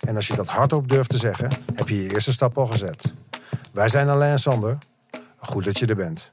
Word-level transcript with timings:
en 0.00 0.16
als 0.16 0.26
je 0.26 0.36
dat 0.36 0.46
hardop 0.48 0.88
durft 0.88 1.10
te 1.10 1.16
zeggen, 1.16 1.50
heb 1.74 1.88
je 1.88 2.02
je 2.02 2.12
eerste 2.14 2.32
stap 2.32 2.58
al 2.58 2.66
gezet. 2.66 3.12
Wij 3.72 3.88
zijn 3.88 4.08
Alain 4.08 4.32
en 4.32 4.38
Sander. 4.38 4.78
Goed 5.38 5.64
dat 5.64 5.78
je 5.78 5.86
er 5.86 5.96
bent. 5.96 6.28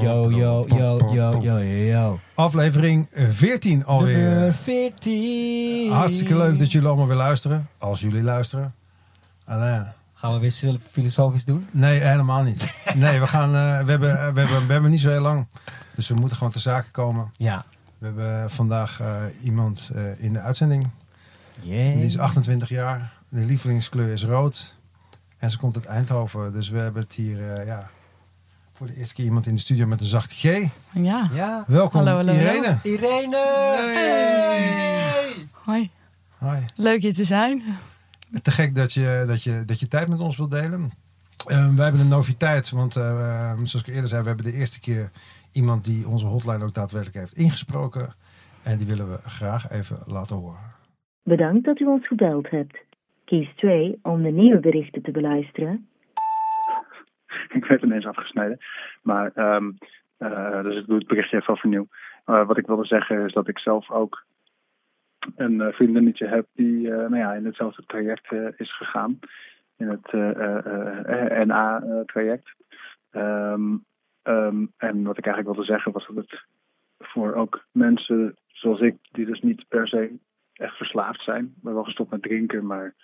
Yo, 0.00 0.30
yo, 0.30 0.66
yo, 0.68 0.98
yo, 1.12 1.40
yo, 1.42 1.58
yo. 1.58 2.18
Aflevering 2.34 3.08
14 3.30 3.84
alweer. 3.84 4.18
Nummer 4.18 4.54
14. 4.54 5.92
Hartstikke 5.92 6.36
leuk 6.36 6.58
dat 6.58 6.72
jullie 6.72 6.88
allemaal 6.88 7.06
weer 7.06 7.16
luisteren. 7.16 7.68
Als 7.78 8.00
jullie 8.00 8.22
luisteren. 8.22 8.74
Alain. 9.44 9.92
Gaan 10.14 10.32
we 10.32 10.38
weer 10.38 10.78
filosofisch 10.90 11.44
doen? 11.44 11.68
Nee, 11.70 12.00
helemaal 12.00 12.42
niet. 12.42 12.72
Nee, 12.94 13.20
we, 13.20 13.26
gaan, 13.26 13.54
eh, 13.54 13.84
we, 13.84 13.90
hebben, 13.90 14.34
we, 14.34 14.40
hebben, 14.40 14.66
we 14.66 14.72
hebben 14.72 14.90
niet 14.90 15.00
zo 15.00 15.10
heel 15.10 15.20
lang. 15.20 15.46
Dus 15.94 16.08
we 16.08 16.14
moeten 16.14 16.36
gewoon 16.36 16.52
ter 16.52 16.60
zake 16.60 16.90
komen. 16.90 17.30
Ja. 17.32 17.64
We 18.04 18.10
hebben 18.10 18.50
vandaag 18.50 19.00
eh, 19.00 19.22
iemand 19.42 19.90
eh, 19.94 20.22
in 20.22 20.32
de 20.32 20.40
uitzending. 20.40 20.90
Yeah. 21.60 21.94
Die 21.94 22.04
is 22.04 22.18
28 22.18 22.68
jaar. 22.68 23.12
De 23.28 23.40
lievelingskleur 23.40 24.12
is 24.12 24.24
rood. 24.24 24.76
En 25.38 25.50
ze 25.50 25.58
komt 25.58 25.76
uit 25.76 25.84
Eindhoven. 25.84 26.52
Dus 26.52 26.68
we 26.68 26.78
hebben 26.78 27.02
het 27.02 27.12
hier 27.14 27.52
eh, 27.52 27.66
ja, 27.66 27.90
voor 28.72 28.86
de 28.86 28.96
eerste 28.96 29.14
keer 29.14 29.24
iemand 29.24 29.46
in 29.46 29.54
de 29.54 29.60
studio 29.60 29.86
met 29.86 30.00
een 30.00 30.06
zachte 30.06 30.34
G. 30.34 30.42
Ja, 30.92 31.30
Ja. 31.32 31.64
Welkom 31.66 32.00
Hallo, 32.00 32.16
hallo, 32.16 32.32
Irene. 32.32 32.78
Irene! 32.82 33.36
Hey. 33.94 35.48
hoi. 35.52 35.90
Hoi. 36.38 36.64
Leuk 36.74 37.02
hier 37.02 37.14
te 37.14 37.24
zijn. 37.24 37.62
Te 38.42 38.50
gek 38.50 38.74
dat 38.74 38.92
je, 38.92 39.24
dat 39.26 39.42
je, 39.42 39.62
dat 39.66 39.80
je 39.80 39.88
tijd 39.88 40.08
met 40.08 40.20
ons 40.20 40.36
wilt 40.36 40.50
delen. 40.50 40.92
Eh, 41.46 41.74
wij 41.74 41.84
hebben 41.84 42.02
een 42.02 42.16
noviteit, 42.18 42.70
want 42.70 42.96
eh, 42.96 43.02
eh, 43.02 43.56
zoals 43.56 43.86
ik 43.86 43.94
eerder 43.94 44.08
zei, 44.08 44.22
we 44.22 44.28
hebben 44.28 44.44
de 44.44 44.58
eerste 44.58 44.80
keer 44.80 45.10
iemand 45.52 45.84
die 45.84 46.08
onze 46.08 46.26
hotline 46.26 46.64
ook 46.64 46.74
daadwerkelijk 46.74 47.18
heeft 47.18 47.36
ingesproken. 47.36 48.14
En 48.64 48.78
die 48.78 48.86
willen 48.86 49.08
we 49.10 49.18
graag 49.28 49.70
even 49.70 49.98
laten 50.06 50.36
horen. 50.36 50.72
Bedankt 51.22 51.64
dat 51.64 51.80
u 51.80 51.84
ons 51.84 52.06
gebeld 52.06 52.50
hebt. 52.50 52.78
Kies 53.24 53.48
2 53.56 53.98
om 54.02 54.22
de 54.22 54.30
nieuwe 54.30 54.60
berichten 54.60 55.02
te 55.02 55.10
beluisteren. 55.10 55.88
ik 57.58 57.64
werd 57.64 57.82
ineens 57.82 58.06
afgesneden. 58.06 58.58
Maar, 59.02 59.32
ehm, 59.34 59.70
eh, 60.16 60.62
dus 60.62 60.76
ik 60.76 60.86
doe 60.86 60.98
het 60.98 61.06
berichtje 61.06 61.36
even 61.36 61.52
overnieuw. 61.52 61.86
Uh, 62.26 62.46
wat 62.46 62.58
ik 62.58 62.66
wilde 62.66 62.84
zeggen 62.84 63.24
is 63.24 63.32
dat 63.32 63.48
ik 63.48 63.58
zelf 63.58 63.90
ook 63.90 64.24
een 65.36 65.54
uh, 65.54 65.66
vriendinnetje 65.68 66.26
heb 66.26 66.46
die 66.54 66.86
uh, 66.86 66.96
nou 66.96 67.16
ja, 67.16 67.34
in 67.34 67.44
hetzelfde 67.44 67.82
traject 67.86 68.32
uh, 68.32 68.48
is 68.56 68.76
gegaan. 68.76 69.18
In 69.76 69.88
het 69.88 70.12
NA-traject. 71.46 72.54
Um, 73.12 73.84
um, 74.22 74.72
en 74.76 75.02
wat 75.02 75.18
ik 75.18 75.26
eigenlijk 75.26 75.56
wilde 75.56 75.72
zeggen 75.72 75.92
was 75.92 76.06
dat 76.06 76.16
het 76.16 76.44
voor 76.98 77.34
ook 77.34 77.64
mensen 77.72 78.36
zoals 78.46 78.80
ik, 78.80 78.96
die 79.12 79.26
dus 79.26 79.40
niet 79.40 79.68
per 79.68 79.88
se 79.88 80.16
echt 80.52 80.76
verslaafd 80.76 81.22
zijn. 81.22 81.54
Ben 81.62 81.74
wel 81.74 81.84
gestopt 81.84 82.10
met 82.10 82.22
drinken, 82.22 82.66
maar 82.66 82.94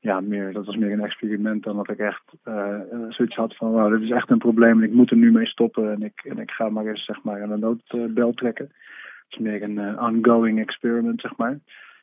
ja, 0.00 0.20
meer, 0.20 0.52
dat 0.52 0.66
was 0.66 0.76
meer 0.76 0.92
een 0.92 1.04
experiment 1.04 1.62
dan 1.62 1.76
dat 1.76 1.90
ik 1.90 1.98
echt 1.98 2.22
uh, 2.44 2.80
zoiets 3.08 3.36
had 3.36 3.56
van, 3.56 3.70
wow, 3.70 3.92
dit 3.92 4.02
is 4.02 4.10
echt 4.10 4.30
een 4.30 4.38
probleem 4.38 4.78
en 4.78 4.88
ik 4.88 4.94
moet 4.94 5.10
er 5.10 5.16
nu 5.16 5.32
mee 5.32 5.46
stoppen 5.46 5.92
en 5.92 6.02
ik, 6.02 6.24
en 6.24 6.38
ik 6.38 6.50
ga 6.50 6.68
maar 6.68 6.86
eens 6.86 7.04
zeg 7.04 7.22
maar 7.22 7.42
aan 7.42 7.48
de 7.48 7.56
noodbel 7.56 8.32
trekken. 8.32 8.64
Het 8.64 8.74
is 9.28 9.38
meer 9.38 9.62
een 9.62 10.00
ongoing 10.00 10.60
experiment, 10.60 11.20
zeg 11.20 11.36
maar, 11.36 11.58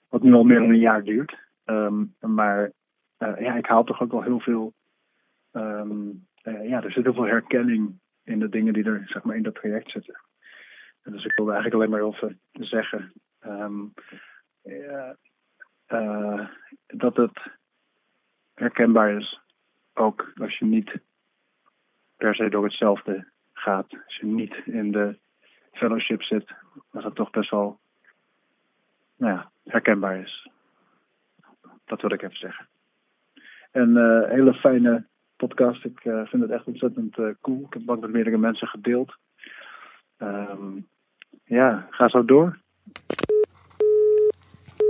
wat 0.10 0.24
nu 0.24 0.34
al 0.34 0.44
meer 0.44 0.60
dan 0.60 0.70
een 0.70 0.80
jaar 0.80 1.04
duurt. 1.04 1.38
Um, 1.66 2.14
maar 2.20 2.72
ja, 3.22 3.56
ik 3.56 3.66
haal 3.66 3.84
toch 3.84 4.02
ook 4.02 4.12
wel 4.12 4.22
heel 4.22 4.40
veel, 4.40 4.74
um, 5.52 6.28
ja, 6.44 6.84
er 6.84 6.92
zit 6.92 7.04
heel 7.04 7.14
veel 7.14 7.26
herkenning 7.26 8.00
in 8.24 8.40
de 8.40 8.50
dingen 8.50 8.74
die 8.74 8.84
er 8.84 9.04
zeg 9.06 9.24
maar 9.24 9.36
in 9.36 9.44
dat 9.44 9.56
traject 9.56 9.92
zitten. 9.92 10.22
En 11.02 11.12
dus 11.12 11.26
ik 11.26 11.36
wilde 11.36 11.52
eigenlijk 11.52 11.82
alleen 11.82 12.02
maar 12.02 12.14
even 12.14 12.40
zeggen 12.54 13.14
um, 13.46 13.94
dat 16.88 17.16
het 17.16 17.40
herkenbaar 18.54 19.18
is. 19.18 19.40
Ook 19.94 20.32
als 20.36 20.58
je 20.58 20.66
niet 20.66 21.00
per 22.18 22.36
se 22.36 22.50
door 22.50 22.64
hetzelfde 22.64 23.32
gaat. 23.54 23.94
Als 24.06 24.16
je 24.16 24.26
niet 24.26 24.56
in 24.66 24.92
de 24.92 25.20
fellowship 25.72 26.24
zit, 26.24 26.54
dat 26.92 27.04
het 27.04 27.16
toch 27.16 27.30
best 27.30 27.50
wel 27.50 27.80
nou 29.16 29.34
ja, 29.34 29.52
herkenbaar 29.64 30.20
is. 30.20 30.50
Dat 31.86 32.02
wil 32.02 32.12
ik 32.12 32.22
even 32.22 32.38
zeggen. 32.38 32.68
En 33.72 33.90
uh, 33.90 34.30
hele 34.30 34.54
fijne 34.54 35.06
podcast. 35.36 35.86
Ik 35.86 36.00
uh, 36.04 36.26
vind 36.26 36.42
het 36.42 36.52
echt 36.52 36.66
ontzettend 36.66 37.18
uh, 37.18 37.26
cool. 37.42 37.58
Ik 37.58 37.74
heb 37.74 37.82
het 37.82 37.90
ook 37.90 38.02
met 38.02 38.12
meerdere 38.12 38.38
mensen 38.38 38.68
gedeeld. 38.68 39.18
Um, 40.18 40.88
ja, 41.44 41.88
ga 41.90 42.10
zo 42.10 42.26
door. 42.26 42.60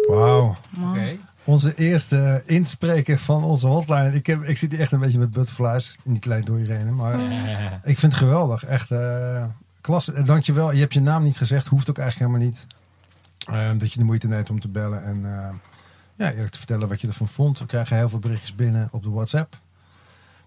Wauw. 0.07 0.55
Wow. 0.71 0.91
Oké. 0.91 1.17
Onze 1.45 1.75
eerste 1.75 2.43
inspreker 2.45 3.17
van 3.17 3.43
onze 3.43 3.67
hotline. 3.67 4.13
Ik, 4.13 4.25
heb, 4.25 4.41
ik 4.41 4.57
zit 4.57 4.71
hier 4.71 4.79
echt 4.79 4.91
een 4.91 4.99
beetje 4.99 5.19
met 5.19 5.31
butterflies. 5.31 5.97
Niet 6.03 6.25
alleen 6.25 6.45
door 6.45 6.59
Irene, 6.59 6.91
maar 6.91 7.19
ik 7.83 7.97
vind 7.97 8.01
het 8.01 8.13
geweldig. 8.13 8.65
Echt 8.65 8.91
uh, 8.91 9.45
klasse. 9.81 10.23
Dankjewel. 10.23 10.71
Je 10.71 10.79
hebt 10.79 10.93
je 10.93 11.01
naam 11.01 11.23
niet 11.23 11.37
gezegd. 11.37 11.67
Hoeft 11.67 11.89
ook 11.89 11.97
eigenlijk 11.97 12.31
helemaal 12.31 12.49
niet. 12.49 12.67
Uh, 13.49 13.79
dat 13.79 13.93
je 13.93 13.99
de 13.99 14.05
moeite 14.05 14.27
neemt 14.27 14.49
om 14.49 14.59
te 14.59 14.69
bellen. 14.69 15.03
En 15.03 15.17
uh, 15.23 15.49
ja, 16.21 16.31
eerlijk 16.31 16.51
te 16.51 16.57
vertellen 16.57 16.87
wat 16.87 17.01
je 17.01 17.07
ervan 17.07 17.27
vond. 17.27 17.59
We 17.59 17.65
krijgen 17.65 17.97
heel 17.97 18.09
veel 18.09 18.19
berichtjes 18.19 18.55
binnen 18.55 18.89
op 18.91 19.03
de 19.03 19.09
WhatsApp. 19.09 19.57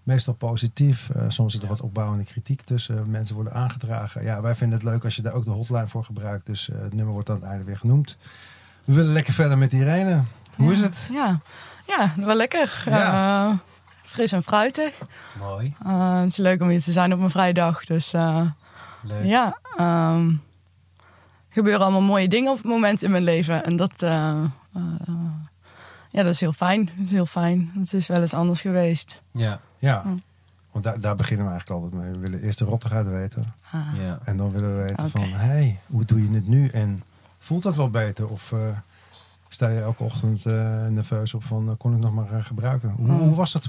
Meestal 0.02 0.34
positief. 0.34 1.08
Uh, 1.16 1.24
soms 1.28 1.52
zit 1.52 1.62
er 1.62 1.68
wat 1.68 1.80
opbouwende 1.80 2.24
kritiek 2.24 2.62
tussen. 2.62 3.10
Mensen 3.10 3.34
worden 3.34 3.52
aangedragen. 3.52 4.24
Ja, 4.24 4.42
wij 4.42 4.54
vinden 4.54 4.78
het 4.78 4.88
leuk 4.88 5.04
als 5.04 5.16
je 5.16 5.22
daar 5.22 5.32
ook 5.32 5.44
de 5.44 5.50
hotline 5.50 5.86
voor 5.86 6.04
gebruikt. 6.04 6.46
Dus 6.46 6.66
het 6.66 6.94
nummer 6.94 7.12
wordt 7.12 7.30
aan 7.30 7.36
het 7.36 7.44
einde 7.44 7.64
weer 7.64 7.76
genoemd. 7.76 8.16
We 8.84 8.94
willen 8.94 9.12
lekker 9.12 9.32
verder 9.32 9.58
met 9.58 9.72
Irene. 9.72 10.22
Hoe 10.56 10.66
ja. 10.66 10.72
is 10.72 10.80
het? 10.80 11.08
Ja, 11.12 11.40
ja 11.86 12.12
wel 12.16 12.36
lekker. 12.36 12.82
Ja. 12.86 13.48
Uh, 13.48 13.58
fris 14.02 14.32
en 14.32 14.42
fruitig. 14.42 14.98
Mooi. 15.38 15.74
Uh, 15.86 16.20
het 16.20 16.30
is 16.30 16.36
leuk 16.36 16.60
om 16.62 16.68
hier 16.68 16.82
te 16.82 16.92
zijn 16.92 17.12
op 17.12 17.18
mijn 17.18 17.30
vrije 17.30 17.54
dag. 17.54 17.84
Dus 17.84 18.14
uh, 18.14 18.46
leuk. 19.02 19.24
ja, 19.24 19.58
um, 19.80 20.42
er 21.48 21.60
gebeuren 21.60 21.82
allemaal 21.82 22.00
mooie 22.00 22.28
dingen 22.28 22.50
op 22.50 22.56
het 22.56 22.66
moment 22.66 23.02
in 23.02 23.10
mijn 23.10 23.22
leven. 23.22 23.64
En 23.64 23.76
dat, 23.76 24.02
ja, 26.14 26.22
dat 26.22 26.32
is 26.32 26.41
heel 26.41 26.52
fijn. 26.52 26.84
Dat 26.97 27.04
is 27.04 27.10
heel 27.10 27.26
fijn. 27.26 27.70
Het 27.78 27.92
is 27.92 28.06
wel 28.06 28.20
eens 28.20 28.34
anders 28.34 28.60
geweest. 28.60 29.22
Ja. 29.30 29.60
Ja. 29.78 30.04
Want 30.72 30.84
daar, 30.84 31.00
daar 31.00 31.16
beginnen 31.16 31.47
we 31.47 31.52
eigenlijk 31.52 31.82
altijd 31.82 32.02
mee. 32.02 32.12
We 32.12 32.19
willen 32.19 32.41
eerst 32.42 32.58
de 32.58 32.64
rottigheid 32.64 33.06
weten. 33.06 33.44
Ah. 33.70 33.80
Ja. 33.97 34.19
En 34.24 34.36
dan 34.36 34.53
willen 34.53 34.76
we 34.76 34.82
weten 34.82 35.04
Okay. 35.04 35.10
van, 35.10 35.22
hé, 35.22 35.47
hey, 35.47 35.78
hoe 35.86 36.04
doe 36.04 36.22
je 36.22 36.34
het 36.34 36.48
nu? 36.48 36.69
En 36.69 37.03
voelt 37.38 37.62
dat 37.62 37.76
wel 37.76 37.88
beter? 37.88 38.28
Of 38.28 38.50
uh, 38.53 38.60
sta 39.48 39.69
je 39.69 39.80
elke 39.80 40.03
ochtend 40.03 40.47
uh, 40.47 40.86
nerveus 40.86 41.34
op 41.34 41.44
van, 41.44 41.69
uh, 41.69 41.72
kon 41.78 41.92
ik 41.92 41.98
nog 41.98 42.12
maar 42.14 42.42
gebruiken? 42.42 42.91
Hoe, 42.97 43.06
Hmm. 43.06 43.19
hoe 43.19 43.34
was 43.34 43.53
dat? 43.53 43.66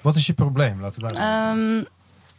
wat 0.00 0.14
is 0.16 0.26
je 0.26 0.32
probleem? 0.32 0.80
Laten 0.80 1.02
we 1.02 1.14
daar 1.14 1.56
um, 1.56 1.86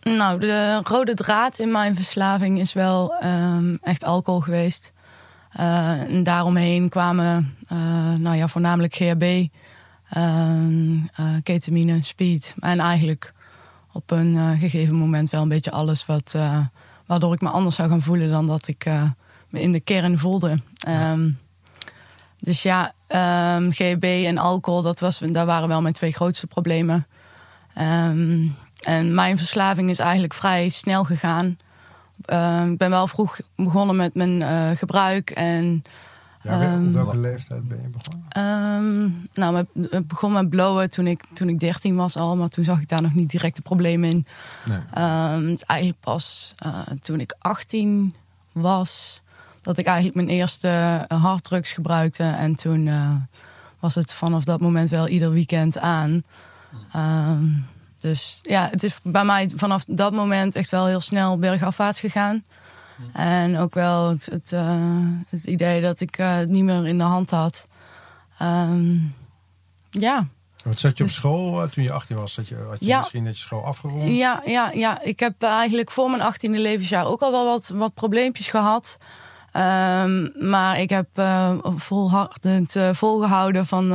nou, 0.02 0.40
de 0.40 0.82
rode 0.84 1.14
draad 1.14 1.60
in 1.60 1.72
mijn 1.72 1.96
verslaving 1.96 2.60
is 2.60 2.74
wel 2.74 3.14
um, 3.24 3.78
echt 3.82 4.04
alcohol 4.04 4.40
geweest. 4.40 4.94
Uh, 5.60 6.02
en 6.02 6.24
daaromheen 6.24 6.90
kwamen 6.90 7.56
nou 8.20 8.36
ja, 8.36 8.48
voornamelijk 8.48 8.96
GHB, 8.96 9.48
uh, 10.18 11.36
ketamine, 11.44 12.04
speed. 12.04 12.56
En 12.60 12.80
eigenlijk 12.80 13.34
op 13.92 14.12
een 14.12 14.58
gegeven 14.60 14.96
moment 14.96 15.30
wel 15.30 15.42
een 15.42 15.48
beetje 15.48 15.72
alles 15.72 16.06
wat, 16.06 16.36
waardoor 17.06 17.34
ik 17.34 17.42
me 17.42 17.50
anders 17.50 17.76
zou 17.76 17.90
gaan 17.90 18.02
voelen 18.02 18.30
dan 18.30 18.48
dat 18.48 18.68
ik 18.68 18.86
me 19.50 19.62
in 19.62 19.72
de 19.72 19.80
kern 19.80 20.20
voelde. 20.20 20.60
Um, 20.88 21.38
dus 22.38 22.64
ja, 22.64 22.94
um, 23.56 23.72
GHB 23.72 24.04
en 24.04 24.38
alcohol, 24.38 24.82
dat 24.82 25.00
was, 25.00 25.20
daar 25.20 25.46
waren 25.46 25.68
wel 25.68 25.82
mijn 25.82 25.94
twee 25.94 26.12
grootste 26.12 26.48
problemen. 26.48 27.08
Um, 27.78 28.56
en 28.82 29.14
mijn 29.14 29.38
verslaving 29.38 29.90
is 29.90 30.00
eigenlijk 30.00 30.34
vrij 30.34 30.70
snel 30.70 31.04
gegaan. 31.04 31.58
Uh, 32.26 32.66
ik 32.72 32.78
ben 32.78 32.90
wel 32.90 33.08
vroeg 33.08 33.40
begonnen 33.56 33.96
met 33.96 34.16
mijn 34.16 34.42
uh, 34.42 34.70
gebruik. 34.76 35.30
En, 35.30 35.84
ja, 36.42 36.78
op 36.78 36.94
welke 36.94 37.18
leeftijd 37.18 37.68
ben 37.68 37.82
je 37.82 37.88
begonnen? 37.88 38.26
Um, 38.84 39.28
nou, 39.34 39.66
ik 39.90 40.08
begon 40.08 40.32
met 40.32 40.50
blowen 40.50 40.90
toen 40.90 41.08
ik, 41.08 41.24
toen 41.34 41.50
ik 41.50 41.60
13 41.60 41.96
was 41.96 42.18
al. 42.18 42.36
Maar 42.36 42.50
toen 42.50 42.64
zag 42.64 42.82
ik 42.82 42.90
daar 42.90 43.02
nog 43.02 43.14
niet 43.14 43.30
direct 43.30 43.56
de 43.56 43.62
problemen 43.62 44.10
in. 44.10 44.26
Nee. 44.66 44.78
Um, 44.78 45.58
eigenlijk 45.66 46.00
pas 46.00 46.54
uh, 46.66 46.82
toen 46.82 47.20
ik 47.20 47.36
18 47.40 48.14
was... 48.52 49.22
dat 49.62 49.78
ik 49.78 49.86
eigenlijk 49.86 50.16
mijn 50.16 50.30
eerste 50.30 50.68
eh, 51.08 51.24
harddrugs 51.24 51.72
gebruikte. 51.72 52.24
En 52.24 52.56
toen 52.56 52.88
eh, 52.88 53.16
was 53.80 53.96
het 53.96 54.14
vanaf 54.14 54.44
dat 54.44 54.60
moment 54.60 54.90
wel 54.90 55.08
ieder 55.08 55.32
weekend 55.32 55.78
aan. 55.78 56.24
Dus 58.06 58.40
ja, 58.42 58.68
het 58.72 58.84
is 58.84 59.00
bij 59.04 59.26
mij 59.26 59.52
vanaf 59.56 59.84
dat 59.88 60.14
moment 60.14 60.56
echt 60.56 60.70
wel 60.72 60.86
heel 60.86 61.00
snel 61.02 61.38
bergafwaarts 61.38 62.00
gegaan. 62.00 62.44
En 63.14 63.58
ook 63.58 63.74
wel 63.74 64.10
het, 64.10 64.26
het, 64.32 64.54
eh, 64.54 64.78
het 65.30 65.44
idee 65.44 65.82
dat 65.82 66.00
ik 66.00 66.18
eh, 66.18 66.36
het 66.36 66.50
niet 66.50 66.64
meer 66.64 66.88
in 66.88 66.98
de 66.98 67.04
hand 67.04 67.30
had. 67.30 67.66
Ehm, 68.38 68.96
ja. 69.90 70.28
Wat 70.64 70.80
zat 70.80 70.98
je 70.98 71.04
op 71.04 71.10
Dus- 71.10 71.18
school 71.18 71.62
eh, 71.64 71.70
toen 71.70 71.84
je 71.84 71.92
18 71.92 72.16
was? 72.16 72.34
Zat 72.34 72.48
je, 72.48 72.56
had 72.70 72.80
je 72.80 72.86
Ja. 72.86 72.98
misschien 72.98 73.24
net 73.24 73.36
je 73.38 73.42
school 73.42 73.64
afgerond? 73.66 74.10
Ja, 74.10 74.42
ja, 74.46 74.72
ja, 74.74 75.02
ik 75.02 75.20
heb 75.20 75.44
eigenlijk 75.44 75.92
voor 75.92 76.10
mijn 76.10 76.22
18e 76.22 76.50
levensjaar 76.60 77.06
ook 77.06 77.22
al 77.22 77.32
wel 77.32 77.46
wat, 77.46 77.72
wat 77.76 77.94
probleempjes 77.94 78.48
gehad. 78.48 78.98
Ehm, 79.52 80.48
maar 80.50 80.80
ik 80.80 80.90
heb 80.90 81.08
eh, 81.14 81.52
volhardend 81.76 82.76
eh, 82.76 82.90
volgehouden 82.94 83.66
van, 83.66 83.92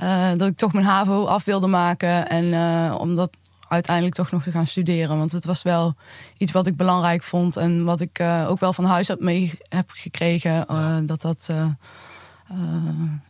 eh, 0.00 0.30
dat 0.36 0.48
ik 0.48 0.56
toch 0.56 0.72
mijn 0.72 0.86
HAVO 0.86 1.24
af 1.24 1.44
wilde 1.44 1.66
maken. 1.66 2.28
En 2.28 2.52
eh, 2.52 2.94
om 2.98 3.16
dat 3.16 3.30
uiteindelijk 3.68 4.14
toch 4.14 4.30
nog 4.30 4.42
te 4.42 4.50
gaan 4.50 4.66
studeren. 4.66 5.18
Want 5.18 5.32
het 5.32 5.44
was 5.44 5.62
wel 5.62 5.94
iets 6.38 6.52
wat 6.52 6.66
ik 6.66 6.76
belangrijk 6.76 7.22
vond. 7.22 7.56
En 7.56 7.84
wat 7.84 8.00
ik 8.00 8.18
eh, 8.18 8.46
ook 8.48 8.60
wel 8.60 8.72
van 8.72 8.84
huis 8.84 9.10
uit 9.10 9.20
mee 9.20 9.58
heb 9.68 9.90
gekregen. 9.90 10.66
dat 11.06 11.20
dat... 11.20 11.50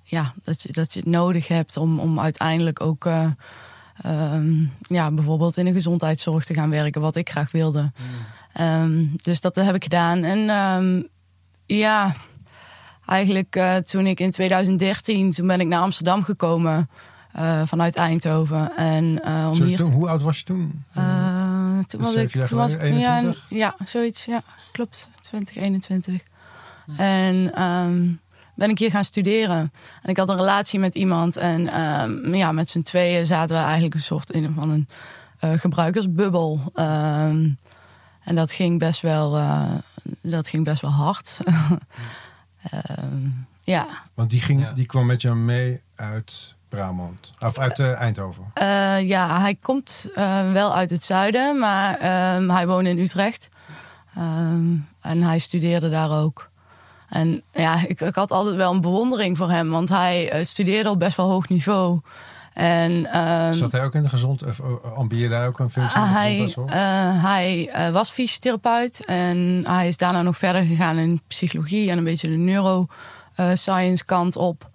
ja, 0.02 0.34
dat 0.42 0.62
je, 0.62 0.72
dat 0.72 0.92
je 0.92 0.98
het 0.98 1.08
nodig 1.08 1.48
hebt 1.48 1.76
om, 1.76 1.98
om 1.98 2.20
uiteindelijk 2.20 2.80
ook 2.80 3.06
eh, 4.00 4.32
ehm, 4.32 4.64
ja, 4.80 5.10
bijvoorbeeld 5.10 5.56
in 5.56 5.64
de 5.64 5.72
gezondheidszorg 5.72 6.44
te 6.44 6.54
gaan 6.54 6.70
werken, 6.70 7.00
wat 7.00 7.16
ik 7.16 7.30
graag 7.30 7.50
wilde. 7.50 7.92
Ehm, 8.52 9.06
dus 9.16 9.40
dat 9.40 9.54
heb 9.56 9.74
ik 9.74 9.82
gedaan. 9.82 10.24
En 10.24 10.50
ehm, 10.50 11.02
ja, 11.66 12.14
eigenlijk 13.10 13.56
eh, 13.56 13.76
toen 13.76 14.06
ik 14.06 14.20
in 14.20 14.30
2013, 14.30 15.32
toen 15.32 15.46
ben 15.46 15.60
ik 15.60 15.66
naar 15.66 15.80
Amsterdam 15.80 16.22
gekomen 16.22 16.88
eh, 17.32 17.62
vanuit 17.64 17.96
Eindhoven. 17.96 18.76
En 18.76 19.22
eh, 19.24 19.46
om 19.48 19.54
Zo, 19.54 19.64
hier 19.64 19.76
toen, 19.76 19.90
te- 19.90 19.96
hoe 19.96 20.08
oud 20.08 20.22
was 20.22 20.38
je 20.38 20.44
toen? 20.44 20.84
toen 21.86 22.00
Dus 22.00 22.14
was 22.14 22.14
ik, 22.14 22.30
toen 22.44 22.58
was 22.58 22.72
ik 22.72 22.78
geleden, 22.78 22.98
ja, 23.00 23.16
21? 23.16 23.46
ja, 23.48 23.74
zoiets, 23.84 24.24
ja, 24.24 24.42
klopt, 24.72 25.10
2021. 25.20 26.22
En 26.96 27.54
ehm, 27.54 28.06
ben 28.54 28.70
ik 28.70 28.78
hier 28.78 28.90
gaan 28.90 29.04
studeren. 29.04 29.72
En 30.02 30.10
ik 30.10 30.16
had 30.16 30.28
een 30.28 30.36
relatie 30.36 30.78
met 30.78 30.94
iemand. 30.94 31.36
En 31.36 31.68
ehm, 31.68 32.34
ja, 32.34 32.52
met 32.52 32.68
z'n 32.70 32.82
tweeën 32.82 33.26
zaten 33.26 33.56
we 33.56 33.62
eigenlijk 33.62 33.94
een 33.94 34.00
soort 34.00 34.30
in 34.30 34.52
van 34.54 34.70
een 34.70 34.88
gebruikersbubbel. 35.58 36.60
Ehm, 36.74 37.48
en 38.24 38.34
dat 38.34 38.52
ging 38.52 38.78
best 38.78 39.00
wel, 39.00 39.30
dat 40.22 40.48
ging 40.48 40.64
best 40.64 40.80
wel 40.80 40.90
hard. 40.90 41.38
Ja, 43.62 43.86
Want 44.14 44.30
die, 44.30 44.40
ging, 44.40 44.60
Ja. 44.60 44.72
die 44.72 44.86
kwam 44.86 45.06
met 45.06 45.22
jou 45.22 45.36
mee 45.36 45.82
uit 45.96 46.54
Brabant. 46.68 47.32
Of 47.38 47.58
uit 47.58 47.78
eh, 47.78 47.92
Eindhoven. 48.00 48.44
Eh, 48.54 49.08
ja, 49.08 49.40
hij 49.40 49.54
komt 49.54 50.10
eh, 50.14 50.52
wel 50.52 50.74
uit 50.74 50.90
het 50.90 51.04
zuiden, 51.04 51.58
maar 51.58 51.98
ehm, 51.98 52.48
hij 52.48 52.66
woonde 52.66 52.90
in 52.90 52.98
Utrecht. 52.98 53.48
Ehm, 54.14 54.76
en 55.00 55.22
hij 55.22 55.38
studeerde 55.38 55.88
daar 55.88 56.10
ook. 56.10 56.48
En 57.08 57.42
ja, 57.52 57.82
ik, 57.86 58.00
ik 58.00 58.14
had 58.14 58.30
altijd 58.30 58.56
wel 58.56 58.72
een 58.72 58.80
bewondering 58.80 59.36
voor 59.36 59.50
hem, 59.50 59.70
want 59.70 59.88
hij 59.88 60.44
studeerde 60.44 60.90
op 60.90 60.98
best 60.98 61.16
wel 61.16 61.28
hoog 61.30 61.48
niveau. 61.48 62.00
En 62.52 63.12
ehm, 63.12 63.52
Zat 63.52 63.72
hij 63.72 63.84
ook 63.84 63.94
in 63.94 64.02
de 64.02 64.08
gezond... 64.08 64.42
Of 64.42 64.58
uh, 64.58 64.96
ambieerde 64.96 65.34
hij 65.34 65.46
ook 65.46 65.58
een 65.58 65.70
functie 65.70 66.00
de 66.00 66.06
hij, 66.06 66.54
eh, 66.66 67.22
hij 67.22 67.68
eh, 67.72 67.90
was 67.90 68.10
fysiotherapeut 68.10 69.04
en 69.04 69.62
hij 69.66 69.88
is 69.88 69.96
daarna 69.96 70.22
nog 70.22 70.38
verder 70.38 70.62
gegaan 70.62 70.98
in 70.98 71.20
psychologie 71.26 71.90
en 71.90 71.98
een 71.98 72.04
beetje 72.04 72.28
de 72.28 72.36
neuroscience 72.36 74.04
kant 74.04 74.36
op. 74.36 74.70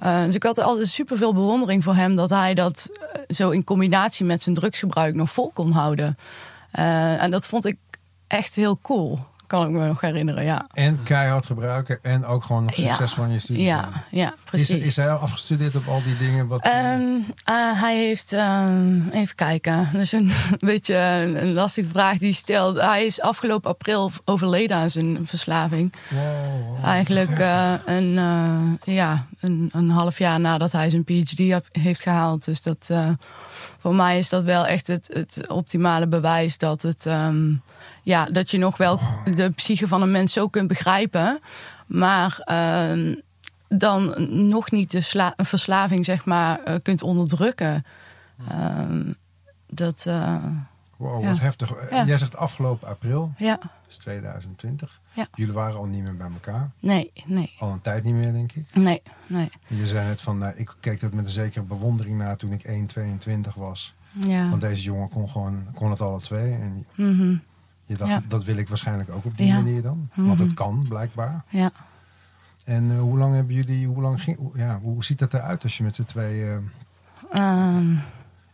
Eh, 0.00 0.24
dus 0.24 0.34
ik 0.34 0.42
had 0.42 0.58
altijd 0.58 0.88
superveel 0.88 1.34
bewondering 1.34 1.84
voor 1.84 1.94
hem 1.94 2.16
dat 2.16 2.30
hij 2.30 2.54
dat 2.54 2.88
eh, 3.12 3.20
zo 3.28 3.50
in 3.50 3.64
combinatie 3.64 4.26
met 4.26 4.42
zijn 4.42 4.54
drugsgebruik 4.54 5.14
nog 5.14 5.30
vol 5.30 5.50
kon 5.54 5.70
houden. 5.72 6.16
Eh, 6.70 7.22
en 7.22 7.30
dat 7.30 7.46
vond 7.46 7.66
ik 7.66 7.76
echt 8.26 8.54
heel 8.54 8.78
cool, 8.82 9.18
kan 9.46 9.64
ik 9.64 9.70
me 9.70 9.86
nog 9.86 10.00
herinneren. 10.00 10.44
Ja, 10.44 10.66
En 10.72 11.02
keihard 11.02 11.46
gebruiken 11.46 11.98
en 12.02 12.24
ook 12.24 12.44
gewoon 12.44 12.64
nog 12.64 12.74
Ja. 12.74 12.86
succesvol 12.88 13.24
in 13.24 13.32
je 13.32 13.38
studie 13.38 13.64
zijn. 13.66 13.76
ja, 13.78 13.90
ja 14.10 14.26
Is, 14.28 14.34
precies. 14.44 14.86
is 14.88 14.96
hij 14.96 15.10
al 15.10 15.18
afgestudeerd 15.18 15.76
op 15.76 15.86
al 15.88 16.02
die 16.02 16.16
dingen? 16.16 16.46
Wat, 16.46 16.60
Ehm, 16.64 17.00
eh, 17.44 17.80
hij 17.80 17.96
heeft, 17.98 18.32
ehm, 18.32 19.08
even 19.08 19.34
kijken, 19.34 19.88
dat 19.92 20.00
is 20.00 20.12
een 20.12 20.30
beetje 20.58 20.96
een, 20.96 21.42
een 21.42 21.52
lastige 21.52 21.88
vraag 21.88 22.12
die 22.18 22.28
hij 22.28 22.32
stelt. 22.36 22.80
Hij 22.80 23.04
is 23.04 23.20
afgelopen 23.20 23.70
april 23.70 24.10
overleden 24.24 24.76
aan 24.76 24.90
zijn 24.90 25.18
verslaving. 25.26 25.92
wow, 26.08 26.22
wow, 26.76 26.84
Eigenlijk 26.84 27.38
eh, 27.38 27.72
een, 27.84 28.18
eh, 28.18 28.94
ja, 28.94 29.26
een, 29.40 29.68
een 29.72 29.90
half 29.90 30.18
jaar 30.18 30.40
nadat 30.40 30.72
hij 30.72 30.90
zijn 30.90 31.04
PhD 31.04 31.38
heeft 31.72 32.02
gehaald. 32.02 32.44
Dus 32.44 32.62
dat, 32.62 32.90
voor 33.78 33.94
mij 33.94 34.18
is 34.18 34.28
dat 34.28 34.42
wel 34.44 34.66
echt 34.66 34.86
het, 34.86 35.10
het 35.12 35.44
optimale 35.48 36.06
bewijs 36.06 36.58
dat, 36.58 36.82
het, 36.82 37.06
ehm, 37.06 37.52
ja, 38.02 38.24
dat 38.24 38.50
je 38.50 38.58
nog 38.58 38.76
wel 38.76 39.00
de 39.34 39.50
psyche 39.50 39.88
van 39.88 40.02
een 40.02 40.10
mens 40.10 40.32
zo 40.32 40.48
kunt 40.48 40.68
begrijpen. 40.68 41.40
Maar 41.86 42.38
ehm, 42.44 43.14
dan 43.68 44.14
nog 44.48 44.70
niet 44.70 44.90
de 44.90 45.32
een 45.36 45.44
verslaving 45.46 46.04
zeg 46.04 46.24
maar, 46.24 46.62
eh, 46.62 46.74
kunt 46.82 47.02
onderdrukken. 47.02 47.84
Ehm, 48.48 49.02
dat, 49.66 50.04
eh, 50.06 50.36
Wow, 50.96 51.22
ja. 51.22 51.28
wat 51.28 51.40
heftig. 51.40 51.90
Ja. 51.90 52.04
Jij 52.04 52.16
zegt 52.16 52.36
afgelopen 52.36 52.88
april, 52.88 53.32
ja, 53.38 53.58
dus 53.86 53.96
2020. 53.96 55.00
Ja. 55.12 55.26
Jullie 55.34 55.52
waren 55.52 55.76
al 55.78 55.84
niet 55.86 56.02
meer 56.02 56.16
bij 56.16 56.28
elkaar. 56.32 56.70
nee, 56.80 57.12
nee, 57.26 57.54
Al 57.58 57.70
een 57.72 57.80
tijd 57.80 58.04
niet 58.04 58.14
meer, 58.14 58.32
denk 58.32 58.52
ik. 58.52 58.74
nee, 58.74 59.02
nee. 59.26 59.50
Je 59.66 59.86
zei 59.86 60.06
net 60.06 60.20
van, 60.22 60.38
nou, 60.38 60.54
ik 60.56 60.74
keek 60.80 61.00
dat 61.00 61.12
met 61.12 61.24
een 61.24 61.30
zekere 61.30 61.64
bewondering 61.64 62.18
naar 62.18 62.36
toen 62.36 62.52
ik 62.52 62.64
1,22 62.64 63.54
was. 63.54 63.94
Ja. 64.12 64.48
Want 64.48 64.60
deze 64.60 64.82
jongen 64.82 65.08
kon 65.08 65.28
gewoon 65.28 65.66
kon 65.74 65.90
het 65.90 66.00
alle 66.00 66.20
twee. 66.20 66.52
En 66.52 66.86
Mhm, 66.94 67.36
je 67.84 67.96
dacht, 67.96 68.10
Ja. 68.10 68.22
dat 68.28 68.44
wil 68.44 68.56
ik 68.56 68.68
waarschijnlijk 68.68 69.10
ook 69.10 69.24
op 69.24 69.36
die 69.36 69.46
Ja. 69.46 69.54
manier 69.54 69.82
dan. 69.82 70.08
Want 70.14 70.38
Mhm. 70.38 70.42
het 70.48 70.54
kan, 70.54 70.84
blijkbaar. 70.88 71.44
ja. 71.48 71.70
En 72.64 72.90
eh, 72.90 72.98
hoe 73.00 73.18
lang 73.18 73.34
hebben 73.34 73.54
jullie, 73.54 73.86
hoe 73.86 74.02
lang 74.02 74.22
ging, 74.22 74.38
ja, 74.54 74.78
hoe 74.82 75.04
ziet 75.04 75.18
dat 75.18 75.34
eruit 75.34 75.62
als 75.62 75.76
je 75.76 75.82
met 75.82 75.94
z'n 75.94 76.04
tweeën 76.04 76.70
eh, 77.30 77.40
Ehm, 77.40 77.90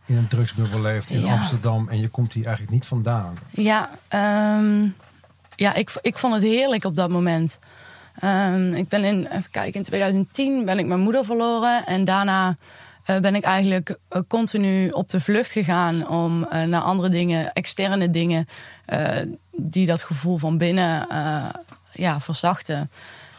in 0.05 0.17
een 0.17 0.27
drugsbubbel 0.27 0.81
leeft 0.81 1.09
in 1.09 1.21
Ja. 1.21 1.33
Amsterdam 1.33 1.89
en 1.89 1.99
je 1.99 2.07
komt 2.09 2.33
hier 2.33 2.43
eigenlijk 2.45 2.73
niet 2.73 2.85
vandaan? 2.85 3.35
Ja, 3.49 3.89
ehm, 4.07 4.87
ja 5.55 5.73
ik, 5.73 5.91
ik 6.01 6.17
vond 6.17 6.33
het 6.33 6.43
heerlijk 6.43 6.83
op 6.83 6.95
dat 6.95 7.09
moment. 7.09 7.59
Ehm, 8.15 8.73
ik 8.73 8.87
ben 8.87 9.03
in, 9.03 9.25
even 9.27 9.51
kijken, 9.51 9.73
in 9.73 9.83
2010 9.83 10.65
ben 10.65 10.79
ik 10.79 10.85
mijn 10.85 10.99
moeder 10.99 11.25
verloren. 11.25 11.85
En 11.85 12.05
daarna 12.05 12.55
ben 13.19 13.35
ik 13.35 13.43
eigenlijk 13.43 13.97
eh, 14.09 14.21
continu 14.27 14.89
op 14.89 15.09
de 15.09 15.19
vlucht 15.19 15.51
gegaan 15.51 16.07
om 16.07 16.43
eh, 16.43 16.61
naar 16.67 16.81
andere 16.81 17.09
dingen, 17.09 17.53
externe 17.53 18.09
dingen, 18.09 18.45
eh, 18.85 19.09
die 19.51 19.85
dat 19.85 20.01
gevoel 20.01 20.37
van 20.37 20.57
binnen 20.57 21.09
eh, 21.09 21.49
ja, 21.93 22.19
verzachten. 22.19 22.91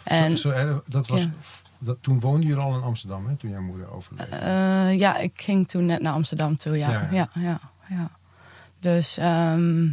En 0.05 0.39
Zo, 0.39 0.49
zo, 0.51 0.55
eh, 0.55 0.77
dat 0.87 1.07
was, 1.09 1.23
Ja. 1.23 1.31
dat, 1.79 1.97
toen 2.01 2.21
woonde 2.21 2.47
je 2.47 2.57
al 2.57 2.75
in 2.75 2.83
Amsterdam, 2.83 3.27
hè, 3.27 3.37
toen 3.37 3.51
jouw 3.51 3.61
moeder 3.63 3.93
overleed. 3.93 4.29
Eh, 4.29 4.99
ja, 4.99 5.19
ik 5.19 5.33
ging 5.35 5.69
toen 5.69 5.87
net 5.87 6.03
naar 6.03 6.13
Amsterdam 6.13 6.57
toe, 6.57 6.79
ja. 6.79 6.91
Ja. 6.91 7.09
Ja, 7.11 7.29
ja, 7.41 7.61
ja. 7.89 8.11
Dus 8.81 9.19
ehm, 9.19 9.89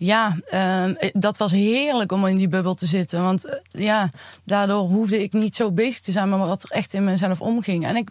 ja, 0.00 0.36
ehm, 0.50 0.90
eh, 0.90 1.10
dat 1.12 1.36
was 1.36 1.52
heerlijk 1.52 2.12
om 2.12 2.26
in 2.26 2.36
die 2.36 2.48
bubbel 2.48 2.74
te 2.74 2.86
zitten. 2.86 3.22
Want 3.22 3.44
eh, 3.44 3.58
ja, 3.70 4.08
daardoor 4.44 4.88
hoefde 4.88 5.22
ik 5.22 5.32
niet 5.32 5.56
zo 5.56 5.72
bezig 5.72 6.02
te 6.02 6.12
zijn 6.12 6.28
met 6.28 6.38
wat 6.38 6.62
er 6.62 6.70
echt 6.70 6.94
in 6.94 7.04
mezelf 7.04 7.40
omging. 7.40 7.86
En 7.86 7.96
ik 7.96 8.10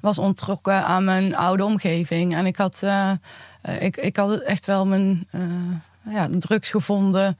was 0.00 0.18
ontrokken 0.18 0.84
aan 0.84 1.04
mijn 1.04 1.36
oude 1.36 1.64
omgeving. 1.64 2.34
En 2.34 2.46
ik 2.46 2.56
had, 2.56 2.82
eh, 2.82 3.10
ik, 3.80 3.96
ik 3.96 4.16
had 4.16 4.40
echt 4.40 4.66
wel 4.66 4.86
mijn 4.86 5.26
ja, 6.10 6.28
drugs 6.38 6.70
gevonden. 6.70 7.38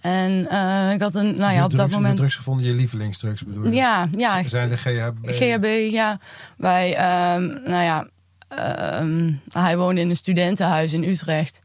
En 0.00 0.46
eh, 0.50 0.92
ik 0.92 1.00
had 1.00 1.14
een, 1.14 1.36
nou 1.36 1.50
Je 1.50 1.56
ja, 1.56 1.64
op 1.64 1.70
drugs, 1.70 1.82
dat 1.82 1.90
je 1.90 1.96
moment... 1.96 2.16
drugs 2.16 2.34
gevonden, 2.34 2.66
je 2.66 2.72
lievelingsdrugs 2.72 3.44
bedoel 3.44 3.64
je? 3.64 3.72
Ja, 3.72 4.08
ja, 4.16 4.48
Zijn 4.48 4.68
de 4.68 4.76
GHB? 4.76 5.30
GHB, 5.30 5.90
ja. 5.90 6.18
Wij, 6.56 6.96
ehm, 6.96 7.44
nou 7.44 7.82
ja, 7.82 8.06
ehm, 8.48 9.32
hij 9.52 9.76
woonde 9.76 10.00
in 10.00 10.10
een 10.10 10.16
studentenhuis 10.16 10.92
in 10.92 11.04
Utrecht. 11.04 11.62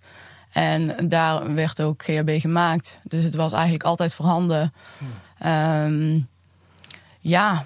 En 0.50 1.08
daar 1.10 1.54
werd 1.54 1.82
ook 1.82 2.04
GHB 2.04 2.40
gemaakt. 2.42 3.00
Dus 3.04 3.24
het 3.24 3.36
was 3.36 3.52
eigenlijk 3.52 3.84
altijd 3.84 4.14
voorhanden. 4.14 4.74
Ehm, 5.38 6.20
ja, 7.20 7.66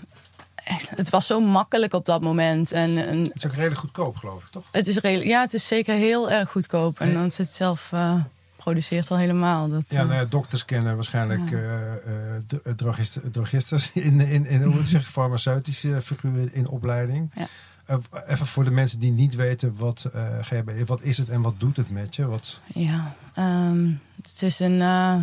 het 0.95 1.09
was 1.09 1.27
zo 1.27 1.39
makkelijk 1.41 1.93
op 1.93 2.05
dat 2.05 2.21
moment. 2.21 2.71
En, 2.71 2.97
en 3.07 3.23
Het 3.23 3.31
is 3.35 3.45
ook 3.45 3.53
redelijk 3.53 3.79
goedkoop, 3.79 4.15
geloof 4.15 4.43
ik, 4.43 4.49
toch? 4.51 4.63
het, 4.71 4.87
is 4.87 4.97
redelijk, 4.97 5.29
ja, 5.29 5.41
het 5.41 5.53
is 5.53 5.67
zeker 5.67 5.95
heel 5.95 6.31
erg 6.31 6.49
goedkoop. 6.51 6.99
En 6.99 7.13
dan 7.13 7.31
zit 7.31 7.45
het 7.47 7.55
zelf 7.55 7.89
eh, 7.91 8.15
produceert 8.55 9.11
al 9.11 9.17
helemaal. 9.17 9.69
Dat, 9.69 9.83
Ja, 9.87 9.99
eh, 10.01 10.05
nou 10.07 10.19
ja, 10.19 10.25
dokters 10.25 10.65
kennen 10.65 10.95
waarschijnlijk 10.95 11.49
Ja. 11.49 12.73
drogist- 12.75 13.33
drogisters 13.33 13.91
in, 14.09 14.19
in, 14.19 14.45
in 14.45 14.61
hoe 14.63 14.85
zeg 14.85 15.01
je, 15.05 15.11
farmaceutische 15.11 16.01
figuren 16.01 16.53
in 16.53 16.67
opleiding. 16.67 17.31
Ja. 17.35 17.47
Eh, 17.85 17.97
even 18.27 18.45
voor 18.45 18.63
de 18.63 18.71
mensen 18.71 18.99
die 18.99 19.11
niet 19.11 19.35
weten 19.35 19.75
wat 19.77 20.09
eh, 20.13 20.39
GHB 20.41 20.69
is. 20.69 20.83
Wat 20.85 21.01
is 21.01 21.17
het 21.17 21.29
en 21.29 21.41
wat 21.41 21.53
doet 21.57 21.77
het 21.77 21.89
met 21.89 22.15
je? 22.15 22.25
Wat, 22.25 22.59
Ja, 22.73 23.15
ehm, 23.33 23.91
het 24.21 24.41
is 24.41 24.59
een, 24.59 24.81
eh, 24.81 25.15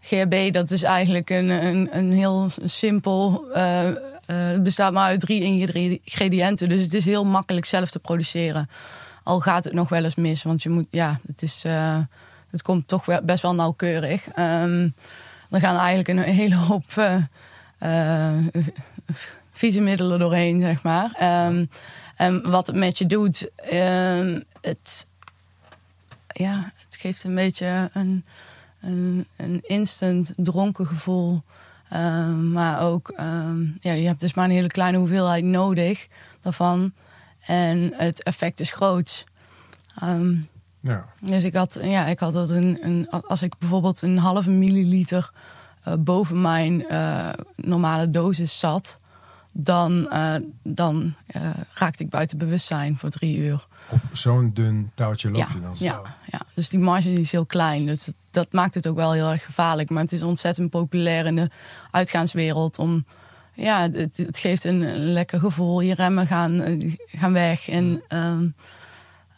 GHB, 0.00 0.52
dat 0.52 0.70
is 0.70 0.82
eigenlijk 0.82 1.30
een, 1.30 1.48
een, 1.48 1.88
een 1.92 2.12
heel 2.12 2.48
simpel. 2.64 3.44
het 4.26 4.62
bestaat 4.62 4.92
maar 4.92 5.06
uit 5.06 5.20
drie 5.20 5.42
ingrediënten. 5.42 6.68
Dus 6.68 6.82
het 6.82 6.94
is 6.94 7.04
heel 7.04 7.24
makkelijk 7.24 7.66
zelf 7.66 7.90
te 7.90 7.98
produceren. 7.98 8.68
Al 9.22 9.40
gaat 9.40 9.64
het 9.64 9.72
nog 9.72 9.88
wel 9.88 10.04
eens 10.04 10.14
mis, 10.14 10.42
want 10.42 10.62
je 10.62 10.68
moet, 10.68 10.86
ja, 10.90 11.20
het 11.26 11.42
is. 11.42 11.64
het 12.50 12.62
komt 12.62 12.88
toch 12.88 13.22
best 13.22 13.42
wel 13.42 13.54
nauwkeurig. 13.54 14.28
Ehm 14.28 14.88
er 15.50 15.60
gaan 15.60 15.76
eigenlijk 15.76 16.08
een 16.08 16.34
hele 16.34 16.56
hoop 16.56 16.84
vieze 19.60 19.80
middelen 19.80 20.18
doorheen, 20.18 20.60
zeg 20.60 20.82
maar. 20.82 21.12
Ehm, 21.18 21.64
en 22.16 22.50
wat 22.50 22.66
het 22.66 22.76
met 22.76 22.98
je 22.98 23.06
doet, 23.06 23.50
ehm, 23.54 24.40
het, 24.60 25.06
ja, 26.26 26.72
het 26.84 26.96
geeft 27.00 27.24
een 27.24 27.34
beetje 27.34 27.90
een, 27.92 28.24
een, 28.80 29.26
een 29.36 29.60
instant 29.66 30.32
dronken 30.36 30.86
gevoel. 30.86 31.42
Ehm, 31.88 32.52
maar 32.52 32.80
ook, 32.80 33.12
ja, 33.80 33.92
je 33.92 34.06
hebt 34.06 34.20
dus 34.20 34.34
maar 34.34 34.44
een 34.44 34.50
hele 34.50 34.66
kleine 34.66 34.98
hoeveelheid 34.98 35.44
nodig 35.44 36.08
daarvan. 36.40 36.92
En 37.46 37.92
het 37.94 38.22
effect 38.22 38.60
is 38.60 38.72
groot. 38.72 39.24
Ja. 40.80 41.04
dus 41.20 41.44
ik 41.44 41.54
had, 41.54 41.78
ja, 41.82 42.06
ik 42.06 42.18
had 42.18 42.32
dat 42.32 42.50
een, 42.50 42.78
een, 42.82 43.10
als 43.10 43.42
ik 43.42 43.58
bijvoorbeeld 43.58 44.02
een 44.02 44.18
halve 44.18 44.50
milliliter 44.50 45.30
eh, 45.82 45.94
boven 45.98 46.40
mijn 46.40 46.88
eh, 46.88 47.28
normale 47.56 48.08
dosis 48.08 48.58
zat, 48.58 48.98
dan, 49.52 50.10
eh, 50.10 50.34
dan 50.62 51.14
eh, 51.26 51.50
raakte 51.74 52.02
ik 52.02 52.10
buiten 52.10 52.38
bewustzijn 52.38 52.96
voor 52.98 53.10
drie 53.10 53.36
uur. 53.38 53.66
Op 53.90 54.00
zo'n 54.12 54.50
dun 54.54 54.90
touwtje 54.94 55.30
loop 55.30 55.38
Ja, 55.40 55.48
je 55.54 55.60
dan. 55.60 55.74
ja, 55.78 56.00
ja, 56.30 56.40
dus 56.54 56.68
die 56.68 56.78
marge 56.78 57.12
is 57.12 57.32
heel 57.32 57.46
klein. 57.46 57.86
Dus 57.86 58.04
dat, 58.04 58.14
dat 58.30 58.52
maakt 58.52 58.74
het 58.74 58.86
ook 58.86 58.96
wel 58.96 59.12
heel 59.12 59.30
erg 59.30 59.44
gevaarlijk. 59.44 59.90
Maar 59.90 60.02
het 60.02 60.12
is 60.12 60.22
ontzettend 60.22 60.70
populair 60.70 61.26
in 61.26 61.36
de 61.36 61.50
uitgaanswereld. 61.90 62.78
Om, 62.78 63.04
ja, 63.54 63.90
het, 63.90 64.16
het 64.16 64.38
geeft 64.38 64.64
een, 64.64 64.80
een 64.80 65.12
lekker 65.12 65.40
gevoel. 65.40 65.80
Je 65.80 65.94
remmen 65.94 66.26
gaan, 66.26 66.60
eh, 66.60 66.94
gaan 67.06 67.32
weg. 67.32 67.68
En 67.68 68.02
ehm, 68.08 68.48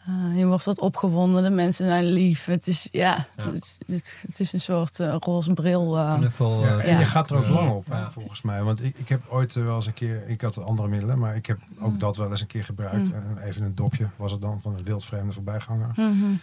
eh, 0.05 0.37
je 0.37 0.45
wordt 0.45 0.65
wat 0.65 0.79
opgewonden. 0.79 1.43
De 1.43 1.49
mensen 1.49 1.85
zijn 1.85 2.03
lief. 2.05 2.45
Het 2.45 2.67
is, 2.67 2.87
ja, 2.91 3.27
Ja. 3.37 3.51
Het, 3.51 3.77
het, 3.85 4.17
het 4.27 4.39
is 4.39 4.53
een 4.53 4.61
soort 4.61 4.99
eh, 4.99 5.15
roze 5.19 5.53
bril. 5.53 5.97
eh. 5.97 6.15
Knuffel. 6.15 6.65
Ja, 6.65 6.77
en 6.79 6.99
je 6.99 7.05
gaat 7.05 7.29
er 7.29 7.37
ook 7.37 7.47
lang 7.47 7.71
op, 7.71 7.85
hè, 7.89 8.11
volgens 8.11 8.41
mij. 8.41 8.63
Want 8.63 8.83
ik, 8.83 8.97
ik 8.97 9.09
heb 9.09 9.21
ooit 9.29 9.53
wel 9.53 9.75
eens 9.75 9.85
een 9.85 9.93
keer, 9.93 10.27
ik 10.27 10.41
had 10.41 10.57
andere 10.63 10.87
middelen, 10.87 11.19
maar 11.19 11.35
ik 11.35 11.45
heb 11.45 11.59
Mm. 11.77 11.85
ook 11.85 11.99
dat 11.99 12.17
wel 12.17 12.29
eens 12.31 12.41
een 12.41 12.47
keer 12.47 12.63
gebruikt. 12.63 13.09
Eh, 13.11 13.45
even 13.45 13.63
een 13.63 13.75
dopje 13.75 14.07
was 14.15 14.31
het 14.31 14.41
dan 14.41 14.61
van 14.61 14.75
een 14.75 14.83
wildvreemde 14.83 15.31
voorbijganger. 15.33 15.91
Mhm. 15.95 16.33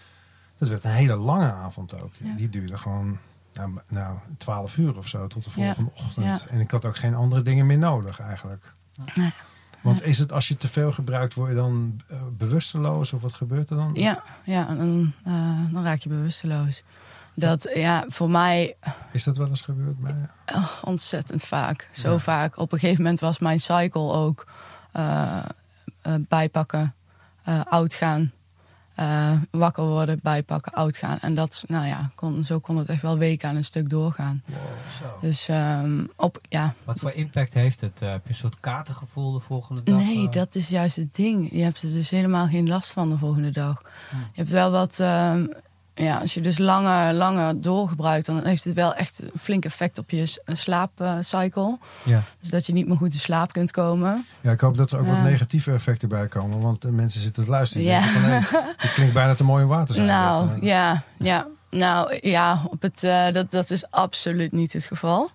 Dat 0.58 0.68
werd 0.68 0.84
een 0.84 0.90
hele 0.90 1.14
lange 1.16 1.50
avond 1.52 2.02
ook. 2.02 2.12
Ja. 2.18 2.34
Die 2.36 2.48
duurde 2.48 2.78
gewoon 2.78 3.18
nou, 3.54 3.70
nou 3.88 4.16
12 4.38 4.76
uur 4.76 4.96
of 4.96 5.08
zo 5.08 5.26
tot 5.26 5.44
de 5.44 5.50
Ja. 5.50 5.64
volgende 5.66 5.90
ochtend. 5.94 6.26
Ja. 6.26 6.38
En 6.48 6.60
ik 6.60 6.70
had 6.70 6.84
ook 6.84 6.96
geen 6.96 7.14
andere 7.14 7.42
dingen 7.42 7.66
meer 7.66 7.78
nodig 7.78 8.20
eigenlijk. 8.20 8.72
Nee. 9.14 9.32
Want 9.80 10.04
is 10.04 10.18
het 10.18 10.32
als 10.32 10.48
je 10.48 10.56
te 10.56 10.68
veel 10.68 10.92
gebruikt, 10.92 11.34
word 11.34 11.48
je 11.48 11.54
dan 11.56 12.00
eh, 12.08 12.22
bewusteloos 12.32 13.12
of 13.12 13.22
wat 13.22 13.32
gebeurt 13.32 13.70
er 13.70 13.76
dan? 13.76 13.90
Ja, 13.94 14.22
ja 14.44 14.64
dan, 14.64 15.12
eh, 15.24 15.32
dan 15.72 15.84
raak 15.84 15.98
je 15.98 16.08
bewusteloos. 16.08 16.82
Dat, 17.34 17.70
ja, 17.74 18.04
voor 18.08 18.30
mij 18.30 18.76
Is 19.12 19.24
dat 19.24 19.36
wel 19.36 19.48
eens 19.48 19.60
gebeurd 19.60 19.98
bij? 19.98 20.28
Oh, 20.54 20.72
ontzettend 20.84 21.44
vaak. 21.44 21.88
Zo 21.92 22.10
Ja. 22.12 22.18
vaak. 22.18 22.58
Op 22.58 22.72
een 22.72 22.78
gegeven 22.78 23.02
moment 23.02 23.20
was 23.20 23.38
mijn 23.38 23.60
cycle 23.60 24.12
ook 24.12 24.46
eh, 24.92 25.44
bijpakken, 26.28 26.94
oud 27.64 27.94
gaan. 27.94 28.32
Eh, 28.94 29.32
wakker 29.50 29.84
worden, 29.84 30.20
bijpakken, 30.22 30.72
oud 30.72 30.96
gaan. 30.96 31.18
En 31.18 31.34
dat, 31.34 31.64
nou 31.66 31.86
ja, 31.86 32.10
kon, 32.14 32.44
zo 32.44 32.58
kon 32.58 32.76
het 32.76 32.88
echt 32.88 33.02
wel 33.02 33.18
weken 33.18 33.48
aan 33.48 33.56
een 33.56 33.64
stuk 33.64 33.90
doorgaan. 33.90 34.42
Zo. 35.00 35.18
Dus 35.20 35.48
ehm, 35.48 36.04
op, 36.16 36.38
ja. 36.48 36.74
Wat 36.84 36.98
voor 36.98 37.12
impact 37.12 37.54
heeft 37.54 37.80
het? 37.80 38.02
Eh, 38.02 38.10
heb 38.10 38.22
je 38.22 38.28
een 38.28 38.34
soort 38.34 38.60
katergevoel 38.60 39.32
de 39.32 39.40
volgende 39.40 39.82
dag? 39.82 39.96
Nee, 39.96 40.26
eh? 40.26 40.32
dat 40.32 40.54
is 40.54 40.68
juist 40.68 40.96
het 40.96 41.14
ding. 41.14 41.52
Je 41.52 41.62
hebt 41.62 41.82
er 41.82 41.90
dus 41.90 42.10
helemaal 42.10 42.46
geen 42.46 42.68
last 42.68 42.92
van 42.92 43.08
de 43.08 43.18
volgende 43.18 43.50
dag. 43.50 43.82
Hm. 44.10 44.16
Je 44.16 44.24
hebt 44.32 44.50
wel 44.50 44.70
wat, 44.70 45.00
ehm, 45.00 45.46
ja, 46.02 46.18
als 46.18 46.34
je 46.34 46.40
dus 46.40 46.58
langer, 46.58 47.12
langer 47.14 47.60
doorgebruikt, 47.60 48.26
dan 48.26 48.44
heeft 48.44 48.64
het 48.64 48.74
wel 48.74 48.94
echt 48.94 49.22
een 49.22 49.30
flink 49.40 49.64
effect 49.64 49.98
op 49.98 50.10
je 50.10 50.26
s- 50.26 50.40
slaapcycle. 50.46 51.78
Ja. 52.02 52.22
Dus 52.40 52.50
dat 52.50 52.66
je 52.66 52.72
niet 52.72 52.88
meer 52.88 52.96
goed 52.96 53.12
in 53.12 53.18
slaap 53.18 53.52
kunt 53.52 53.70
komen. 53.70 54.26
Ja, 54.40 54.52
ik 54.52 54.60
hoop 54.60 54.76
dat 54.76 54.90
er 54.90 54.98
ook 54.98 55.06
Ja. 55.06 55.12
wat 55.14 55.22
negatieve 55.22 55.72
effecten 55.72 56.08
bij 56.08 56.26
komen. 56.28 56.60
Want 56.60 56.82
de 56.82 56.90
mensen 56.92 57.20
zitten 57.20 57.44
te 57.44 57.50
luisteren. 57.50 57.86
Ja. 57.86 58.00
denken 58.00 58.20
Van, 58.20 58.30
hey, 58.30 58.74
dit 58.80 58.92
klinkt 58.92 59.14
bijna 59.14 59.34
te 59.34 59.44
mooi 59.44 59.62
om 59.62 59.68
waar 59.68 59.86
te 59.86 59.92
zijn. 59.92 60.06
Nou, 60.06 60.48
Dat, 60.48 60.56
eh, 60.56 60.62
ja, 60.62 61.02
ja. 61.18 61.46
Nou, 61.70 62.18
ja, 62.22 62.60
op 62.70 62.82
het, 62.82 63.02
eh, 63.04 63.32
dat, 63.32 63.50
dat 63.50 63.70
is 63.70 63.90
absoluut 63.90 64.52
niet 64.52 64.72
het 64.72 64.86
geval. 64.86 65.30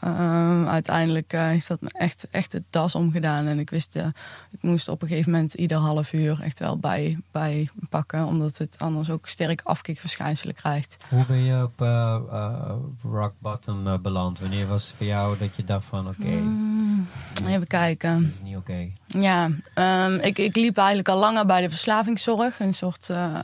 Ehm, 0.00 0.66
uiteindelijk 0.68 1.32
eh, 1.32 1.40
heeft 1.46 1.68
dat 1.68 1.80
me 1.80 1.88
echt, 1.92 2.26
echt 2.30 2.52
het 2.52 2.62
das 2.70 2.94
omgedaan. 2.94 3.46
En 3.46 3.58
ik 3.58 3.70
wist, 3.70 3.96
eh, 3.96 4.06
ik 4.50 4.62
moest 4.62 4.88
op 4.88 5.02
een 5.02 5.08
gegeven 5.08 5.30
moment 5.32 5.54
ieder 5.54 5.76
half 5.78 6.12
uur 6.12 6.40
echt 6.42 6.58
wel 6.58 6.78
bij, 6.78 7.18
bij 7.30 7.68
pakken. 7.88 8.26
Omdat 8.26 8.58
het 8.58 8.76
anders 8.78 9.10
ook 9.10 9.26
sterk 9.28 9.60
afkikverschijnselen 9.64 10.54
krijgt. 10.54 10.96
Hoe 11.08 11.26
ben 11.26 11.44
je 11.44 11.62
op 11.62 11.82
eh, 11.82 12.14
eh, 12.30 12.70
rock 13.02 13.32
bottom 13.38 13.86
eh, 13.86 13.98
beland? 13.98 14.40
Wanneer 14.40 14.66
was 14.66 14.86
het 14.86 14.94
voor 14.96 15.06
jou 15.06 15.38
dat 15.38 15.56
je 15.56 15.64
dacht 15.64 15.84
van 15.84 16.08
oké, 16.08 16.26
Mm, 16.26 17.06
even 17.46 17.66
kijken. 17.66 18.22
dit 18.22 18.32
is 18.32 18.40
niet 18.42 18.56
oké? 18.56 18.88
Ja, 19.06 19.50
ehm, 19.74 20.14
ik, 20.14 20.38
ik 20.38 20.56
liep 20.56 20.76
eigenlijk 20.76 21.08
al 21.08 21.18
langer 21.18 21.46
bij 21.46 21.60
de 21.60 21.68
verslavingszorg. 21.68 22.60
Een 22.60 22.74
soort 22.74 23.10
eh, 23.10 23.34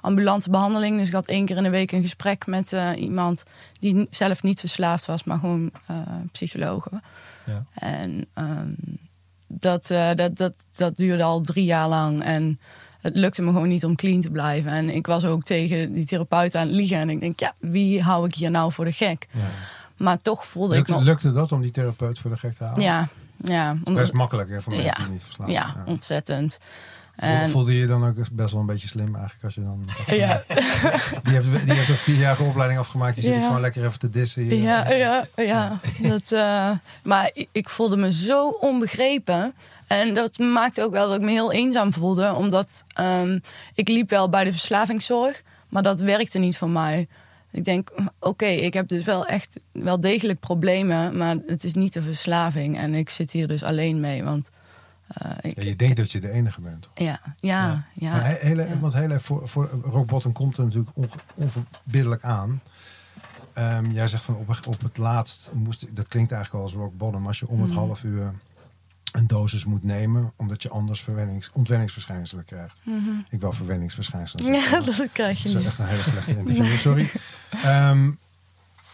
ambulante 0.00 0.50
behandeling. 0.50 0.98
Dus 0.98 1.06
ik 1.06 1.12
had 1.12 1.28
één 1.28 1.44
keer 1.44 1.56
in 1.56 1.62
de 1.62 1.70
week 1.70 1.92
een 1.92 2.00
gesprek 2.02 2.46
met 2.46 2.72
eh, 2.72 2.90
iemand 2.96 3.44
die 3.80 4.06
zelf 4.10 4.42
niet 4.42 4.60
verslaafd 4.60 5.06
was, 5.06 5.24
maar 5.24 5.38
gewoon 5.38 5.61
eh 5.86 5.96
psychologen. 6.32 7.02
Ja. 7.46 7.64
En 7.74 8.26
ehm, 8.34 8.68
dat, 9.46 9.90
eh, 9.90 10.10
dat, 10.14 10.36
dat, 10.36 10.54
dat 10.76 10.96
duurde 10.96 11.22
al 11.22 11.40
drie 11.40 11.64
jaar 11.64 11.88
lang. 11.88 12.22
En 12.22 12.60
het 13.00 13.16
lukte 13.16 13.42
me 13.42 13.52
gewoon 13.52 13.68
niet 13.68 13.84
om 13.84 13.96
clean 13.96 14.20
te 14.20 14.30
blijven. 14.30 14.70
En 14.70 14.90
ik 14.90 15.06
was 15.06 15.24
ook 15.24 15.42
tegen 15.42 15.92
die 15.92 16.06
therapeut 16.06 16.54
aan 16.54 16.66
het 16.66 16.76
liegen. 16.76 16.96
En 16.98 17.10
ik 17.10 17.20
denk, 17.20 17.40
ja, 17.40 17.54
wie 17.60 18.02
hou 18.02 18.26
ik 18.26 18.34
hier 18.34 18.50
nou 18.50 18.72
voor 18.72 18.84
de 18.84 18.92
gek? 18.92 19.28
ja. 19.32 19.40
Maar 19.96 20.18
toch 20.18 20.46
voelde 20.46 20.74
Lukte, 20.74 20.92
ik 20.92 20.98
me... 20.98 21.04
lukte 21.04 21.32
dat 21.32 21.52
om 21.52 21.60
die 21.60 21.70
therapeut 21.70 22.18
voor 22.18 22.30
de 22.30 22.36
gek 22.36 22.54
te 22.54 22.64
halen? 22.64 22.82
Ja, 22.82 23.08
ja. 23.44 23.76
Best 23.84 24.12
makkelijk 24.12 24.50
hè, 24.50 24.62
voor 24.62 24.72
mensen 24.72 24.90
Ja. 24.96 25.02
die 25.04 25.12
niet 25.12 25.24
verslaafd 25.24 25.52
Ja, 25.52 25.74
ontzettend. 25.86 26.58
En, 27.16 27.50
Voelde 27.50 27.72
je 27.74 27.80
je 27.80 27.86
dan 27.86 28.06
ook 28.06 28.14
best 28.32 28.52
wel 28.52 28.60
een 28.60 28.66
beetje 28.66 28.88
slim 28.88 29.14
eigenlijk 29.14 29.44
als 29.44 29.54
je 29.54 29.62
dan... 29.62 29.88
ja, 30.16 30.42
Die 31.24 31.32
heeft, 31.32 31.66
die 31.66 31.74
heeft 31.74 31.88
een 31.88 31.94
vierjarige 31.94 32.42
opleiding 32.42 32.80
afgemaakt. 32.80 33.14
Die 33.14 33.24
zit 33.24 33.34
Ja. 33.34 33.46
gewoon 33.46 33.60
lekker 33.60 33.84
even 33.86 33.98
te 33.98 34.10
dissen 34.10 34.42
hier. 34.42 34.54
ja, 34.54 34.90
ja, 34.92 35.26
ja. 35.36 35.80
Dat, 36.08 36.32
eh, 36.32 36.70
maar 37.02 37.30
ik, 37.52 37.68
voelde 37.68 37.96
me 37.96 38.12
zo 38.12 38.48
onbegrepen. 38.48 39.54
En 39.86 40.14
dat 40.14 40.38
maakte 40.38 40.82
ook 40.82 40.92
wel 40.92 41.06
dat 41.06 41.16
ik 41.16 41.22
me 41.22 41.30
heel 41.30 41.52
eenzaam 41.52 41.92
voelde. 41.92 42.34
Omdat 42.34 42.84
ehm, 42.92 43.38
ik 43.74 43.88
liep 43.88 44.10
wel 44.10 44.28
bij 44.28 44.44
de 44.44 44.50
verslavingszorg, 44.50 45.42
maar 45.68 45.82
dat 45.82 46.00
werkte 46.00 46.38
niet 46.38 46.58
voor 46.58 46.70
mij. 46.70 47.08
Ik 47.50 47.64
denk, 47.64 47.90
oké, 48.18 48.46
ik 48.46 48.74
heb 48.74 48.88
dus 48.88 49.04
wel 49.04 49.26
echt 49.26 49.60
wel 49.72 50.00
degelijk 50.00 50.40
problemen, 50.40 51.16
maar 51.16 51.36
het 51.46 51.64
is 51.64 51.74
niet 51.74 51.92
de 51.92 52.02
verslaving. 52.02 52.78
En 52.78 52.94
ik 52.94 53.10
zit 53.10 53.30
hier 53.30 53.48
dus 53.48 53.62
alleen 53.62 54.00
mee, 54.00 54.24
want... 54.24 54.50
eh, 55.14 55.50
ik, 55.50 55.56
Ja, 55.56 55.62
je 55.68 55.76
denkt 55.76 55.96
dat 55.96 56.12
je 56.12 56.20
de 56.20 56.30
enige 56.30 56.60
bent. 56.60 56.82
toch? 56.82 56.92
ja, 56.94 57.20
ja, 57.40 57.84
ja. 57.94 58.10
Maar 58.12 58.24
he- 58.26 58.36
hele, 58.40 58.78
Want 58.80 58.92
heel 58.92 59.02
even 59.10 59.20
voor, 59.20 59.48
voor 59.48 59.68
Rock 59.82 60.06
Bottom 60.06 60.32
komt 60.32 60.56
er 60.58 60.64
natuurlijk 60.64 60.90
onge- 60.96 61.08
onverbiddelijk 61.34 62.22
aan. 62.22 62.60
Ehm, 63.52 63.90
jij 63.90 64.06
zegt 64.06 64.24
van 64.24 64.34
op, 64.36 64.58
op 64.66 64.82
het 64.82 64.96
laatst 64.98 65.50
moest 65.54 65.96
dat 65.96 66.08
klinkt 66.08 66.32
eigenlijk 66.32 66.64
al 66.64 66.70
als 66.70 66.78
rock 66.80 66.96
bottom, 66.96 67.26
als 67.26 67.38
je 67.38 67.48
om 67.48 67.60
het 67.60 67.70
Mm. 67.70 67.76
half 67.76 68.02
uur 68.02 68.32
een 69.12 69.26
dosis 69.26 69.64
moet 69.64 69.82
nemen, 69.82 70.32
omdat 70.36 70.62
je 70.62 70.68
anders 70.68 71.00
verwennings, 71.02 71.50
ontwenningsverschijnselen 71.52 72.44
krijgt. 72.44 72.82
Ik 73.30 73.40
wil 73.40 73.52
verwenningsverschijnselen. 73.52 74.44
Mhm. 74.50 74.54
Ja, 74.54 74.80
dat 74.80 75.06
krijg 75.12 75.42
je 75.42 75.52
dat 75.52 75.60
is 75.60 75.66
echt 75.66 75.78
een 75.78 75.86
hele 75.86 76.02
slechte 76.02 76.36
interview, 76.38 76.76
sorry. 76.78 77.10
Ehm, 77.62 78.10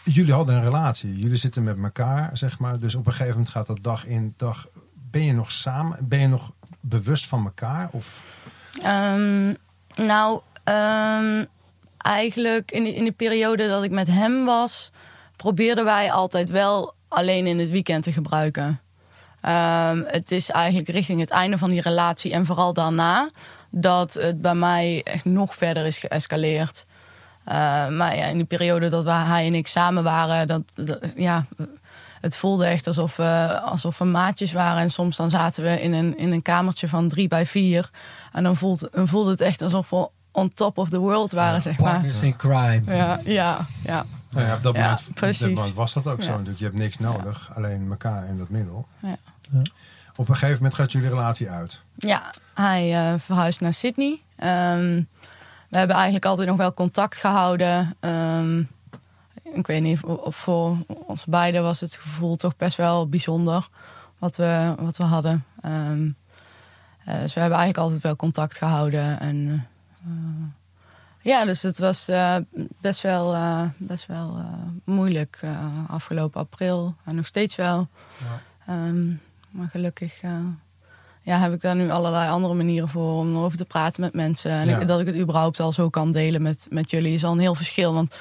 jullie 0.04 0.32
hadden 0.32 0.54
een 0.54 0.62
relatie, 0.62 1.18
jullie 1.18 1.36
zitten 1.36 1.62
met 1.62 1.78
elkaar, 1.82 2.36
zeg 2.36 2.58
maar. 2.58 2.80
Dus 2.80 2.94
op 2.94 3.06
een 3.06 3.12
gegeven 3.12 3.32
moment 3.32 3.48
gaat 3.50 3.66
dat 3.66 3.78
dag 3.82 4.04
in 4.06 4.34
dag. 4.36 4.68
Ben 5.10 5.24
je 5.24 5.32
nog 5.32 5.52
samen? 5.52 5.96
Ben 6.08 6.18
je 6.20 6.26
nog 6.28 6.52
bewust 6.80 7.26
van 7.26 7.44
elkaar? 7.44 7.88
Of 7.92 8.24
Ehm, 8.82 9.54
nou, 9.94 10.40
ehm, 10.64 11.44
eigenlijk 11.98 12.70
in 12.72 12.84
de, 12.84 12.94
in 12.94 13.04
de 13.04 13.12
periode 13.12 13.68
dat 13.68 13.82
ik 13.82 13.90
met 13.90 14.06
hem 14.06 14.44
was, 14.44 14.90
probeerden 15.36 15.84
wij 15.84 16.12
altijd 16.12 16.50
wel 16.50 16.94
alleen 17.08 17.46
in 17.46 17.58
het 17.58 17.70
weekend 17.70 18.02
te 18.02 18.12
gebruiken. 18.12 18.80
Ehm, 19.40 20.02
het 20.06 20.30
is 20.30 20.50
eigenlijk 20.50 20.88
richting 20.88 21.20
het 21.20 21.30
einde 21.30 21.58
van 21.58 21.70
die 21.70 21.80
relatie 21.80 22.32
en 22.32 22.46
vooral 22.46 22.72
daarna 22.72 23.30
dat 23.70 24.14
het 24.14 24.40
bij 24.42 24.54
mij 24.54 25.00
echt 25.04 25.24
nog 25.24 25.54
verder 25.54 25.86
is 25.86 25.98
geëscaleerd. 25.98 26.84
Maar 27.44 28.16
ja, 28.16 28.24
in 28.24 28.36
die 28.36 28.44
periode 28.44 28.88
dat 28.88 29.04
we, 29.04 29.10
hij 29.10 29.46
en 29.46 29.54
ik 29.54 29.66
samen 29.66 30.02
waren, 30.02 30.46
dat, 30.46 30.62
dat- 30.74 31.00
ja, 31.16 31.44
het 32.20 32.36
voelde 32.36 32.66
echt 32.66 32.86
alsof 32.86 33.16
we, 33.16 33.60
alsof 33.60 33.98
we 33.98 34.04
maatjes 34.04 34.52
waren. 34.52 34.82
En 34.82 34.90
soms 34.90 35.16
dan 35.16 35.30
zaten 35.30 35.64
we 35.64 35.82
in 35.82 35.92
een, 35.92 36.18
in 36.18 36.32
een 36.32 36.42
kamertje 36.42 36.88
van 36.88 37.08
drie 37.08 37.28
bij 37.28 37.46
vier. 37.46 37.90
En 38.32 38.42
dan 38.42 38.56
voelde, 38.56 38.88
dan 38.92 39.08
voelde 39.08 39.30
het 39.30 39.40
echt 39.40 39.62
alsof 39.62 39.90
we 39.90 40.08
on 40.32 40.48
top 40.48 40.78
of 40.78 40.88
the 40.88 40.98
world 40.98 41.32
waren, 41.32 41.62
zeg 41.62 41.78
maar. 41.78 41.92
Partners 41.92 42.22
in 42.22 42.36
crime. 42.36 42.82
Ja, 42.86 43.20
ja, 43.24 43.58
ja. 43.84 44.04
Nou 44.30 44.46
ja, 44.46 44.54
op 44.54 44.62
dat, 44.62 44.74
Ja, 44.74 44.80
moment, 44.80 45.08
op 45.08 45.38
dat 45.38 45.40
moment 45.40 45.74
was 45.74 45.92
dat 45.92 46.06
ook 46.06 46.22
zo 46.22 46.30
natuurlijk. 46.30 46.58
Je 46.58 46.64
hebt 46.64 46.78
niks 46.78 46.98
nodig, 46.98 47.50
alleen 47.54 47.86
elkaar 47.90 48.24
en 48.26 48.38
dat 48.38 48.48
middel. 48.48 48.86
Ja. 48.98 49.16
Op 50.16 50.28
een 50.28 50.34
gegeven 50.34 50.56
moment 50.56 50.74
gaat 50.74 50.92
jullie 50.92 51.08
relatie 51.08 51.50
uit. 51.50 51.82
Ja, 51.96 52.34
hij 52.54 53.12
eh, 53.12 53.14
verhuisde 53.18 53.64
naar 53.64 53.74
Sydney. 53.74 54.20
Ehm, 54.36 55.02
we 55.68 55.76
hebben 55.76 55.96
eigenlijk 55.96 56.24
altijd 56.24 56.48
nog 56.48 56.56
wel 56.56 56.72
contact 56.74 57.16
gehouden. 57.16 57.96
Ehm, 58.00 58.62
ik 59.54 59.66
weet 59.66 59.82
niet, 59.82 60.04
of, 60.04 60.36
voor 60.36 60.76
ons 61.06 61.24
beiden 61.24 61.62
was 61.62 61.80
het 61.80 61.96
gevoel 61.96 62.36
toch 62.36 62.56
best 62.56 62.76
wel 62.76 63.08
bijzonder 63.08 63.68
wat 64.18 64.36
we, 64.36 64.74
wat 64.80 64.96
we 64.96 65.04
hadden. 65.04 65.44
Eh, 65.60 67.20
dus 67.20 67.34
we 67.34 67.40
hebben 67.40 67.58
eigenlijk 67.58 67.78
altijd 67.78 68.02
wel 68.02 68.16
contact 68.16 68.56
gehouden. 68.56 69.20
En, 69.20 69.66
eh, 70.04 70.10
ja, 71.20 71.44
dus 71.44 71.62
het 71.62 71.78
was 71.78 72.08
eh, 72.08 72.36
best 72.80 73.00
wel, 73.02 73.36
best 73.78 74.06
wel 74.06 74.40
moeilijk 74.84 75.40
afgelopen 75.86 76.40
april. 76.40 76.94
En 77.04 77.14
nog 77.14 77.26
steeds 77.26 77.56
wel. 77.56 77.88
Ehm, 78.66 79.08
maar 79.50 79.68
gelukkig 79.68 80.20
ja, 81.22 81.38
heb 81.38 81.52
ik 81.52 81.60
daar 81.60 81.76
nu 81.76 81.90
allerlei 81.90 82.30
andere 82.30 82.54
manieren 82.54 82.88
voor 82.88 83.18
om 83.18 83.34
erover 83.34 83.58
te 83.58 83.64
praten 83.64 84.00
met 84.00 84.14
mensen. 84.14 84.50
En 84.50 84.68
Ja. 84.68 84.78
ik- 84.78 84.86
dat 84.86 85.00
ik 85.00 85.06
het 85.06 85.16
überhaupt 85.16 85.60
al 85.60 85.72
zo 85.72 85.88
kan 85.88 86.12
delen 86.12 86.42
met, 86.42 86.66
met 86.70 86.90
jullie 86.90 87.14
is 87.14 87.24
al 87.24 87.32
een 87.32 87.38
heel 87.38 87.54
verschil. 87.54 87.92
Want 87.94 88.18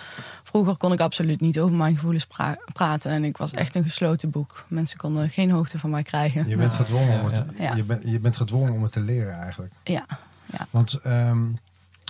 vroeger 0.47 0.77
kon 0.77 0.91
ik 0.93 0.99
absoluut 0.99 1.41
niet 1.41 1.59
over 1.59 1.75
mijn 1.75 1.95
gevoelens 1.95 2.25
pra- 2.25 2.57
praten. 2.73 3.11
En 3.11 3.23
ik 3.23 3.37
was 3.37 3.51
echt 3.51 3.75
een 3.75 3.83
gesloten 3.83 4.29
boek. 4.29 4.65
Mensen 4.67 4.97
konden 4.97 5.29
geen 5.29 5.51
hoogte 5.51 5.79
van 5.79 5.89
mij 5.89 6.03
krijgen. 6.03 6.47
Je 6.49 6.55
bent, 6.55 6.71
Ja, 6.71 6.77
gedwongen 6.77 7.13
ja, 7.13 7.19
om 7.19 7.25
het, 7.25 7.43
ja. 7.57 7.75
Je, 7.75 7.83
bent, 7.83 8.03
je 8.03 8.19
bent 8.19 8.35
gedwongen 8.35 8.73
om 8.73 8.83
het 8.83 8.91
te 8.91 8.99
leren 8.99 9.33
eigenlijk. 9.39 9.73
Ja, 9.83 10.05
Want 10.69 10.93
ehm, 10.93 11.45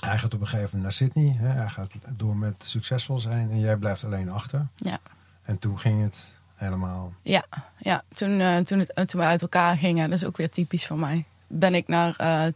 hij 0.02 0.18
gaat 0.18 0.34
op 0.34 0.42
een 0.42 0.48
gegeven 0.48 0.70
moment 0.78 0.84
naar 0.84 0.92
Sydney. 0.92 1.36
Hè? 1.38 1.48
Hij 1.48 1.70
gaat 1.70 1.92
door 2.18 2.36
met 2.38 2.54
succesvol 2.66 3.20
zijn 3.20 3.50
en 3.50 3.60
jij 3.60 3.78
blijft 3.78 4.04
alleen 4.04 4.30
achter. 4.32 4.68
ja. 4.76 5.00
En 5.44 5.60
toen 5.60 5.80
ging 5.80 6.02
het 6.04 6.32
helemaal... 6.56 7.14
Ja, 7.22 7.46
ja. 7.78 8.04
Toen, 8.16 8.40
eh, 8.40 8.58
toen, 8.58 8.80
het, 8.80 8.92
toen 9.10 9.20
we 9.22 9.26
uit 9.28 9.42
elkaar 9.42 9.78
gingen, 9.78 10.10
dat 10.10 10.18
is 10.22 10.26
ook 10.26 10.38
weer 10.38 10.50
typisch 10.50 10.88
voor 10.88 11.00
mij. 11.00 11.26
Ben 11.48 11.76
ik 11.76 11.88
naar 11.88 12.14
eh, 12.18 12.46
eh, 12.46 12.54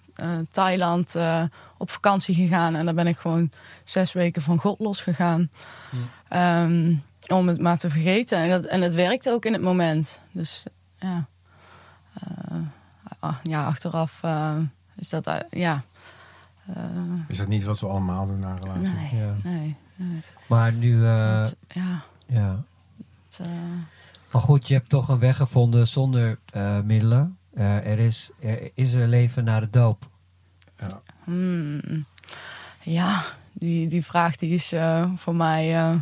Thailand 0.52 1.16
eh, 1.16 1.44
op 1.82 1.90
vakantie 1.90 2.36
gegaan 2.36 2.76
en 2.76 2.86
daar 2.86 2.94
ben 2.94 3.08
ik 3.08 3.18
gewoon 3.18 3.52
zes 3.84 4.14
weken 4.14 4.42
van 4.42 4.58
God 4.60 4.80
losgegaan. 4.80 5.50
Ehm, 6.28 6.96
om 7.28 7.48
het 7.48 7.62
maar 7.62 7.78
te 7.78 7.90
vergeten. 7.90 8.38
En 8.38 8.50
dat, 8.50 8.66
en 8.66 8.82
het 8.82 8.94
werkte 8.94 9.32
ook 9.32 9.46
in 9.46 9.54
het 9.54 9.62
moment. 9.62 10.22
Dus 10.32 10.66
ja, 11.00 11.26
Eh, 12.14 12.58
ah, 13.20 13.36
ja 13.44 13.66
achteraf 13.66 14.20
eh, 14.24 14.58
is 14.96 15.10
dat, 15.10 15.28
eh, 15.28 15.36
ja. 15.50 15.84
Eh, 16.66 16.84
Is 17.28 17.38
dat 17.38 17.48
niet 17.48 17.64
wat 17.64 17.80
we 17.80 17.88
allemaal 17.88 18.28
doen 18.28 18.40
na 18.40 18.50
een 18.52 18.60
relatie? 18.60 18.94
nee, 18.94 19.16
Ja. 19.16 19.34
nee. 19.44 19.76
nee. 19.96 20.22
Maar 20.48 20.74
nu, 20.74 21.06
eh, 21.06 21.42
Het- 21.42 21.56
ja, 21.68 22.02
ja. 22.28 22.64
het, 23.30 23.40
eh, 23.48 23.52
Maar 24.32 24.42
goed, 24.42 24.68
je 24.68 24.74
hebt 24.74 24.90
toch 24.90 25.08
een 25.10 25.20
weg 25.20 25.38
gevonden 25.38 25.88
zonder 25.88 26.40
eh, 26.46 26.80
middelen. 26.80 27.38
Eh, 27.54 27.76
er, 27.92 28.00
is, 28.00 28.30
er 28.40 28.72
is 28.74 28.94
er 28.94 29.08
leven 29.08 29.44
na 29.44 29.60
de 29.60 29.70
doop. 29.70 30.10
Ja. 30.88 31.02
Hmm. 31.24 32.06
Ja, 32.84 33.24
die, 33.54 33.88
die 33.88 34.06
vraag 34.06 34.36
die 34.36 34.54
is 34.54 34.72
eh, 34.72 35.12
voor 35.16 35.36
mij 35.36 35.76
eh, 35.76 35.96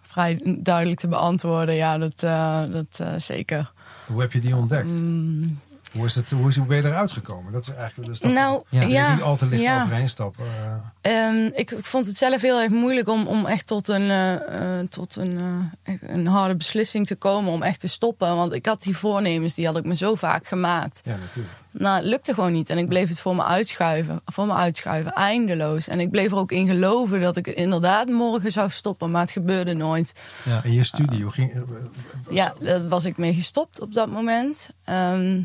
vrij 0.00 0.40
duidelijk 0.58 1.00
te 1.00 1.08
beantwoorden. 1.08 1.74
Ja, 1.74 1.98
dat, 1.98 2.22
eh, 2.22 2.62
dat 2.70 3.22
zeker. 3.22 3.70
Hoe 4.06 4.20
heb 4.20 4.32
je 4.32 4.40
die 4.40 4.56
ontdekt? 4.56 4.88
Hmm. 4.88 5.58
Hoe, 5.96 6.04
is 6.04 6.14
het, 6.14 6.30
hoe, 6.30 6.48
is, 6.48 6.56
hoe 6.56 6.66
ben 6.66 6.76
je 6.76 6.82
eruit 6.88 7.12
gekomen? 7.12 7.52
Dat 7.52 7.62
is 7.68 7.74
eigenlijk 7.74 8.08
de 8.08 8.14
stap. 8.14 8.30
Nou, 8.32 8.62
je 8.68 8.86
ja. 8.86 9.12
niet 9.14 9.22
al 9.22 9.36
te 9.36 9.46
licht 9.46 9.62
ja. 9.62 9.82
overheen 9.82 10.08
stappen. 10.08 10.44
eh, 10.44 10.74
Ehm, 11.02 11.46
ik, 11.54 11.70
ik 11.70 11.84
vond 11.84 12.06
het 12.06 12.16
zelf 12.16 12.40
heel 12.40 12.60
erg 12.60 12.70
moeilijk 12.70 13.08
om, 13.08 13.26
om 13.26 13.46
echt 13.46 13.66
tot, 13.66 13.88
een, 13.88 14.10
eh, 14.10 14.78
eh, 14.80 14.86
tot 14.88 15.16
een, 15.16 15.38
eh, 15.82 15.94
een 16.00 16.26
harde 16.26 16.56
beslissing 16.56 17.06
te 17.06 17.14
komen 17.16 17.52
om 17.52 17.62
echt 17.62 17.80
te 17.80 17.86
stoppen. 17.88 18.36
Want 18.36 18.52
ik 18.52 18.66
had 18.66 18.82
die 18.82 18.96
voornemens, 18.96 19.54
die 19.54 19.66
had 19.66 19.76
ik 19.76 19.84
me 19.84 19.96
zo 19.96 20.14
vaak 20.14 20.46
gemaakt. 20.46 21.00
ja, 21.04 21.16
natuurlijk. 21.16 21.54
Nou, 21.72 21.96
het 21.96 22.04
lukte 22.06 22.34
gewoon 22.34 22.52
niet. 22.52 22.70
En 22.70 22.78
ik 22.78 22.88
bleef 22.88 23.08
het 23.08 23.20
voor 23.20 23.36
me 23.36 23.44
uitschuiven. 23.44 24.20
Voor 24.24 24.46
me 24.46 24.52
uitschuiven, 24.54 25.12
eindeloos. 25.12 25.88
En 25.88 26.00
ik 26.00 26.10
bleef 26.10 26.30
er 26.30 26.36
ook 26.36 26.52
in 26.52 26.66
geloven 26.66 27.20
dat 27.20 27.36
ik 27.36 27.46
inderdaad 27.46 28.08
morgen 28.08 28.52
zou 28.52 28.70
stoppen. 28.70 29.10
Maar 29.10 29.20
het 29.20 29.30
gebeurde 29.30 29.72
nooit. 29.74 30.12
Ja. 30.44 30.64
En 30.64 30.72
je 30.72 30.84
studie, 30.84 31.22
hoe 31.22 31.32
ging... 31.32 31.52
was- 32.24 32.36
Ja, 32.36 32.54
daar 32.60 32.88
was 32.88 33.04
ik 33.04 33.16
mee 33.16 33.34
gestopt 33.34 33.80
op 33.80 33.94
dat 33.94 34.08
moment. 34.08 34.70
Ehm, 34.84 35.40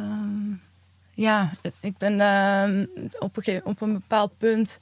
ehm, 0.00 0.52
ja, 1.14 1.50
ik 1.80 1.96
ben 1.98 2.20
ehm, 2.20 2.86
op, 3.18 3.36
een, 3.46 3.60
op 3.64 3.80
een 3.80 3.92
bepaald 3.92 4.32
punt 4.38 4.78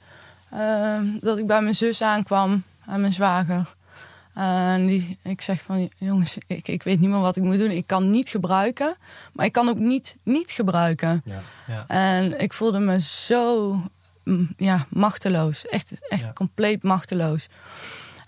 ehm, 0.51 1.05
dat 1.21 1.37
ik 1.37 1.47
bij 1.47 1.61
mijn 1.61 1.75
zus 1.75 2.01
aankwam, 2.01 2.63
aan 2.85 3.01
mijn 3.01 3.13
zwager. 3.13 3.77
En 4.33 4.85
die, 4.85 5.17
ik 5.23 5.41
zeg 5.41 5.61
van, 5.61 5.89
jongens, 5.97 6.37
ik, 6.47 6.67
ik 6.67 6.83
weet 6.83 6.99
niet 6.99 7.09
meer 7.09 7.19
wat 7.19 7.35
ik 7.35 7.43
moet 7.43 7.57
doen. 7.57 7.71
Ik 7.71 7.87
kan 7.87 8.09
niet 8.09 8.29
gebruiken, 8.29 8.95
maar 9.33 9.45
ik 9.45 9.51
kan 9.51 9.69
ook 9.69 9.77
niet 9.77 10.17
niet 10.23 10.51
gebruiken. 10.51 11.21
Ja. 11.25 11.39
Ja. 11.67 11.83
En 11.87 12.39
ik 12.41 12.53
voelde 12.53 12.79
me 12.79 12.99
zo 12.99 13.71
mm, 14.23 14.49
ja, 14.57 14.85
machteloos. 14.89 15.65
Echt, 15.67 16.07
echt 16.09 16.23
Ja. 16.23 16.33
compleet 16.33 16.83
machteloos. 16.83 17.47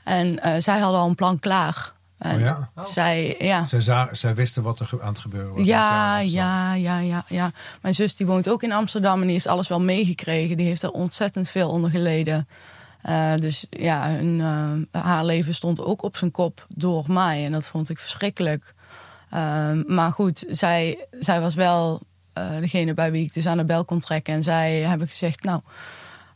En 0.03 0.39
eh, 0.39 0.53
zij 0.59 0.79
hadden 0.79 0.99
al 0.99 1.07
een 1.09 1.15
plan 1.15 1.39
klaar. 1.39 1.91
Oh 2.25 2.39
ja? 2.39 2.69
zij, 2.81 3.35
ja. 3.39 3.65
Zij, 3.65 4.07
zij 4.11 4.35
wisten 4.35 4.63
wat 4.63 4.79
er 4.79 4.89
aan 5.01 5.07
het 5.07 5.19
gebeuren 5.19 5.55
was. 5.55 5.65
Ja, 5.65 6.19
ja, 6.19 6.73
ja, 6.73 6.99
ja, 6.99 7.23
ja. 7.27 7.51
Mijn 7.81 7.95
zus 7.95 8.15
die 8.15 8.25
woont 8.25 8.49
ook 8.49 8.63
in 8.63 8.71
Amsterdam 8.71 9.15
en 9.19 9.23
die 9.23 9.31
heeft 9.31 9.47
alles 9.47 9.67
wel 9.67 9.81
meegekregen. 9.81 10.57
Die 10.57 10.65
heeft 10.65 10.83
er 10.83 10.91
ontzettend 10.91 11.49
veel 11.49 11.69
onder 11.69 11.89
geleden. 11.89 12.47
Eh, 13.01 13.33
dus 13.35 13.65
ja, 13.69 14.09
hun, 14.09 14.41
eh, 14.91 15.01
haar 15.01 15.25
leven 15.25 15.53
stond 15.53 15.81
ook 15.81 16.03
op 16.03 16.17
zijn 16.17 16.31
kop 16.31 16.65
door 16.69 17.05
mij. 17.07 17.45
En 17.45 17.51
dat 17.51 17.67
vond 17.67 17.89
ik 17.89 17.99
verschrikkelijk. 17.99 18.73
Ehm, 19.29 19.83
maar 19.87 20.11
goed, 20.11 20.45
zij, 20.49 21.05
zij 21.19 21.41
was 21.41 21.55
wel 21.55 22.01
eh, 22.33 22.57
degene 22.57 22.93
bij 22.93 23.11
wie 23.11 23.23
ik 23.25 23.33
dus 23.33 23.47
aan 23.47 23.57
de 23.57 23.65
bel 23.65 23.85
kon 23.85 23.99
trekken. 23.99 24.33
En 24.33 24.43
zij 24.43 24.79
hebben 24.79 25.07
gezegd, 25.07 25.43
nou, 25.43 25.61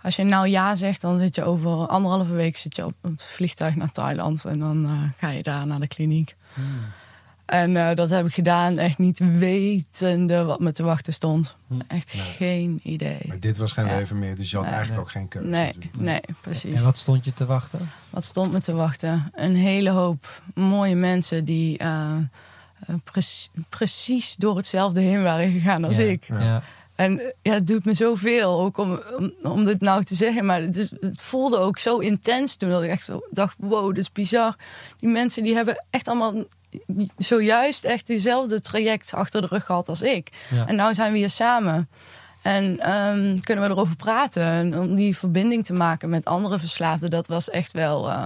als 0.05 0.15
je 0.15 0.23
nou 0.23 0.47
ja 0.47 0.75
zegt, 0.75 1.01
dan 1.01 1.19
zit 1.19 1.35
je 1.35 1.43
over 1.43 1.87
anderhalve 1.87 2.33
week 2.33 2.57
zit 2.57 2.75
je 2.75 2.85
op 2.85 2.93
het 3.01 3.23
vliegtuig 3.23 3.75
naar 3.75 3.91
Thailand. 3.91 4.45
En 4.45 4.59
dan 4.59 4.85
eh, 4.85 4.91
ga 5.19 5.29
je 5.29 5.43
daar 5.43 5.67
naar 5.67 5.79
de 5.79 5.87
kliniek. 5.87 6.35
En 7.45 7.77
eh, 7.77 7.95
dat 7.95 8.09
heb 8.09 8.25
ik 8.25 8.33
gedaan, 8.33 8.77
echt 8.77 8.97
niet 8.97 9.19
wetende 9.19 10.43
wat 10.43 10.59
me 10.59 10.71
te 10.71 10.83
wachten 10.83 11.13
stond. 11.13 11.55
Hm. 11.67 11.73
Echt 11.87 12.09
geen 12.11 12.79
idee. 12.83 13.19
Maar 13.27 13.39
dit 13.39 13.57
was 13.57 13.71
geen 13.71 13.85
Ja. 13.85 13.95
leven 13.95 14.19
meer, 14.19 14.35
dus 14.35 14.49
je 14.49 14.55
had 14.55 14.65
Nee. 14.65 14.73
eigenlijk 14.75 15.05
Nee. 15.05 15.21
ook 15.21 15.29
geen 15.31 15.41
keuze. 15.41 15.47
Nee, 15.47 15.89
nee, 15.97 16.21
precies. 16.41 16.73
En 16.79 16.83
wat 16.83 16.97
stond 16.97 17.25
je 17.25 17.33
te 17.33 17.45
wachten? 17.45 17.89
Wat 18.09 18.23
stond 18.23 18.51
me 18.51 18.59
te 18.59 18.73
wachten? 18.73 19.31
Een 19.35 19.55
hele 19.55 19.89
hoop 19.89 20.41
mooie 20.53 20.95
mensen 20.95 21.45
die 21.45 21.77
eh, 21.77 22.11
preci- 23.03 23.49
precies 23.69 24.35
door 24.35 24.57
hetzelfde 24.57 25.01
heen 25.01 25.23
waren 25.23 25.51
gegaan 25.51 25.83
als 25.83 25.97
Ja. 25.97 26.03
ik. 26.03 26.27
Ja. 26.27 26.63
En 26.95 27.19
eh, 27.19 27.25
ja, 27.41 27.53
het 27.53 27.67
doet 27.67 27.85
me 27.85 27.93
zoveel 27.93 28.59
ook 28.61 28.77
om, 28.77 28.99
om, 29.17 29.33
om 29.41 29.65
dit 29.65 29.81
nou 29.81 30.03
te 30.03 30.15
zeggen. 30.15 30.45
Maar 30.45 30.61
het, 30.61 30.91
voelde 31.15 31.57
ook 31.57 31.77
zo 31.77 31.97
intens 31.97 32.55
toen 32.55 32.69
dat 32.69 32.83
ik 32.83 32.89
echt 32.89 33.09
dacht: 33.31 33.55
wow, 33.59 33.87
dit 33.89 33.97
is 34.03 34.11
bizar. 34.11 34.55
Die 34.99 35.09
mensen 35.09 35.43
die 35.43 35.55
hebben 35.55 35.83
echt 35.89 36.07
allemaal 36.07 36.33
zojuist 37.17 37.83
echt 37.83 38.07
diezelfde 38.07 38.61
traject 38.61 39.13
achter 39.13 39.41
de 39.41 39.47
rug 39.47 39.65
gehad 39.65 39.89
als 39.89 40.01
ik. 40.01 40.31
Ja. 40.49 40.67
En 40.67 40.75
nou 40.75 40.93
zijn 40.93 41.11
we 41.11 41.17
hier 41.17 41.29
samen. 41.29 41.89
En 42.41 42.79
ehm, 42.79 43.39
kunnen 43.39 43.63
we 43.67 43.69
erover 43.73 43.95
praten. 43.95 44.43
En 44.43 44.79
om 44.79 44.95
die 44.95 45.17
verbinding 45.17 45.65
te 45.65 45.73
maken 45.73 46.09
met 46.09 46.25
andere 46.25 46.59
verslaafden, 46.59 47.09
dat 47.09 47.27
was 47.27 47.49
echt 47.49 47.71
wel. 47.71 48.09
eh, 48.09 48.25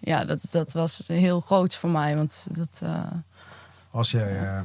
ja, 0.00 0.24
dat, 0.24 0.38
dat 0.50 0.72
was 0.72 1.02
heel 1.06 1.40
groot 1.40 1.74
voor 1.74 1.90
mij. 1.90 2.16
Want 2.16 2.46
dat. 2.50 2.80
eh, 2.82 3.02
Als 3.90 4.10
jij 4.10 4.38
eh, 4.38 4.60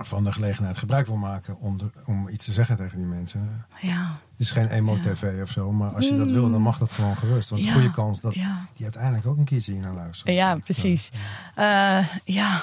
van 0.00 0.24
de 0.24 0.32
gelegenheid 0.32 0.78
gebruik 0.78 1.06
wil 1.06 1.16
maken 1.16 1.58
om, 1.58 1.78
de- 1.78 1.90
om 2.04 2.28
iets 2.28 2.44
te 2.44 2.52
zeggen 2.52 2.76
tegen 2.76 2.96
die 2.98 3.06
mensen. 3.06 3.64
ja, 3.80 4.18
Het 4.30 4.40
is 4.40 4.50
geen 4.50 4.68
emo-tv 4.68 5.42
of 5.42 5.50
zo, 5.50 5.72
maar 5.72 5.90
als 5.94 6.08
je 6.08 6.16
dat 6.16 6.30
wil, 6.30 6.50
dan 6.50 6.62
mag 6.62 6.78
dat 6.78 6.92
gewoon 6.92 7.16
gerust. 7.16 7.50
Want 7.50 7.62
Ja. 7.64 7.72
goede 7.72 7.90
kans 7.90 8.20
dat 8.20 8.34
ja. 8.34 8.66
die 8.74 8.82
uiteindelijk 8.84 9.26
ook 9.26 9.36
een 9.36 9.44
keertje 9.44 9.72
hier 9.72 9.80
naar 9.82 9.94
luisteren. 9.94 10.34
Ja, 10.34 10.56
precies. 10.56 11.10
Eh, 11.54 12.06
ja. 12.24 12.62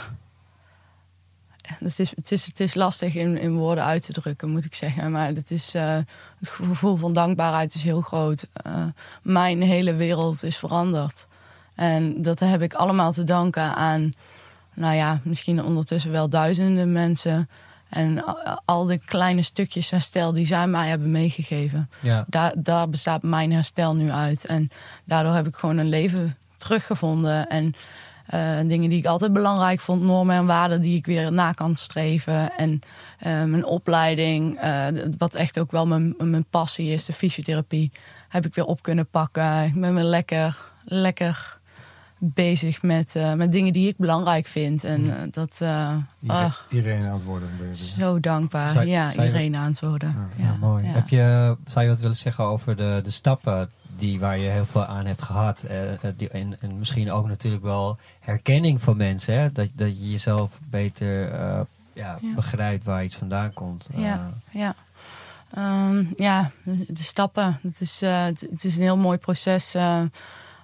Dus 1.80 1.98
het, 1.98 2.00
is, 2.00 2.15
het, 2.15 2.32
is, 2.32 2.46
het 2.46 2.60
is 2.60 2.74
lastig 2.74 3.15
in, 3.15 3.38
in 3.38 3.54
woorden 3.56 3.84
uit 3.84 4.06
te 4.06 4.12
drukken, 4.13 4.50
moet 4.50 4.65
ik 4.65 4.76
zeggen. 4.76 5.12
Maar 5.12 5.28
het, 5.28 5.52
is, 5.52 5.74
eh, 5.76 5.96
het 6.39 6.50
gevoel 6.50 6.96
van 6.96 7.13
dankbaarheid 7.13 7.74
is 7.76 7.84
heel 7.84 8.02
groot. 8.02 8.48
Eh, 8.54 8.86
mijn 9.22 9.62
hele 9.62 9.94
wereld 9.96 10.44
is 10.44 10.58
veranderd. 10.58 11.28
En 11.76 12.22
dat 12.22 12.39
heb 12.39 12.62
ik 12.62 12.74
allemaal 12.74 13.12
te 13.12 13.24
danken 13.24 13.76
aan, 13.76 14.12
nou 14.74 14.96
ja, 14.96 15.20
misschien 15.24 15.64
ondertussen 15.64 16.12
wel 16.12 16.30
duizenden 16.30 16.92
mensen. 16.92 17.50
En 17.90 18.24
al- 18.66 18.86
de 18.86 18.98
kleine 18.98 19.42
stukjes 19.42 19.90
herstel 19.90 20.34
die 20.34 20.46
zij 20.46 20.68
mij 20.68 20.88
hebben 20.88 21.12
meegegeven. 21.12 21.90
Ja. 22.02 22.26
Daar, 22.28 22.54
daar 22.58 22.90
bestaat 22.90 23.24
mijn 23.24 23.52
herstel 23.52 23.96
nu 23.96 24.12
uit. 24.12 24.46
En 24.46 24.70
daardoor 25.06 25.34
heb 25.34 25.48
ik 25.48 25.56
gewoon 25.56 25.78
een 25.78 25.90
leven 25.90 26.38
teruggevonden. 26.58 27.50
En 27.50 27.74
eh, 28.26 28.60
dingen 28.66 28.90
die 28.90 29.00
ik 29.00 29.06
altijd 29.06 29.34
belangrijk 29.34 29.80
vond, 29.80 30.02
normen 30.02 30.36
en 30.36 30.46
waarden 30.46 30.82
die 30.82 30.98
ik 30.98 31.06
weer 31.06 31.32
na 31.32 31.52
kan 31.52 31.76
streven. 31.76 32.58
En 32.58 32.82
eh, 33.20 33.44
mijn 33.44 33.66
opleiding, 33.66 34.58
eh, 34.60 34.88
wat 35.18 35.36
echt 35.36 35.60
ook 35.60 35.72
wel 35.72 35.88
mijn, 35.88 36.16
mijn 36.18 36.46
passie 36.50 36.90
is, 36.92 37.06
de 37.06 37.14
fysiotherapie, 37.14 37.92
heb 38.30 38.46
ik 38.46 38.56
weer 38.56 38.66
op 38.66 38.82
kunnen 38.82 39.08
pakken. 39.08 39.64
Ik 39.64 39.80
ben 39.80 39.96
weer 39.96 40.04
lekker, 40.04 40.58
lekker 40.84 41.60
bezig 42.24 42.82
met, 42.82 43.16
eh, 43.16 43.34
met 43.34 43.52
dingen 43.52 43.74
die 43.74 43.88
ik 43.88 43.98
belangrijk 43.98 44.48
vind. 44.48 44.84
En 44.84 45.10
eh, 45.12 45.22
dat, 45.32 45.58
eh, 45.62 45.96
Ire- 46.20 46.34
ach, 46.34 46.66
Irene 46.70 47.06
aan 47.08 47.14
het 47.14 47.24
worden. 47.24 47.50
Dus. 47.60 47.96
zo 47.96 48.20
dankbaar. 48.20 48.72
Zou- 48.72 48.86
ja, 48.88 49.10
zou 49.10 49.22
je- 49.22 49.28
iedereen 49.28 49.56
aan 49.56 49.70
het 49.72 49.80
worden. 49.80 50.16
Ja, 50.38 50.44
Ja, 50.46 50.56
mooi. 50.60 50.86
ja. 50.86 50.92
Heb 50.92 51.10
je, 51.10 51.56
zou 51.68 51.86
je 51.86 51.92
wat 51.92 52.02
willen 52.02 52.16
zeggen 52.16 52.44
over 52.44 52.76
de, 52.78 53.00
de 53.04 53.12
stappen 53.12 53.70
die, 53.98 54.20
waar 54.20 54.38
je 54.38 54.50
heel 54.50 54.66
veel 54.66 54.86
aan 54.86 55.06
hebt 55.06 55.22
gehad? 55.22 55.64
eh, 55.64 55.94
eh, 55.94 56.00
die, 56.18 56.30
en, 56.30 56.62
en 56.62 56.78
misschien 56.78 57.12
ook 57.12 57.28
natuurlijk 57.28 57.64
wel 57.64 57.98
herkenning 58.20 58.82
van 58.82 58.98
mensen. 58.98 59.40
Hè? 59.40 59.52
Dat, 59.52 59.68
dat 59.74 60.00
je 60.00 60.10
jezelf 60.12 60.60
beter 60.70 61.32
eh, 61.32 61.60
ja, 61.94 62.18
Ja. 62.22 62.34
begrijpt 62.36 62.84
waar 62.84 63.04
iets 63.04 63.16
vandaan 63.16 63.54
komt. 63.54 63.90
Ja. 63.96 64.32
Eh, 64.52 64.60
Ja. 64.62 64.76
Ehm, 65.54 66.04
ja, 66.18 66.52
de, 66.64 67.04
stappen. 67.04 67.60
Het 67.64 67.82
is, 67.82 68.02
eh, 68.02 68.24
het, 68.24 68.42
het 68.52 68.64
is 68.64 68.76
een 68.76 68.82
heel 68.82 68.98
mooi 68.98 69.18
proces. 69.18 69.76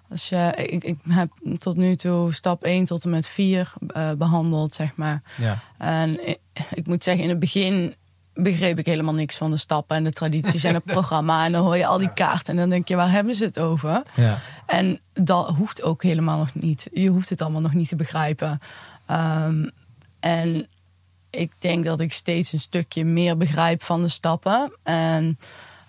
Als 0.09 0.29
je, 0.29 0.53
ik, 0.55 0.83
ik 0.83 0.97
heb 1.09 1.29
tot 1.57 1.75
nu 1.75 1.95
toe 1.95 2.33
stap 2.33 2.63
1 2.63 2.83
tot 2.83 3.03
en 3.03 3.09
met 3.09 3.27
4 3.27 3.73
eh, 3.87 4.11
behandeld, 4.11 4.73
zeg 4.73 4.95
maar. 4.95 5.21
ja. 5.37 5.59
En 5.77 6.27
ik, 6.27 6.39
ik 6.73 6.87
moet 6.87 7.03
zeggen, 7.03 7.23
in 7.23 7.29
het 7.29 7.39
begin 7.39 7.95
begreep 8.33 8.79
ik 8.79 8.85
helemaal 8.85 9.13
niks 9.13 9.35
van 9.35 9.51
de 9.51 9.57
stappen 9.57 9.97
en 9.97 10.03
de 10.03 10.11
tradities 10.11 10.63
en 10.63 10.73
het 10.73 10.85
programma. 10.97 11.45
En 11.45 11.51
dan 11.51 11.63
hoor 11.63 11.77
je 11.77 11.85
al 11.85 11.97
die 11.97 12.13
kaarten 12.13 12.53
en 12.53 12.59
dan 12.59 12.69
denk 12.69 12.87
je, 12.87 12.95
waar 12.95 13.11
hebben 13.11 13.35
ze 13.35 13.43
het 13.43 13.59
over? 13.59 14.03
Ja. 14.15 14.39
En 14.65 14.99
dat 15.13 15.49
hoeft 15.49 15.83
ook 15.83 16.03
helemaal 16.03 16.37
nog 16.37 16.53
niet. 16.53 16.89
Je 16.93 17.09
hoeft 17.09 17.29
het 17.29 17.41
allemaal 17.41 17.61
nog 17.61 17.73
niet 17.73 17.89
te 17.89 17.95
begrijpen. 17.95 18.59
Ehm, 19.05 19.69
en 20.19 20.67
ik 21.29 21.51
denk 21.57 21.85
dat 21.85 21.99
ik 21.99 22.13
steeds 22.13 22.53
een 22.53 22.59
stukje 22.59 23.05
meer 23.05 23.37
begrijp 23.37 23.83
van 23.83 24.01
de 24.01 24.07
stappen. 24.07 24.71
En 24.83 25.39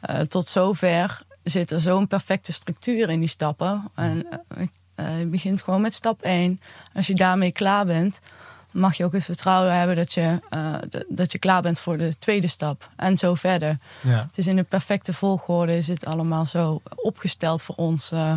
eh, 0.01 0.21
tot 0.21 0.49
zover 0.49 1.23
zit 1.51 1.71
er 1.71 1.81
zo'n 1.81 2.07
perfecte 2.07 2.53
structuur 2.53 3.09
in 3.11 3.21
die 3.21 3.29
stappen. 3.29 3.91
En 3.95 4.27
eh, 4.31 4.67
eh, 4.95 5.19
je 5.19 5.27
begint 5.27 5.63
gewoon 5.63 5.81
met 5.81 5.95
stap 5.95 6.23
1. 6.23 6.61
Als 6.95 7.07
je 7.07 7.15
daarmee 7.15 7.53
klaar 7.53 7.87
bent, 7.87 8.21
mag 8.71 8.97
je 8.97 9.05
ook 9.05 9.13
het 9.13 9.25
vertrouwen 9.25 9.79
hebben 9.79 9.97
dat 9.97 10.13
je, 10.13 10.39
eh, 10.51 10.75
dat 11.09 11.33
je 11.33 11.39
klaar 11.39 11.63
bent 11.63 11.79
voor 11.79 11.99
de 11.99 12.19
tweede 12.19 12.47
stap. 12.47 12.91
En 12.97 13.19
zo 13.19 13.35
verder. 13.35 13.79
Ja. 14.01 14.25
Het 14.27 14.39
is 14.39 14.47
in 14.47 14.57
de 14.57 14.63
perfecte 14.63 15.13
volgorde, 15.13 15.77
is 15.77 15.89
het 15.89 16.05
allemaal 16.05 16.47
zo 16.47 16.81
opgesteld 16.95 17.63
voor 17.63 17.75
ons. 17.75 18.13
eh, 18.13 18.35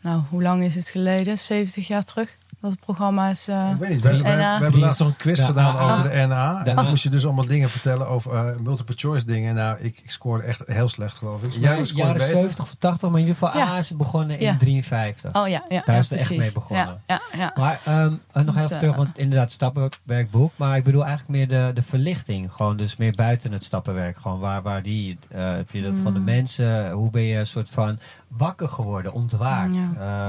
nou, 0.00 0.22
hoe 0.28 0.42
lang 0.42 0.64
is 0.64 0.74
het 0.74 0.88
geleden? 0.88 1.38
70 1.38 1.86
jaar 1.86 2.04
terug 2.04 2.36
dat 2.60 2.70
het 2.70 2.80
programma 2.80 3.28
is. 3.28 3.48
eh, 3.48 3.70
Ik 3.70 3.76
weet 3.78 3.88
niet, 3.88 4.00
we, 4.02 4.08
we- 4.10 4.22
we 4.22 4.36
NA. 4.36 4.60
hebben 4.60 4.80
laatst 4.80 5.00
nog 5.00 5.08
een 5.08 5.16
quiz 5.16 5.38
Ja, 5.40 5.46
gedaan 5.46 5.76
AA. 5.76 5.92
over 5.98 6.10
de 6.10 6.26
NA. 6.26 6.64
En 6.64 6.76
dan 6.76 6.88
moest 6.88 7.02
je 7.02 7.08
dus 7.08 7.24
allemaal 7.24 7.46
dingen 7.46 7.70
vertellen 7.70 8.08
over 8.08 8.32
eh, 8.34 8.56
multiple 8.56 8.94
choice 8.98 9.26
dingen. 9.26 9.54
Nou, 9.54 9.78
ik, 9.80 10.00
ik 10.02 10.10
scoorde 10.10 10.44
echt 10.44 10.62
heel 10.66 10.88
slecht, 10.88 11.16
geloof 11.16 11.42
ik. 11.42 11.52
Jij 11.52 11.72
scoorde 11.84 11.94
jaren 11.94 12.12
beter. 12.12 12.26
70 12.28 12.64
of 12.64 12.74
80, 12.78 13.10
maar 13.10 13.20
in 13.20 13.26
ieder 13.26 13.38
geval 13.40 13.60
Ja. 13.60 13.68
A 13.72 13.78
is 13.78 13.96
begonnen 13.96 14.38
in 14.38 14.46
Ja. 14.46 14.56
53. 14.56 15.34
Oh 15.34 15.48
ja, 15.48 15.62
ja, 15.68 15.82
Daar 15.84 15.94
ja, 15.94 16.00
is 16.00 16.10
het 16.10 16.20
echt 16.20 16.36
mee 16.36 16.52
begonnen. 16.52 17.00
Ja, 17.06 17.20
ja, 17.32 17.38
ja. 17.38 17.52
Maar 17.54 17.80
ehm, 17.84 18.14
eh, 18.32 18.42
nog 18.44 18.56
even 18.56 18.78
terug, 18.78 18.96
want 18.96 19.18
inderdaad, 19.18 19.50
stappenwerkboek. 19.52 20.52
Maar 20.56 20.76
ik 20.76 20.84
bedoel 20.84 21.04
eigenlijk 21.04 21.30
meer 21.38 21.48
de, 21.48 21.70
de 21.74 21.82
verlichting. 21.82 22.52
Gewoon 22.52 22.76
dus 22.76 22.96
meer 22.96 23.12
buiten 23.12 23.52
het 23.52 23.64
stappenwerk. 23.64 24.18
Gewoon 24.20 24.38
waar, 24.38 24.62
waar 24.62 24.82
die, 24.82 25.18
eh, 25.28 25.50
heb 25.52 25.70
je 25.70 25.82
dat 25.82 25.94
van 26.02 26.12
de 26.12 26.18
Mm. 26.18 26.24
mensen? 26.24 26.90
Hoe 26.90 27.10
ben 27.10 27.22
je 27.22 27.38
een 27.38 27.46
soort 27.46 27.70
van 27.70 27.98
wakker 28.28 28.68
geworden, 28.68 29.12
ontwaakt? 29.12 29.74
Ja, 29.74 29.80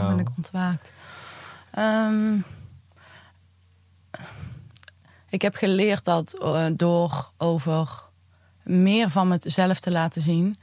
Ehm, 0.01 0.07
ben 0.07 0.19
ik 0.19 0.29
ontwaakt. 0.37 0.93
Ehm, 1.71 2.39
ik 5.29 5.41
heb 5.41 5.55
geleerd 5.55 6.05
dat 6.05 6.33
eh, 6.39 6.65
door 6.73 7.31
over 7.37 8.03
meer 8.63 9.09
van 9.09 9.27
mezelf 9.27 9.79
te 9.79 9.91
laten 9.91 10.21
zien, 10.21 10.55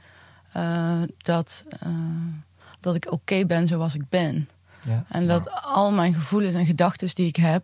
eh, 0.51 1.01
dat, 1.17 1.65
eh, 1.79 1.89
dat 2.79 2.95
ik 2.95 3.11
oké 3.11 3.45
ben 3.45 3.67
zoals 3.67 3.95
ik 3.95 4.09
ben. 4.09 4.49
ja. 4.83 5.03
En 5.07 5.27
dat 5.27 5.51
al 5.63 5.91
mijn 5.91 6.13
gevoelens 6.13 6.55
en 6.55 6.65
gedachten 6.65 7.15
die 7.15 7.27
ik 7.27 7.35
heb, 7.35 7.63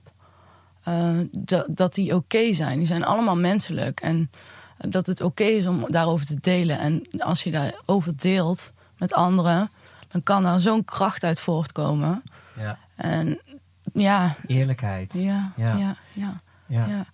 dat, 1.31 1.65
dat 1.69 1.93
die 1.93 2.15
oké 2.15 2.53
zijn. 2.53 2.77
Die 2.77 2.88
zijn 2.88 3.05
allemaal 3.05 3.38
menselijk. 3.38 3.99
En 3.99 4.31
dat 4.77 5.08
het 5.08 5.21
oké 5.21 5.43
is 5.43 5.65
om 5.65 5.91
daarover 5.91 6.25
te 6.25 6.39
delen. 6.41 6.79
En 6.79 7.03
als 7.17 7.43
je 7.43 7.51
daarover 7.51 8.17
deelt 8.17 8.71
met 8.97 9.13
anderen, 9.13 9.71
dan 10.08 10.23
kan 10.23 10.43
daar 10.43 10.60
zo'n 10.60 10.86
kracht 10.86 11.23
uit 11.23 11.41
voortkomen. 11.41 12.23
En 12.95 13.39
ja, 13.93 14.36
Eerlijkheid. 14.47 15.13
ja, 15.13 15.51
Ja. 15.55 15.75
ja, 15.75 15.95
ja, 16.15 16.36
Ja. 16.67 17.05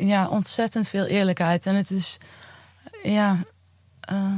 ja. 0.00 0.28
Ontzettend 0.28 0.88
veel 0.88 1.04
eerlijkheid. 1.04 1.66
En 1.66 1.74
het 1.74 1.90
is, 1.90 2.18
ja, 3.02 3.38
eh, 4.00 4.32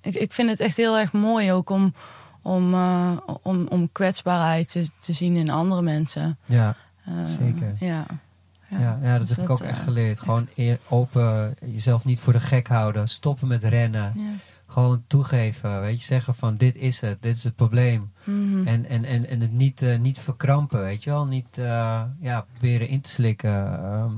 ik, 0.00 0.14
ik 0.14 0.32
vind 0.32 0.50
het 0.50 0.60
echt 0.60 0.76
heel 0.76 0.98
erg 0.98 1.12
mooi 1.12 1.52
ook 1.52 1.70
om, 1.70 1.94
om, 2.42 2.74
eh, 2.74 3.16
om, 3.42 3.66
om 3.68 3.92
kwetsbaarheid 3.92 4.70
te, 4.70 4.90
te 5.00 5.12
zien 5.12 5.36
in 5.36 5.50
andere 5.50 5.82
mensen. 5.82 6.38
Ja. 6.46 6.76
Eh, 7.04 7.24
Zeker. 7.24 7.74
Ja. 7.78 8.06
Ja, 8.68 8.98
ja, 9.02 9.18
dat 9.18 9.26
Dus 9.26 9.36
heb 9.36 9.44
ik 9.44 9.50
ook 9.50 9.60
eh, 9.60 9.68
echt 9.68 9.80
geleerd. 9.82 10.20
Gewoon 10.20 10.48
eer- 10.54 10.78
open, 10.88 11.56
jezelf 11.64 12.04
niet 12.04 12.20
voor 12.20 12.32
de 12.32 12.40
gek 12.40 12.68
houden. 12.68 13.08
Stoppen 13.08 13.48
met 13.48 13.64
rennen. 13.64 14.12
Ja. 14.16 14.22
Gewoon 14.72 15.04
toegeven. 15.06 15.80
Weet 15.80 15.98
je, 16.00 16.04
zeggen 16.04 16.34
van 16.34 16.56
dit 16.56 16.76
is 16.76 17.00
het, 17.00 17.22
dit 17.22 17.36
is 17.36 17.44
het 17.44 17.56
probleem. 17.56 18.12
Mhm. 18.24 18.66
En, 18.66 18.86
en, 18.88 19.04
en, 19.04 19.26
en 19.28 19.40
het 19.40 19.52
niet, 19.52 19.82
eh, 19.82 19.98
niet 19.98 20.18
verkrampen, 20.18 20.80
weet 20.80 21.04
je 21.04 21.10
wel. 21.10 21.26
Niet 21.26 21.58
eh, 21.58 22.02
ja, 22.20 22.40
proberen 22.50 22.88
in 22.88 23.00
te 23.00 23.10
slikken. 23.10 23.82
Ehm, 23.84 24.12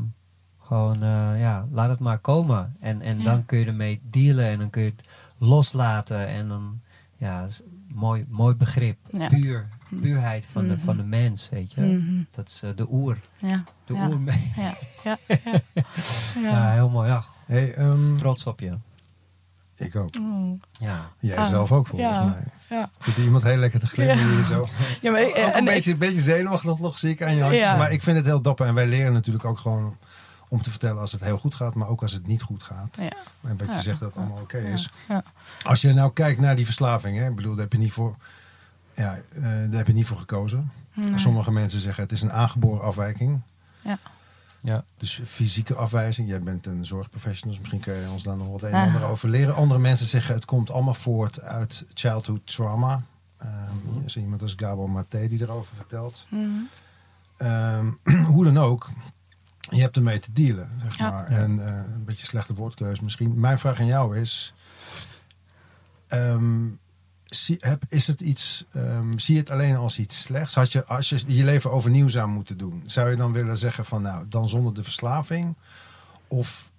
gewoon, 0.60 0.94
eh, 1.02 1.40
ja, 1.40 1.66
laat 1.70 1.88
het 1.88 1.98
maar 1.98 2.18
komen. 2.18 2.76
En, 2.80 3.00
en 3.02 3.18
Ja. 3.18 3.24
dan 3.24 3.44
kun 3.44 3.58
je 3.58 3.64
ermee 3.66 4.00
dealen 4.10 4.44
en 4.44 4.58
dan 4.58 4.70
kun 4.70 4.82
je 4.82 4.92
het 4.96 5.08
loslaten. 5.38 6.26
En 6.26 6.48
dan, 6.48 6.80
ja, 7.16 7.40
dat 7.40 7.50
is 7.50 7.60
een 7.60 7.94
mooi, 7.94 8.24
mooi 8.28 8.54
begrip. 8.54 8.98
Ja. 9.10 9.28
Puur, 9.28 9.68
puurheid 10.00 10.46
van, 10.46 10.68
de, 10.68 10.74
Mhm. 10.74 10.84
van 10.84 10.96
de 10.96 11.02
mens, 11.04 11.48
weet 11.48 11.72
je. 11.72 11.80
Mhm. 11.80 12.22
Dat 12.30 12.48
is 12.48 12.62
de 12.76 12.86
oer. 12.90 13.18
Ja. 13.38 13.64
De 13.84 13.94
Ja. 13.94 14.08
oer. 14.08 14.20
Ja. 14.56 14.74
Ja. 15.04 15.16
Ja. 15.34 15.42
Ja, 16.34 16.40
Ja. 16.50 16.72
heel 16.72 16.88
mooi. 16.90 17.08
Ja, 17.08 17.24
Hey, 17.46 17.74
ehm, 17.74 18.16
trots 18.16 18.46
op 18.46 18.60
je. 18.60 18.72
Ik 19.76 19.96
ook. 19.96 20.18
Mm. 20.18 20.60
Ja. 20.72 21.10
Jij 21.18 21.36
Ah, 21.36 21.48
zelf 21.48 21.72
ook, 21.72 21.86
volgens 21.86 22.10
ja. 22.16 22.24
mij. 22.24 22.44
Ja. 22.68 22.90
Zit 22.98 23.14
hier 23.14 23.24
iemand 23.24 23.42
heel 23.42 23.56
lekker 23.56 23.80
te 23.80 23.86
glimmen 23.86 24.30
hier 24.34 24.44
zo. 24.44 24.68
Ja, 25.00 25.10
maar 25.10 25.20
ik- 25.20 25.28
Ook 25.28 25.34
en 25.36 25.52
een 25.52 25.58
ik- 25.58 25.64
beetje, 25.64 25.92
een 25.92 25.98
beetje 25.98 26.20
zenuwachtig 26.20 26.78
nog, 26.78 26.98
zie 26.98 27.10
ik 27.10 27.22
aan 27.22 27.34
je 27.34 27.40
handjes. 27.42 27.62
Ja. 27.62 27.76
Maar 27.76 27.92
ik 27.92 28.02
vind 28.02 28.16
het 28.16 28.26
heel 28.26 28.40
dapper. 28.40 28.66
En 28.66 28.74
wij 28.74 28.86
leren 28.86 29.12
natuurlijk 29.12 29.44
ook 29.44 29.58
gewoon 29.58 29.96
om 30.48 30.62
te 30.62 30.70
vertellen 30.70 31.00
als 31.00 31.12
het 31.12 31.24
heel 31.24 31.38
goed 31.38 31.54
gaat. 31.54 31.74
Maar 31.74 31.88
ook 31.88 32.02
als 32.02 32.12
het 32.12 32.26
niet 32.26 32.42
goed 32.42 32.62
gaat. 32.62 32.96
Ja. 33.00 33.12
En 33.42 33.56
wat 33.56 33.66
je 33.68 33.72
Ja. 33.74 33.80
zegt 33.80 34.00
dat 34.00 34.08
het 34.08 34.18
allemaal 34.18 34.40
oké 34.42 34.58
is. 34.58 34.90
Ja. 35.08 35.22
Als 35.62 35.80
je 35.80 35.92
nou 35.92 36.12
kijkt 36.12 36.40
naar 36.40 36.56
die 36.56 36.64
verslaving. 36.64 37.16
Hè, 37.18 37.28
ik 37.28 37.34
bedoel, 37.34 37.52
daar 37.54 37.62
heb 37.62 37.72
je 37.72 37.78
niet 37.78 37.92
voor, 37.92 38.16
ja, 38.94 39.18
eh, 39.34 39.42
daar 39.42 39.70
heb 39.76 39.86
je 39.86 39.92
niet 39.92 40.06
voor 40.06 40.16
gekozen. 40.16 40.70
Nee. 40.94 41.18
Sommige 41.18 41.52
mensen 41.52 41.80
zeggen 41.80 42.02
het 42.02 42.12
is 42.12 42.22
een 42.22 42.32
aangeboren 42.32 42.82
afwijking. 42.84 43.40
Ja. 43.80 43.98
Ja. 44.64 44.84
Dus 44.96 45.20
fysieke 45.26 45.74
afwijzing. 45.74 46.28
Jij 46.28 46.42
bent 46.42 46.66
een 46.66 46.86
zorgprofessional, 46.86 47.50
dus 47.50 47.58
misschien 47.58 47.80
kun 47.80 47.94
je 48.02 48.10
ons 48.10 48.22
daar 48.22 48.36
nog 48.36 48.48
wat 48.48 48.62
een 48.62 48.68
en 48.68 48.74
Ah. 48.74 48.94
ander 48.94 49.08
over 49.08 49.28
leren. 49.28 49.54
Andere 49.54 49.80
mensen 49.80 50.06
zeggen 50.06 50.34
het 50.34 50.44
komt 50.44 50.70
allemaal 50.70 50.94
voort 50.94 51.40
uit 51.40 51.84
childhood 51.94 52.40
trauma. 52.46 53.02
Ehm, 53.38 53.52
hier 53.92 54.04
is 54.04 54.16
iemand 54.16 54.42
als 54.42 54.52
Gabor 54.56 54.90
Maté 54.90 55.28
die 55.28 55.42
erover 55.42 55.76
vertelt. 55.76 56.26
Mhm. 56.30 56.48
Ehm, 57.36 57.90
hoe 58.32 58.44
dan 58.44 58.58
ook, 58.58 58.88
je 59.60 59.80
hebt 59.80 59.96
ermee 59.96 60.18
te 60.18 60.32
dealen, 60.32 60.68
zeg 60.82 60.98
Ja. 60.98 61.10
maar. 61.10 61.30
Ja. 61.32 61.36
En 61.38 61.66
eh, 61.66 61.92
een 61.94 62.04
beetje 62.04 62.26
slechte 62.26 62.54
woordkeus 62.54 63.00
misschien. 63.00 63.40
Mijn 63.40 63.58
vraag 63.58 63.80
aan 63.80 63.86
jou 63.86 64.18
is... 64.18 64.54
ehm, 66.08 66.66
zie, 67.34 67.56
heb, 67.60 67.82
is 67.88 68.06
het 68.06 68.20
iets, 68.20 68.64
ehm, 68.72 69.18
zie 69.18 69.34
je 69.34 69.40
het 69.40 69.50
alleen 69.50 69.76
als 69.76 69.98
iets 69.98 70.22
slechts? 70.22 70.54
Had 70.54 70.72
je, 70.72 70.84
als 70.84 71.08
je 71.08 71.22
je 71.26 71.44
leven 71.44 71.70
overnieuw 71.72 72.08
zou 72.08 72.28
moeten 72.28 72.58
doen, 72.58 72.82
zou 72.86 73.10
je 73.10 73.16
dan 73.16 73.32
willen 73.32 73.56
zeggen 73.56 73.84
van 73.84 74.02
nou, 74.02 74.24
dan 74.28 74.48
zonder 74.48 74.74
de 74.74 74.82
verslaving? 74.84 75.54
Of 76.28 76.72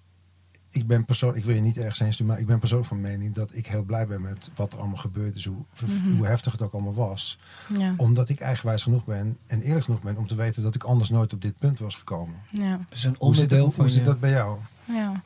ik 0.70 0.86
ben 0.86 1.04
persoonlijk, 1.04 1.38
ik 1.40 1.44
wil 1.46 1.54
je 1.54 1.60
niet 1.60 1.76
ergens 1.78 1.98
heen 1.98 2.12
sturen, 2.12 2.32
maar 2.32 2.40
ik 2.40 2.46
ben 2.46 2.58
persoonlijk 2.58 2.88
van 2.88 3.00
mening 3.00 3.34
dat 3.34 3.54
ik 3.54 3.66
heel 3.66 3.82
blij 3.82 4.06
ben 4.06 4.20
met 4.22 4.50
wat 4.54 4.72
er 4.72 4.78
allemaal 4.78 4.96
gebeurd 4.96 5.36
is, 5.36 5.44
hoe, 5.44 5.64
Mhm. 5.86 6.16
hoe 6.16 6.26
heftig 6.26 6.52
het 6.52 6.62
ook 6.62 6.72
allemaal 6.72 6.94
was 6.94 7.38
Ja. 7.78 7.94
omdat 7.96 8.28
ik 8.28 8.40
eigenwijs 8.40 8.82
genoeg 8.82 9.04
ben 9.04 9.38
en 9.46 9.60
eerlijk 9.60 9.84
genoeg 9.84 10.02
ben 10.02 10.16
om 10.16 10.26
te 10.26 10.34
weten 10.34 10.62
dat 10.62 10.74
ik 10.74 10.82
anders 10.84 11.10
nooit 11.10 11.32
op 11.32 11.42
dit 11.42 11.58
punt 11.58 11.78
was 11.78 11.94
gekomen. 11.94 12.36
Ja. 12.52 12.80
Dus 12.88 13.04
een 13.04 13.14
Hoe 13.18 13.34
zit, 13.34 13.42
het, 13.42 13.50
onderdeel 13.52 13.64
hoe, 13.64 13.72
van 13.72 13.90
zit 13.90 14.04
dat 14.04 14.20
bij 14.20 14.30
jou? 14.30 14.58
Ja. 14.84 15.22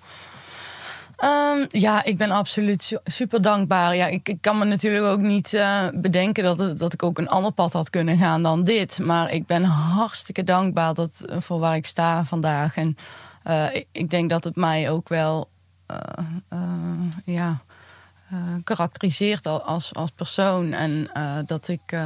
Ehm, 1.21 1.65
ja, 1.69 2.05
ik 2.05 2.19
ben 2.19 2.31
absoluut 2.31 2.83
su- 2.83 2.99
super 3.05 3.43
dankbaar. 3.43 3.97
Ja, 3.97 4.07
ik, 4.07 4.29
ik 4.29 4.41
kan 4.41 4.59
me 4.59 4.65
natuurlijk 4.65 5.05
ook 5.05 5.21
niet 5.21 5.55
eh, 5.55 5.87
bedenken 5.95 6.45
dat, 6.45 6.79
dat 6.79 6.93
ik 6.93 7.03
ook 7.03 7.19
een 7.19 7.29
ander 7.29 7.53
pad 7.53 7.73
had 7.73 7.91
kunnen 7.91 8.19
gaan 8.19 8.43
dan 8.43 8.65
dit. 8.65 8.99
Maar 8.99 9.31
ik 9.31 9.47
ben 9.47 9.65
hartstikke 9.65 10.45
dankbaar 10.45 10.95
dat, 10.95 11.21
eh, 11.21 11.41
voor 11.41 11.59
waar 11.59 11.77
ik 11.77 11.87
sta 11.87 12.25
vandaag. 12.25 12.77
En 12.77 12.97
eh, 13.43 13.67
ik, 13.93 14.11
denk 14.11 14.31
dat 14.31 14.45
het 14.45 14.57
mij 14.57 14.91
ook 14.91 15.09
wel 15.09 15.49
eh, 15.87 15.97
ja, 17.25 17.57
karakteriseert 18.65 19.47
al- 19.47 19.63
als, 19.63 19.95
als 19.95 20.11
persoon. 20.11 20.73
En 20.73 21.11
dat 21.47 21.69
ik 21.69 21.97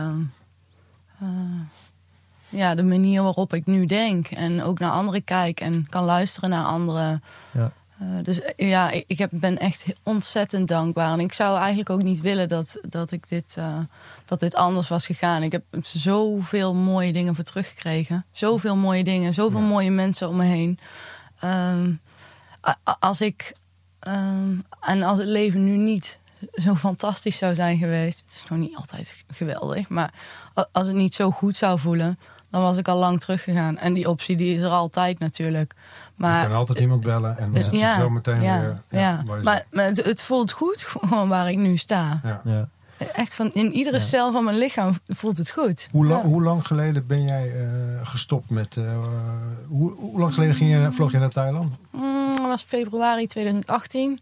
ja, 2.48 2.74
de 2.74 2.82
manier 2.82 3.22
waarop 3.22 3.54
ik 3.54 3.66
nu 3.66 3.86
denk 3.86 4.26
en 4.28 4.62
ook 4.62 4.78
naar 4.78 4.90
anderen 4.90 5.24
kijk 5.24 5.60
en 5.60 5.86
kan 5.88 6.04
luisteren 6.04 6.50
naar 6.50 6.64
anderen. 6.64 7.22
Ja. 7.50 7.72
Eh, 8.04 8.22
dus 8.22 8.40
eh, 8.40 8.68
ja, 8.68 8.90
ik, 8.90 9.04
ik 9.06 9.18
heb, 9.18 9.30
ben 9.32 9.58
echt 9.58 9.84
ontzettend 10.02 10.68
dankbaar. 10.68 11.12
En 11.12 11.20
ik 11.20 11.32
zou 11.32 11.58
eigenlijk 11.58 11.90
ook 11.90 12.02
niet 12.02 12.20
willen 12.20 12.48
dat, 12.48 12.78
dat, 12.88 13.10
ik 13.10 13.28
dit, 13.28 13.54
eh, 13.58 13.78
dat 14.24 14.40
dit 14.40 14.54
anders 14.54 14.88
was 14.88 15.06
gegaan. 15.06 15.42
Ik 15.42 15.52
heb 15.52 15.64
zoveel 15.82 16.74
mooie 16.74 17.12
dingen 17.12 17.34
voor 17.34 17.44
teruggekregen. 17.44 18.24
Zoveel 18.30 18.76
mooie 18.76 19.04
dingen, 19.04 19.34
zoveel 19.34 19.60
Ja. 19.60 19.66
mooie 19.66 19.90
mensen 19.90 20.28
om 20.28 20.36
me 20.36 20.44
heen. 20.44 20.78
Ehm, 21.40 21.92
als 23.00 23.20
ik. 23.20 23.54
ehm, 24.00 24.56
en 24.80 25.02
als 25.02 25.18
het 25.18 25.28
leven 25.28 25.64
nu 25.64 25.76
niet 25.76 26.18
zo 26.54 26.74
fantastisch 26.74 27.36
zou 27.36 27.54
zijn 27.54 27.78
geweest. 27.78 28.20
Het 28.20 28.30
is 28.34 28.44
nog 28.48 28.58
niet 28.58 28.76
altijd 28.76 29.24
geweldig. 29.28 29.88
Maar 29.88 30.12
als 30.72 30.86
het 30.86 30.96
niet 30.96 31.14
zo 31.14 31.30
goed 31.30 31.56
zou 31.56 31.78
voelen. 31.78 32.18
Dan 32.54 32.62
was 32.62 32.76
ik 32.76 32.88
al 32.88 32.98
lang 32.98 33.20
teruggegaan. 33.20 33.78
En 33.78 33.92
die 33.92 34.08
optie 34.08 34.36
die 34.36 34.56
is 34.56 34.62
er 34.62 34.70
altijd 34.70 35.18
natuurlijk. 35.18 35.74
Maar 36.14 36.40
je 36.42 36.46
kan 36.48 36.56
altijd 36.56 36.78
iemand 36.78 37.00
bellen 37.00 37.38
en 37.38 37.52
dan 37.52 37.62
zit 37.62 37.72
je 37.80 37.94
zo 37.98 38.10
meteen 38.10 38.42
ja, 38.42 38.60
weer... 38.60 39.00
Ja, 39.00 39.22
maar, 39.26 39.64
maar 39.70 39.84
het, 39.84 40.04
het 40.04 40.22
voelt 40.22 40.52
goed 40.52 40.82
gewoon 41.08 41.28
waar 41.28 41.50
ik 41.50 41.56
nu 41.56 41.76
sta. 41.76 42.20
Ja. 42.24 42.40
Ja. 42.44 42.68
Echt 43.12 43.34
van 43.34 43.52
in 43.52 43.72
iedere 43.72 43.96
Ja. 43.96 44.02
cel 44.02 44.32
van 44.32 44.44
mijn 44.44 44.58
lichaam 44.58 44.98
voelt 45.08 45.38
het 45.38 45.50
goed. 45.50 45.88
Hoe, 45.90 46.06
lang, 46.06 46.22
Ja. 46.22 46.28
hoe 46.28 46.42
lang 46.42 46.66
geleden 46.66 47.06
ben 47.06 47.24
jij 47.24 47.52
eh, 47.54 47.68
gestopt 48.02 48.50
met... 48.50 48.76
eh, 48.76 48.84
hoe, 49.68 49.92
hoe 49.92 50.20
lang 50.20 50.34
geleden 50.34 50.54
ging 50.54 50.70
je, 50.70 50.92
vloog 50.92 51.12
je 51.12 51.18
naar 51.18 51.28
Thailand? 51.30 51.72
Mm, 51.90 52.30
dat 52.36 52.46
was 52.46 52.62
februari 52.62 53.26
2018. 53.26 54.18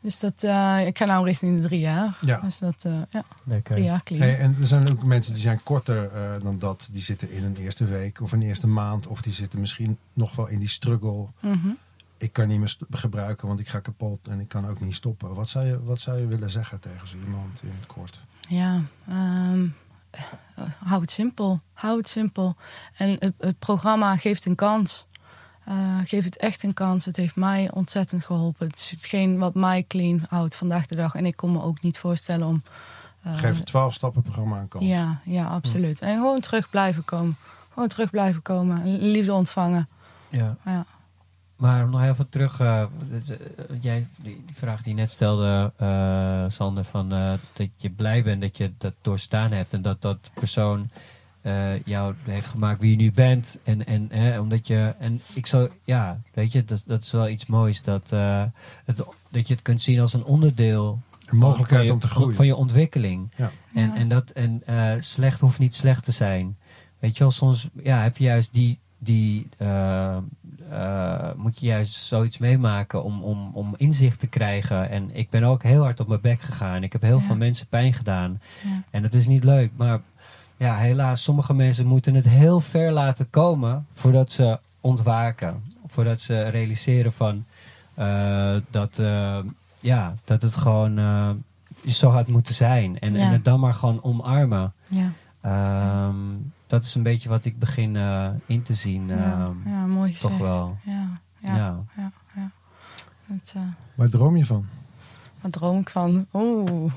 Dus 0.00 0.20
dat, 0.20 0.42
eh, 0.42 0.86
ik 0.86 0.98
ga 0.98 1.04
nou 1.04 1.24
richting 1.26 1.56
de 1.56 1.62
drie 1.62 1.80
jaar. 1.80 2.18
Ja. 2.20 2.40
Dus 2.40 2.58
dat, 2.58 2.84
eh, 2.84 2.92
ja, 3.10 3.24
Lekker. 3.44 3.74
drie 3.74 3.84
jaar 3.84 4.02
clean. 4.02 4.22
Hey, 4.22 4.38
en 4.38 4.56
er 4.60 4.66
zijn 4.66 4.88
ook 4.88 5.02
mensen 5.02 5.32
die 5.32 5.42
zijn 5.42 5.62
korter 5.62 6.12
eh, 6.12 6.42
dan 6.42 6.58
dat. 6.58 6.88
Die 6.90 7.02
zitten 7.02 7.30
in 7.30 7.44
een 7.44 7.56
eerste 7.56 7.84
week 7.84 8.20
of 8.20 8.32
een 8.32 8.42
eerste 8.42 8.66
maand. 8.66 9.06
Of 9.06 9.22
die 9.22 9.32
zitten 9.32 9.60
misschien 9.60 9.98
nog 10.12 10.36
wel 10.36 10.46
in 10.46 10.58
die 10.58 10.68
struggle. 10.68 11.26
Mhm. 11.40 11.68
Ik 12.18 12.32
kan 12.32 12.48
niet 12.48 12.58
meer 12.58 12.76
gebruiken, 12.90 13.48
want 13.48 13.60
ik 13.60 13.68
ga 13.68 13.80
kapot. 13.80 14.18
En 14.28 14.40
ik 14.40 14.48
kan 14.48 14.66
ook 14.68 14.80
niet 14.80 14.94
stoppen. 14.94 15.34
Wat 15.34 15.48
zou 15.48 15.66
je, 15.66 15.84
wat 15.84 16.00
zou 16.00 16.18
je 16.18 16.26
willen 16.26 16.50
zeggen 16.50 16.80
tegen 16.80 17.08
zo 17.08 17.16
iemand 17.16 17.62
in 17.62 17.72
het 17.78 17.86
kort? 17.86 18.20
Ja, 18.48 18.82
ehm, 19.08 19.66
eh, 20.10 20.22
hou 20.78 21.00
het 21.00 21.10
simpel. 21.10 21.60
Hou 21.72 21.98
het 21.98 22.08
simpel. 22.08 22.56
En 22.96 23.16
het, 23.18 23.34
het 23.38 23.58
programma 23.58 24.16
geeft 24.16 24.44
een 24.44 24.54
kans. 24.54 25.06
Eh, 25.68 25.74
geef 26.04 26.24
het 26.24 26.36
echt 26.36 26.62
een 26.62 26.74
kans. 26.74 27.04
Het 27.04 27.16
heeft 27.16 27.36
mij 27.36 27.70
ontzettend 27.72 28.24
geholpen. 28.24 28.66
Het 28.66 28.76
is 28.78 28.90
hetgeen 28.90 29.38
wat 29.38 29.54
mij 29.54 29.84
clean 29.88 30.24
houdt 30.28 30.56
vandaag 30.56 30.86
de 30.86 30.96
dag. 30.96 31.14
En 31.14 31.26
ik 31.26 31.36
kon 31.36 31.52
me 31.52 31.62
ook 31.62 31.82
niet 31.82 31.98
voorstellen 31.98 32.46
om... 32.46 32.62
eh, 33.22 33.34
Geef 33.36 33.56
het 33.56 33.66
12 33.66 33.94
stappen 33.94 34.22
programma 34.22 34.58
een 34.60 34.68
kans. 34.68 34.84
Ja, 34.84 35.20
ja, 35.24 35.46
absoluut. 35.46 36.00
En 36.00 36.16
gewoon 36.16 36.40
terug 36.40 36.70
blijven 36.70 37.04
komen. 37.04 37.36
Gewoon 37.72 37.88
terug 37.88 38.10
blijven 38.10 38.42
komen. 38.42 38.82
En 38.82 38.98
Liefde 39.10 39.32
ontvangen. 39.32 39.88
Ja. 40.28 40.56
Ja. 40.64 40.84
Maar 41.56 41.88
nog 41.88 42.02
even 42.02 42.28
terug, 42.28 42.60
eh, 42.60 42.82
eh, 42.82 42.88
jij, 43.80 44.06
die, 44.16 44.44
vraag 44.52 44.82
die 44.82 44.94
je 44.94 45.00
net 45.00 45.10
stelde, 45.10 45.72
eh, 45.76 46.44
Sander, 46.48 46.84
van 46.84 47.12
eh, 47.12 47.32
dat 47.52 47.68
je 47.76 47.90
blij 47.90 48.22
bent 48.22 48.40
dat 48.40 48.56
je 48.56 48.72
dat 48.78 48.94
doorstaan 49.02 49.52
hebt 49.52 49.72
en 49.72 49.82
dat 49.82 50.02
dat 50.02 50.30
persoon 50.34 50.90
eh, 51.48 51.82
jou 51.84 52.14
heeft 52.24 52.46
gemaakt 52.46 52.80
wie 52.80 52.90
je 52.90 52.96
nu 52.96 53.12
bent. 53.12 53.58
En, 53.64 53.86
en 53.86 54.06
hè, 54.10 54.40
omdat 54.40 54.66
je, 54.66 54.94
en 54.98 55.20
ik 55.34 55.46
zou, 55.46 55.70
ja, 55.84 56.20
weet 56.34 56.52
je, 56.52 56.64
dat, 56.64 56.82
dat 56.86 57.02
is 57.02 57.10
wel 57.10 57.28
iets 57.28 57.46
moois 57.46 57.82
dat, 57.82 58.12
eh, 58.12 58.42
het, 58.84 59.04
dat 59.28 59.48
je 59.48 59.54
het 59.54 59.62
kunt 59.62 59.80
zien 59.82 60.00
als 60.00 60.12
een 60.12 60.24
onderdeel 60.24 61.02
Een 61.26 61.36
mogelijkheid 61.38 61.76
van 61.80 61.86
je, 61.86 61.92
om 61.92 62.00
te 62.00 62.08
groeien. 62.08 62.34
van 62.34 62.46
je 62.46 62.56
ontwikkeling. 62.56 63.32
Ja. 63.36 63.50
En, 63.74 63.88
Ja. 63.88 63.94
en, 63.96 64.08
dat, 64.08 64.30
en 64.30 64.62
eh, 64.66 64.92
slecht 65.00 65.40
hoeft 65.40 65.58
niet 65.58 65.74
slecht 65.74 66.04
te 66.04 66.12
zijn. 66.12 66.56
Weet 66.98 67.12
je 67.16 67.18
wel, 67.18 67.30
soms 67.32 67.68
ja, 67.82 68.02
heb 68.02 68.16
je 68.16 68.24
juist 68.24 68.52
die, 68.52 68.78
die 68.98 69.48
eh, 69.56 70.16
eh, 70.70 71.30
moet 71.36 71.60
je 71.60 71.66
juist 71.66 71.94
zoiets 71.94 72.38
meemaken 72.38 73.04
om, 73.04 73.22
om, 73.22 73.50
om 73.54 73.74
inzicht 73.76 74.20
te 74.20 74.26
krijgen. 74.26 74.90
En 74.90 75.10
ik 75.16 75.30
ben 75.30 75.44
ook 75.44 75.62
heel 75.62 75.82
hard 75.82 76.00
op 76.00 76.08
mijn 76.08 76.20
bek 76.20 76.40
gegaan. 76.40 76.82
Ik 76.82 76.92
heb 76.92 77.02
heel 77.02 77.18
Ja. 77.18 77.24
veel 77.24 77.36
mensen 77.36 77.66
pijn 77.66 77.92
gedaan. 77.92 78.40
Ja. 78.64 78.82
En 78.90 79.02
het 79.02 79.14
is 79.14 79.26
niet 79.26 79.44
leuk, 79.44 79.70
maar 79.76 80.00
ja, 80.58 80.74
helaas, 80.76 81.22
sommige 81.22 81.54
mensen 81.54 81.86
moeten 81.86 82.14
het 82.14 82.28
heel 82.28 82.60
ver 82.60 82.92
laten 82.92 83.30
komen 83.30 83.86
voordat 83.92 84.30
ze 84.30 84.58
ontwaken. 84.80 85.62
Voordat 85.86 86.20
ze 86.20 86.42
realiseren 86.42 87.12
van 87.12 87.44
eh, 87.94 88.56
dat, 88.70 88.98
eh, 88.98 89.38
ja, 89.80 90.14
dat 90.24 90.42
het 90.42 90.56
gewoon 90.56 90.98
eh, 90.98 91.30
zo 91.86 92.10
had 92.10 92.26
moeten 92.28 92.54
zijn. 92.54 92.98
En, 92.98 93.14
Ja. 93.14 93.18
en 93.26 93.32
het 93.32 93.44
dan 93.44 93.60
maar 93.60 93.74
gewoon 93.74 94.02
omarmen. 94.02 94.72
Ja, 94.88 95.12
Ehm, 95.40 96.14
dat 96.66 96.84
is 96.84 96.94
een 96.94 97.02
beetje 97.02 97.28
wat 97.28 97.44
ik 97.44 97.58
begin 97.58 97.96
eh, 97.96 98.28
in 98.46 98.62
te 98.62 98.74
zien. 98.74 99.06
ja, 99.08 99.14
ehm, 99.16 99.68
ja, 99.68 99.86
mooi 99.86 100.12
gezegd. 100.12 100.32
toch 100.32 100.46
wel. 100.48 100.76
Ja, 100.84 101.08
ja, 101.38 101.56
Ja. 101.56 101.76
ja. 101.96 102.10
ja, 102.34 102.50
Het, 103.26 103.54
Waar 103.94 104.08
droom 104.08 104.36
je 104.36 104.44
van? 104.44 104.66
Waar 105.40 105.50
droom 105.50 105.78
ik 105.78 105.90
van? 105.90 106.26
Oeh. 106.32 106.92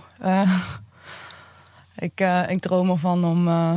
Ik, 1.96 2.20
eh, 2.20 2.50
ik 2.50 2.60
droom 2.60 2.90
ervan 2.90 3.24
om, 3.24 3.48
eh, 3.48 3.76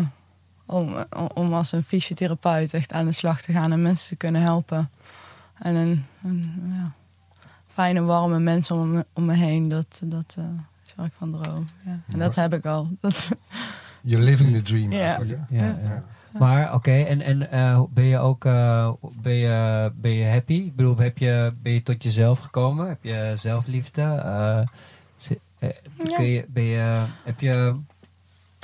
om, 0.66 0.94
om 1.35 1.55
als 1.55 1.72
een 1.72 1.83
fysiotherapeut 1.83 2.74
echt 2.74 2.92
aan 2.92 3.07
de 3.07 3.12
slag 3.12 3.40
te 3.40 3.53
gaan 3.53 3.72
en 3.72 3.83
mensen 3.83 4.09
te 4.09 4.16
kunnen 4.16 4.42
helpen. 4.42 4.90
En 5.59 5.74
een, 5.74 6.05
een 6.22 6.72
ja, 6.72 6.92
fijne, 7.66 8.03
warme 8.03 8.38
mensen 8.38 8.77
om 8.77 8.92
me, 8.92 9.07
om 9.12 9.24
me 9.24 9.35
heen. 9.35 9.68
Dat, 9.68 10.00
dat 10.05 10.35
eh, 10.38 10.44
is 10.87 10.94
waar 10.96 11.07
ik 11.07 11.12
van 11.12 11.31
droom. 11.31 11.66
Ja. 11.85 12.00
En 12.09 12.18
dat 12.18 12.35
heb 12.35 12.55
ik 12.55 12.66
al. 12.66 12.88
Dat, 13.00 13.29
You're 14.00 14.24
living 14.24 14.53
the 14.53 14.62
dream 14.62 14.92
Ja. 14.92 15.20
Ja, 15.48 15.79
ja. 15.83 16.05
Maar 16.38 16.74
oké, 16.74 16.92
en, 16.92 17.20
en 17.20 17.50
eh, 17.50 17.83
ben 17.90 18.05
je 18.05 18.18
ook 18.18 18.44
eh, 18.44 18.92
ben 19.20 19.35
je, 19.35 19.92
ben 19.94 20.12
je 20.12 20.29
happy? 20.29 20.55
Ik 20.55 20.77
bedoel, 20.77 20.96
heb 20.96 21.18
je, 21.18 21.53
ben 21.62 21.72
je 21.72 21.83
tot 21.83 22.03
jezelf 22.03 22.38
gekomen? 22.38 22.88
Heb 22.88 23.05
je 23.05 23.33
zelfliefde? 23.37 24.05
Kun 26.14 26.24
je, 26.24 26.44
ben 26.48 26.62
je, 26.62 27.05
heb 27.24 27.40
je 27.40 27.77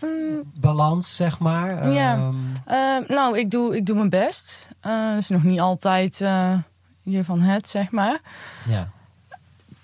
Mm, 0.02 0.42
balans, 0.54 1.16
zeg 1.16 1.38
maar? 1.38 1.90
Ja. 1.90 2.14
Ehm, 2.14 2.34
eh, 2.64 3.08
nou, 3.08 3.38
ik 3.38 3.50
doe, 3.50 3.76
ik 3.76 3.86
doe 3.86 3.96
mijn 3.96 4.08
best. 4.10 4.70
Het 4.80 5.16
is 5.22 5.28
nog 5.28 5.42
niet 5.42 5.60
altijd 5.60 6.20
eh, 6.20 6.58
je 7.02 7.24
van 7.24 7.40
het, 7.40 7.68
zeg 7.68 7.90
maar. 7.90 8.20
ja. 8.66 8.90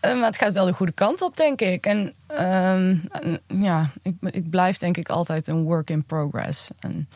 Eh, 0.00 0.14
maar 0.14 0.24
het 0.26 0.38
gaat 0.38 0.52
wel 0.52 0.66
de 0.66 0.72
goede 0.72 0.92
kant 0.92 1.22
op, 1.22 1.36
denk 1.36 1.60
ik. 1.60 1.86
En 1.86 2.14
ehm, 2.26 2.96
en, 3.10 3.40
ja, 3.46 3.90
ik, 4.02 4.14
ik 4.20 4.50
blijf 4.50 4.78
denk 4.78 4.96
ik 4.96 5.08
altijd 5.08 5.48
een 5.48 5.62
work 5.62 5.90
in 5.90 6.04
progress. 6.04 6.70
En 6.78 7.08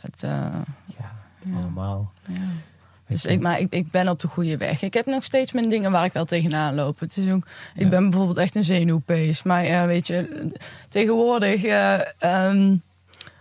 het, 0.00 0.22
eh, 0.22 0.30
ja, 0.86 1.12
Ja. 1.42 1.56
allemaal. 1.56 2.12
ja. 2.26 2.34
Dus 3.10 3.24
ik, 3.24 3.40
maar 3.40 3.60
ik, 3.60 3.66
ik 3.74 3.90
ben 3.90 4.08
op 4.08 4.20
de 4.20 4.28
goede 4.28 4.56
weg. 4.56 4.82
Ik 4.82 4.94
heb 4.94 5.06
nog 5.06 5.24
steeds 5.24 5.52
mijn 5.52 5.68
dingen 5.68 5.90
waar 5.90 6.04
ik 6.04 6.12
wel 6.12 6.24
tegenaan 6.24 6.74
loop. 6.74 7.00
Het 7.00 7.16
is 7.16 7.32
ook, 7.32 7.46
ik 7.74 7.82
Ja. 7.82 7.88
ben 7.88 8.02
bijvoorbeeld 8.10 8.38
echt 8.38 8.54
een 8.54 8.64
zenuwpees. 8.64 9.42
Maar 9.42 9.64
ja, 9.64 9.86
weet 9.86 10.06
je, 10.06 10.48
tegenwoordig 10.88 11.64
eh, 11.64 12.00
ehm, 12.18 12.76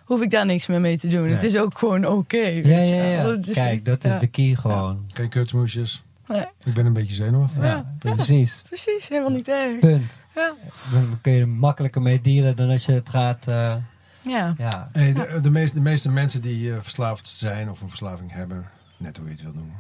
hoef 0.04 0.22
ik 0.22 0.32
daar 0.32 0.46
niks 0.46 0.68
meer 0.68 0.82
mee 0.82 0.98
te 0.98 1.08
doen. 1.08 1.24
Nee. 1.24 1.34
Het 1.34 1.44
is 1.44 1.58
ook 1.58 1.78
gewoon 1.80 2.06
oké. 2.06 2.38
Ja, 2.38 2.80
ja, 2.80 3.04
ja. 3.04 3.38
is- 3.42 3.54
Kijk, 3.54 3.86
dat 3.86 4.04
is 4.04 4.12
ja. 4.12 4.18
de 4.20 4.28
key 4.28 4.56
gewoon. 4.56 5.06
Geen 5.14 5.30
kutsmoesjes. 5.30 6.04
Nee, 6.28 6.46
Ik 6.64 6.74
ben 6.74 6.86
een 6.86 6.94
beetje 6.94 7.16
zenuwachtig. 7.16 7.64
Ja, 7.64 7.96
precies. 8.00 8.62
precies, 8.68 9.08
helemaal 9.08 9.32
niet 9.32 9.48
erg. 9.48 9.80
Punt. 9.80 10.26
Ja. 10.36 10.54
Dan 10.92 11.18
kun 11.22 11.32
je 11.34 11.42
er 11.42 11.48
makkelijker 11.48 12.02
mee 12.02 12.22
dealen 12.22 12.56
dan 12.56 12.70
als 12.70 12.86
je 12.86 12.92
het 12.92 13.10
gaat. 13.10 13.48
eh, 13.48 13.76
Ja. 14.22 14.54
ja. 14.58 14.90
Hey, 14.92 15.14
de, 15.14 15.40
de, 15.42 15.50
meeste, 15.50 15.74
de 15.76 15.82
meeste 15.82 16.12
mensen 16.12 16.42
die 16.42 16.72
eh, 16.72 16.78
verslaafd 16.82 17.28
zijn 17.30 17.70
of 17.70 17.82
een 17.82 17.90
verslaving 17.90 18.32
hebben, 18.34 18.66
net 19.00 19.18
hoe 19.18 19.26
je 19.26 19.32
het 19.32 19.42
wil 19.42 19.54
noemen, 19.54 19.76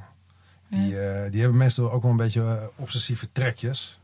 die, 0.69 0.99
eh, 0.99 1.31
die 1.31 1.41
hebben 1.41 1.57
meestal 1.57 1.91
ook 1.91 2.01
wel 2.01 2.11
een 2.11 2.17
beetje 2.17 2.41
eh, 2.41 2.63
obsessieve 2.75 3.31
trekjes. 3.31 3.99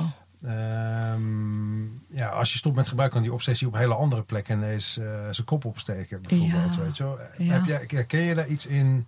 Oh. 0.00 0.06
Ehm, 0.42 1.82
ja, 2.08 2.28
als 2.28 2.52
je 2.52 2.58
stopt 2.58 2.76
met 2.76 2.88
gebruik, 2.88 3.10
kan 3.10 3.22
die 3.22 3.32
obsessie 3.32 3.66
op 3.66 3.74
hele 3.74 3.94
andere 3.94 4.22
plekken 4.22 4.56
ineens 4.56 4.98
eh, 4.98 5.06
zijn 5.30 5.46
kop 5.46 5.64
opsteken, 5.64 6.22
bijvoorbeeld. 6.22 6.74
Ja. 6.74 6.80
Weet 6.80 6.96
je 6.96 7.04
wel. 7.04 7.18
Ja. 7.38 7.52
Heb 7.52 7.64
jij, 7.64 7.84
herken 7.86 8.20
je 8.20 8.34
daar 8.34 8.48
iets 8.48 8.66
in? 8.66 9.06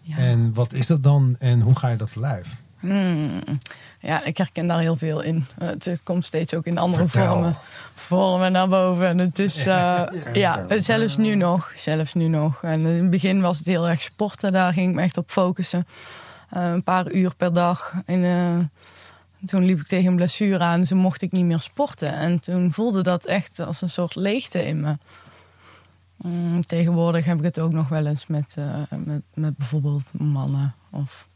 Ja. 0.00 0.16
En 0.16 0.54
wat 0.54 0.72
is 0.72 0.86
dat 0.86 1.02
dan? 1.02 1.36
En 1.38 1.60
hoe 1.60 1.78
ga 1.78 1.88
je 1.88 1.96
dat 1.96 2.16
lijf? 2.16 2.62
Hmm. 2.80 3.42
Ja, 4.00 4.24
ik 4.24 4.36
herken 4.36 4.66
daar 4.66 4.80
heel 4.80 4.96
veel 4.96 5.20
in. 5.20 5.46
Eh, 5.58 5.68
Het, 5.68 6.00
komt 6.02 6.24
steeds 6.24 6.54
ook 6.54 6.66
in 6.66 6.78
andere 6.78 7.08
Vertel. 7.08 7.32
vormen, 7.32 7.56
vormen 7.94 8.52
naar 8.52 8.68
boven. 8.68 9.06
En 9.06 9.18
het 9.18 9.38
is, 9.38 9.66
eh, 9.66 10.02
ja, 10.32 10.64
zelfs 10.68 11.16
nu 11.16 11.34
nog. 11.34 11.72
Zelfs 11.74 12.14
nu 12.14 12.28
nog. 12.28 12.62
En 12.62 12.80
in 12.80 12.86
het 13.02 13.10
begin 13.10 13.40
was 13.40 13.58
het 13.58 13.66
heel 13.66 13.88
erg 13.88 14.02
sporten. 14.02 14.52
Daar 14.52 14.72
ging 14.72 14.88
ik 14.88 14.94
me 14.94 15.02
echt 15.02 15.16
op 15.16 15.30
focussen. 15.30 15.86
Eh, 16.50 16.70
een 16.70 16.82
paar 16.82 17.12
uur 17.12 17.34
per 17.34 17.52
dag. 17.52 17.94
En, 18.04 18.24
eh, 18.24 18.64
toen 19.48 19.64
liep 19.64 19.78
ik 19.80 19.86
tegen 19.86 20.06
een 20.06 20.16
blessure 20.16 20.58
aan. 20.64 20.80
Dus 20.80 20.88
toen 20.88 20.98
mocht 20.98 21.22
ik 21.22 21.32
niet 21.32 21.44
meer 21.44 21.60
sporten. 21.60 22.12
En 22.12 22.40
toen 22.40 22.72
voelde 22.72 23.02
dat 23.02 23.24
echt 23.24 23.58
als 23.60 23.82
een 23.82 23.88
soort 23.88 24.14
leegte 24.14 24.66
in 24.66 24.80
me. 24.80 24.96
Mm, 26.16 26.66
tegenwoordig 26.66 27.24
heb 27.24 27.38
ik 27.38 27.44
het 27.44 27.58
ook 27.58 27.72
nog 27.72 27.88
wel 27.88 28.06
eens 28.06 28.26
met, 28.26 28.54
eh, 28.58 28.98
met, 29.04 29.22
met 29.34 29.56
bijvoorbeeld 29.56 30.10
mannen. 30.18 30.74
Of 30.90 31.28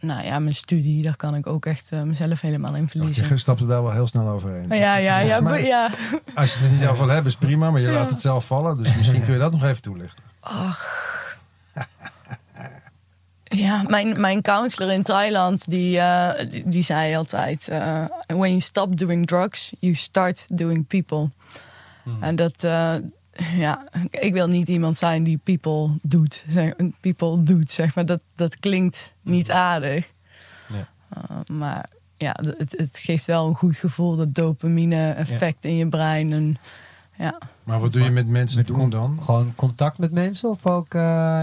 nou 0.00 0.24
ja, 0.24 0.38
mijn 0.38 0.54
studie. 0.54 1.02
Daar 1.02 1.16
kan 1.16 1.34
ik 1.34 1.46
ook 1.46 1.66
echt 1.66 1.92
eh, 1.92 2.02
mezelf 2.02 2.40
helemaal 2.40 2.74
in 2.74 2.88
verliezen. 2.88 3.28
Je 3.28 3.36
stapt 3.36 3.60
er 3.60 3.66
daar 3.66 3.82
wel 3.82 3.92
heel 3.92 4.06
snel 4.06 4.28
overheen. 4.28 4.68
Ja, 4.68 4.96
ja, 4.96 5.18
ja, 5.18 5.40
mij- 5.40 5.64
ja. 5.64 5.90
Als 6.34 6.54
je 6.54 6.60
het 6.60 6.70
er 6.70 6.76
niet 6.78 6.86
over 6.86 7.10
hebt, 7.10 7.26
is 7.26 7.36
prima, 7.36 7.70
maar 7.70 7.80
je 7.80 7.86
Ja. 7.86 7.92
laat 7.92 8.10
het 8.10 8.20
zelf 8.20 8.46
vallen. 8.46 8.76
Dus 8.82 8.94
misschien 8.96 9.24
kun 9.24 9.32
je 9.32 9.38
dat 9.38 9.52
nog 9.52 9.64
even 9.64 9.82
toelichten. 9.82 10.22
Ja, 13.44 13.82
mijn, 13.86 14.20
mijn 14.20 14.42
counselor 14.42 14.92
in 14.92 15.02
Thailand, 15.02 15.70
die, 15.70 15.98
eh, 15.98 16.50
die, 16.50 16.68
die 16.68 16.82
zei 16.82 17.16
altijd... 17.16 17.68
eh, 17.68 18.04
when 18.26 18.48
you 18.48 18.60
stop 18.60 18.96
doing 18.98 19.26
drugs, 19.26 19.72
you 19.78 19.94
start 19.94 20.58
doing 20.58 20.86
people. 20.86 21.30
En 22.20 22.36
dat... 22.36 22.64
eh, 22.64 22.94
ja, 23.56 23.84
ik 24.10 24.32
wil 24.32 24.46
niet 24.48 24.68
iemand 24.68 24.96
zijn 24.96 25.24
die 25.24 25.40
people 25.44 25.94
doet. 26.02 26.44
People 27.00 27.42
doet, 27.42 27.70
zeg 27.70 27.94
maar. 27.94 28.06
Dat, 28.06 28.20
dat 28.34 28.58
klinkt 28.58 29.12
niet 29.22 29.50
aardig. 29.50 30.12
Ja. 30.68 30.88
Uh, 31.16 31.56
maar 31.58 31.88
ja, 32.16 32.36
het, 32.58 32.72
het 32.78 32.98
geeft 32.98 33.24
wel 33.26 33.46
een 33.46 33.54
goed 33.54 33.76
gevoel, 33.76 34.16
dat 34.16 34.34
dopamine-effect 34.34 35.64
in 35.64 35.76
je 35.76 35.88
brein. 35.88 36.32
En, 36.32 36.56
ja. 37.16 37.38
Maar 37.64 37.80
wat 37.80 37.92
doe 37.92 38.02
je 38.02 38.10
met 38.10 38.26
mensen 38.28 38.58
Met 38.58 38.66
doen 38.66 38.90
dan? 38.90 39.18
Gewoon 39.24 39.52
contact 39.54 39.98
met 39.98 40.12
mensen 40.12 40.48
of 40.50 40.66
ook 40.66 40.94
eh, 40.94 41.42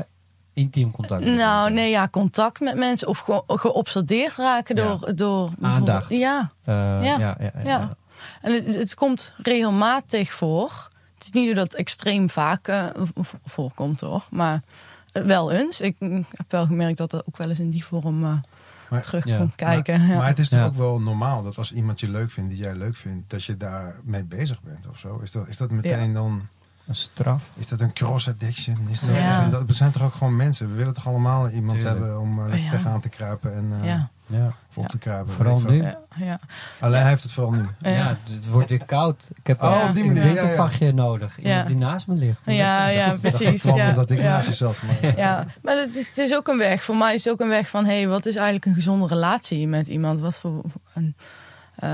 intiem 0.54 0.91
contact? 0.91 1.23
met 1.23 1.34
Nou, 1.36 1.58
mensen? 1.60 1.73
nee, 1.73 1.89
ja, 1.89 2.08
contact 2.08 2.60
met 2.60 2.75
mensen 2.75 3.08
of 3.08 3.19
ge 3.19 3.43
geobsedeerd 3.47 4.36
raken 4.36 4.75
Ja. 4.75 4.84
door, 4.88 5.15
door 5.15 5.49
Aandacht. 5.62 6.10
Ja, 6.10 6.51
Eh, 6.63 6.75
ja. 6.75 7.01
Ja. 7.01 7.17
Ja, 7.17 7.36
ja, 7.39 7.51
ja, 7.56 7.62
ja. 7.63 7.89
En 8.41 8.54
het, 8.54 8.75
het 8.75 8.93
komt 8.93 9.34
regelmatig 9.38 10.34
voor. 10.34 10.89
Het 11.23 11.34
is 11.36 11.41
niet 11.41 11.47
zo 11.49 11.53
dat 11.55 11.63
het 11.63 11.75
extreem 11.75 12.29
vaak 12.29 12.67
eh, 12.67 12.86
voorkomt, 13.45 13.97
toch? 13.97 14.31
Maar 14.31 14.62
eh, 15.12 15.23
wel 15.23 15.51
eens. 15.51 15.81
Ik 15.81 15.95
heb 16.31 16.45
wel 16.51 16.65
gemerkt 16.65 16.97
dat 16.97 17.12
dat 17.12 17.27
ook 17.27 17.38
wel 17.38 17.49
eens 17.49 17.60
in 17.60 17.69
die 17.69 17.86
vorm 17.86 18.23
eh, 18.23 18.34
Maar- 18.89 19.01
terug 19.01 19.25
Ja. 19.25 19.38
komt 19.38 19.55
kijken. 19.55 20.07
ja. 20.07 20.17
Maar 20.17 20.27
het 20.27 20.39
is 20.39 20.49
toch 20.49 20.60
Ja. 20.60 20.65
ook 20.65 20.75
wel 20.75 20.99
normaal 21.01 21.43
dat 21.43 21.57
als 21.57 21.73
iemand 21.73 21.99
je 21.99 22.10
leuk 22.10 22.31
vindt, 22.31 22.49
die 22.49 22.60
jij 22.60 22.75
leuk 22.75 22.95
vindt, 22.95 23.29
dat 23.29 23.43
je 23.43 23.57
daarmee 23.57 24.23
bezig 24.23 24.62
bent 24.62 24.88
of 24.88 24.99
zo. 24.99 25.19
Is 25.23 25.31
dat, 25.31 25.47
is 25.47 25.57
dat 25.57 25.71
meteen 25.71 26.13
dan, 26.13 26.47
Een 26.88 26.95
straf. 26.95 27.43
is 27.55 27.67
dat 27.67 27.79
een 27.81 27.93
cross 27.93 28.27
addiction? 28.27 28.77
Is 28.89 28.99
dat, 28.99 29.15
Ja. 29.15 29.43
en 29.43 29.49
dat, 29.49 29.63
we 29.65 29.73
zijn 29.73 29.91
toch 29.91 30.03
ook 30.03 30.13
gewoon 30.13 30.36
mensen? 30.36 30.69
We 30.69 30.75
willen 30.75 30.93
toch 30.93 31.07
allemaal 31.07 31.49
iemand 31.49 31.77
Tuurlijk. 31.79 31.97
hebben 31.99 32.19
om 32.19 32.31
uh, 32.39 32.43
lekker 32.45 32.60
Ja. 32.63 32.69
tegenaan 32.71 33.01
te 33.01 33.10
kruipen 33.10 33.53
en 33.53 33.71
uh, 33.79 33.86
ja. 33.86 34.10
Ja. 34.32 34.54
voor 34.70 34.84
op 34.84 34.89
te 34.89 34.98
kruipen. 34.98 35.34
Vooral 35.34 35.60
nu. 35.60 35.82
Ja, 35.82 36.00
ja. 36.15 36.39
Alleen 36.80 37.00
hij 37.00 37.10
heeft 37.10 37.24
het 37.24 37.32
vooral 37.32 37.52
nu. 37.52 37.65
Ja. 37.80 37.89
Ja. 37.89 38.17
het 38.30 38.48
wordt 38.48 38.70
weer 38.70 38.86
koud. 38.86 39.30
Ik 39.36 39.48
heb 39.48 39.62
Oh, 39.62 39.82
ook 39.82 39.89
op 39.89 39.96
die 39.96 40.04
een 40.04 40.15
ja. 40.15 40.22
wintervachtje 40.22 40.94
nodig. 40.94 41.39
Iemand 41.39 41.67
die 41.67 41.78
naast 41.78 42.08
me 42.08 42.15
ligt. 42.15 42.41
Ja, 42.46 42.88
ja, 42.88 43.17
precies. 43.22 43.63
Ja, 43.63 43.89
omdat 43.89 44.10
ik 44.10 44.17
ja. 44.17 44.24
naast 44.24 44.48
je 44.48 44.54
zat. 44.54 44.78
Maar, 44.82 45.17
Ja, 45.17 45.46
maar 45.62 45.76
het 45.78 45.96
is, 45.96 46.08
het 46.08 46.17
is 46.17 46.36
ook 46.36 46.48
een 46.48 46.58
weg. 46.58 46.84
Voor 46.84 46.98
mij 46.98 47.13
is 47.13 47.24
het 47.24 47.34
ook 47.34 47.39
een 47.39 47.48
weg 47.50 47.70
van... 47.70 47.86
hé, 47.86 47.98
hey, 47.98 48.08
wat 48.08 48.26
is 48.26 48.36
eigenlijk 48.36 48.65
een 48.65 48.74
gezonde 48.74 49.08
relatie 49.08 49.67
met 49.67 49.88
iemand? 49.88 50.20
Wat 50.22 50.38
voor... 50.38 50.62
Een, 50.94 51.15
eh, 51.76 51.89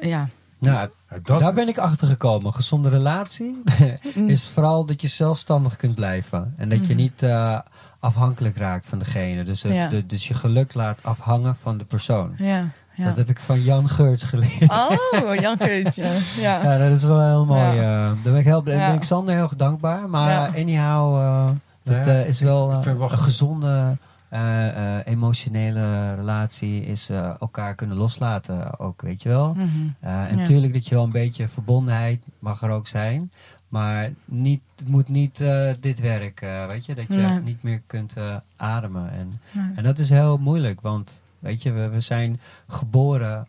ja. 0.00 0.28
Nou, 0.58 0.76
Ja, 1.10 1.18
dat, 1.22 1.40
daar 1.40 1.52
ben 1.52 1.68
ik 1.68 1.78
achter 1.78 2.08
gekomen. 2.08 2.54
Gezonde 2.54 2.88
relatie 2.88 3.62
is 4.26 4.44
vooral 4.44 4.84
dat 4.84 5.00
je 5.00 5.08
zelfstandig 5.08 5.76
kunt 5.76 5.94
blijven. 5.94 6.54
En 6.56 6.68
dat 6.68 6.86
je 6.86 6.94
niet 6.94 7.22
eh, 7.22 7.58
afhankelijk 7.98 8.56
raakt 8.56 8.86
van 8.86 8.98
degene. 8.98 9.42
Dus, 9.42 9.62
het- 9.62 9.72
Ja. 9.72 9.88
de- 9.88 10.06
dus 10.06 10.28
je 10.28 10.34
geluk 10.34 10.74
laat 10.74 10.98
afhangen 11.02 11.56
van 11.56 11.78
de 11.78 11.84
persoon. 11.84 12.34
Ja, 12.38 12.68
ja. 12.94 13.04
Dat 13.04 13.16
heb 13.16 13.28
ik 13.28 13.38
van 13.40 13.60
Jan 13.62 13.88
Geurts 13.88 14.22
geleerd. 14.24 14.70
Oh, 14.70 15.34
Jan 15.34 15.56
Geurtje. 15.58 16.02
Ja. 16.42 16.62
Ja, 16.62 16.78
dat 16.78 16.90
is 16.96 17.04
wel 17.04 17.26
heel 17.26 17.44
mooi. 17.44 17.60
Ja. 17.60 17.70
eh. 17.82 18.12
daar 18.22 18.32
ben 18.32 18.36
ik, 18.36 18.44
heel, 18.44 18.62
ben 18.62 18.94
ik 18.94 19.02
Sander 19.02 19.34
heel 19.34 19.42
erg 19.42 19.56
dankbaar. 19.56 20.08
Maar 20.08 20.30
Ja. 20.30 20.46
anyhow, 20.60 21.16
eh, 21.20 21.48
dat 21.82 22.06
eh, 22.06 22.26
is 22.26 22.40
wel, 22.40 22.72
een 22.72 23.10
gezonde 23.18 23.96
eh, 24.28 24.68
eh, 24.98 25.06
emotionele 25.06 26.12
relatie. 26.14 26.84
Is 26.86 27.10
eh, 27.10 27.30
elkaar 27.40 27.74
kunnen 27.74 27.96
loslaten 27.96 28.78
ook, 28.78 29.02
weet 29.02 29.22
je 29.22 29.28
wel. 29.28 29.54
Mhm. 29.54 29.66
Eh, 30.00 30.22
en 30.22 30.28
Ja. 30.30 30.36
natuurlijk 30.36 30.72
dat 30.72 30.88
je 30.88 30.94
wel 30.94 31.04
een 31.04 31.10
beetje 31.10 31.48
verbondenheid 31.48 32.22
mag 32.38 32.62
er 32.62 32.70
ook 32.70 32.86
zijn. 32.86 33.32
Maar 33.68 34.12
niet, 34.24 34.60
het 34.76 34.88
moet 34.88 35.08
niet 35.08 35.40
eh, 35.40 35.70
dit 35.80 36.00
werk, 36.00 36.40
eh, 36.40 36.66
weet 36.66 36.86
je. 36.86 36.94
Dat 36.94 37.06
je 37.08 37.14
Nee. 37.14 37.40
niet 37.40 37.62
meer 37.62 37.82
kunt 37.86 38.16
eh, 38.16 38.36
ademen. 38.56 39.10
En, 39.10 39.40
Nee. 39.52 39.72
en 39.74 39.82
dat 39.82 39.98
is 39.98 40.10
heel 40.10 40.38
moeilijk. 40.38 40.80
Want 40.80 41.22
weet 41.38 41.62
je, 41.62 41.72
we, 41.72 41.88
we 41.88 42.00
zijn 42.00 42.40
geboren 42.68 43.46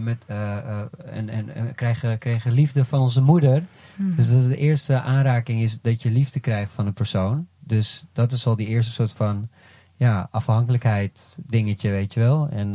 met, 0.00 0.24
en, 0.26 1.28
en, 1.28 1.54
en 1.54 1.74
krijgen, 1.74 2.18
kregen 2.18 2.52
liefde 2.52 2.84
van 2.84 3.00
onze 3.00 3.20
moeder. 3.20 3.62
Mhm. 3.96 4.14
Dus 4.14 4.30
dat 4.30 4.40
is 4.40 4.46
de 4.46 4.56
eerste 4.56 5.00
aanraking 5.00 5.62
is 5.62 5.80
dat 5.80 6.02
je 6.02 6.10
liefde 6.10 6.40
krijgt 6.40 6.72
van 6.72 6.86
een 6.86 6.92
persoon. 6.92 7.46
Dus 7.60 8.06
dat 8.12 8.32
is 8.32 8.46
al 8.46 8.56
die 8.56 8.66
eerste 8.66 8.92
soort 8.92 9.12
van 9.12 9.48
ja, 9.96 10.28
afhankelijkheid 10.30 11.38
dingetje, 11.46 11.90
weet 11.90 12.14
je 12.14 12.20
wel. 12.20 12.48
En 12.48 12.72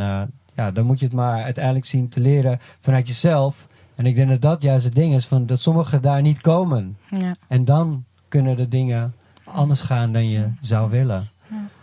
ja, 0.53 0.71
dan 0.71 0.85
moet 0.85 0.99
je 0.99 1.05
het 1.05 1.15
maar 1.15 1.43
uiteindelijk 1.43 1.85
zien 1.85 2.09
te 2.09 2.19
leren 2.19 2.59
vanuit 2.79 3.07
jezelf. 3.07 3.67
En 3.99 4.05
ik 4.05 4.15
denk 4.15 4.29
dat 4.29 4.41
dat 4.41 4.61
juist 4.61 4.83
het 4.85 4.95
ding 4.95 5.13
is, 5.13 5.25
van 5.25 5.45
dat 5.45 5.59
sommigen 5.59 6.01
daar 6.01 6.21
niet 6.21 6.41
komen. 6.41 6.97
Ja. 7.09 7.35
En 7.47 7.65
dan 7.65 8.03
kunnen 8.27 8.57
de 8.57 8.67
dingen 8.67 9.13
anders 9.43 9.81
gaan 9.81 10.11
dan 10.13 10.29
je 10.29 10.47
zou 10.61 10.89
willen. 10.89 11.29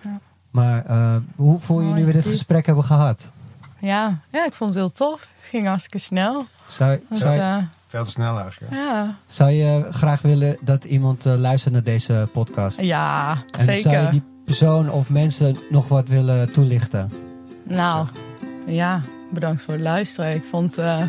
ja. 0.03 0.21
Maar 0.51 0.85
eh, 0.87 1.17
hoe 1.37 1.61
voel 1.61 1.81
je 1.81 1.87
Mooi, 1.87 2.01
nu 2.01 2.07
we 2.07 2.13
dit 2.13 2.23
diep. 2.23 2.33
gesprek 2.33 2.67
hebben 2.67 2.85
gehad? 2.85 3.31
Ja. 3.79 4.19
ja, 4.33 4.47
ik 4.47 4.53
vond 4.55 4.71
het 4.71 4.79
heel 4.79 4.93
tof. 4.93 5.29
Het 5.35 5.45
ging 5.45 5.65
hartstikke 5.67 5.99
snel. 5.99 6.47
Zou, 6.67 7.01
Dus, 7.09 7.19
zou, 7.21 7.39
eh, 7.39 7.57
veel 7.87 8.05
te 8.05 8.11
snel 8.11 8.41
eigenlijk. 8.41 8.73
ja. 8.75 9.17
zou 9.27 9.51
je 9.51 9.87
graag 9.91 10.23
willen 10.23 10.57
dat 10.61 10.85
iemand 10.85 11.27
eh, 11.27 11.35
luistert 11.35 11.75
naar 11.75 11.83
deze 11.83 12.29
podcast? 12.33 12.81
ja, 12.81 13.31
En 13.59 13.65
zou 13.65 13.77
je 13.77 13.83
zeker. 13.83 14.11
die 14.11 14.23
persoon 14.45 14.91
of 14.91 15.11
mensen 15.11 15.57
nog 15.71 15.89
wat 15.89 16.09
willen 16.09 16.53
toelichten? 16.53 17.13
Nou, 17.65 18.07
ja, 18.67 19.01
bedankt 19.33 19.63
voor 19.63 19.75
het 19.75 19.83
luisteren. 19.83 20.35
Ik 20.35 20.45
vond 20.45 20.79
eh, 20.79 21.03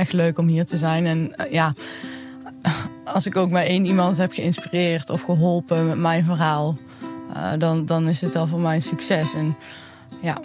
echt 0.00 0.12
leuk 0.12 0.38
om 0.38 0.46
hier 0.46 0.64
te 0.66 0.76
zijn. 0.76 1.06
En 1.06 1.36
eh, 1.36 1.52
ja, 1.52 1.74
als 3.04 3.26
ik 3.26 3.36
ook 3.36 3.50
maar 3.50 3.62
één 3.62 3.84
iemand 3.84 4.16
heb 4.16 4.32
geïnspireerd 4.32 5.10
of 5.10 5.22
geholpen 5.22 5.86
met 5.88 5.98
mijn 5.98 6.24
verhaal, 6.24 6.76
eh, 7.34 7.52
dan, 7.58 7.86
dan 7.86 8.08
is 8.08 8.20
het 8.20 8.36
al 8.36 8.46
voor 8.46 8.60
mij 8.60 8.74
een 8.74 8.82
succes. 8.82 9.34
En 9.34 9.56
ja, 10.22 10.40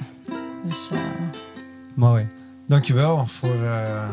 dus 0.65 0.89
eh, 0.91 0.98
Mooi. 1.94 2.28
Dankjewel 2.68 3.26
voor, 3.28 3.63
eh, 3.63 4.10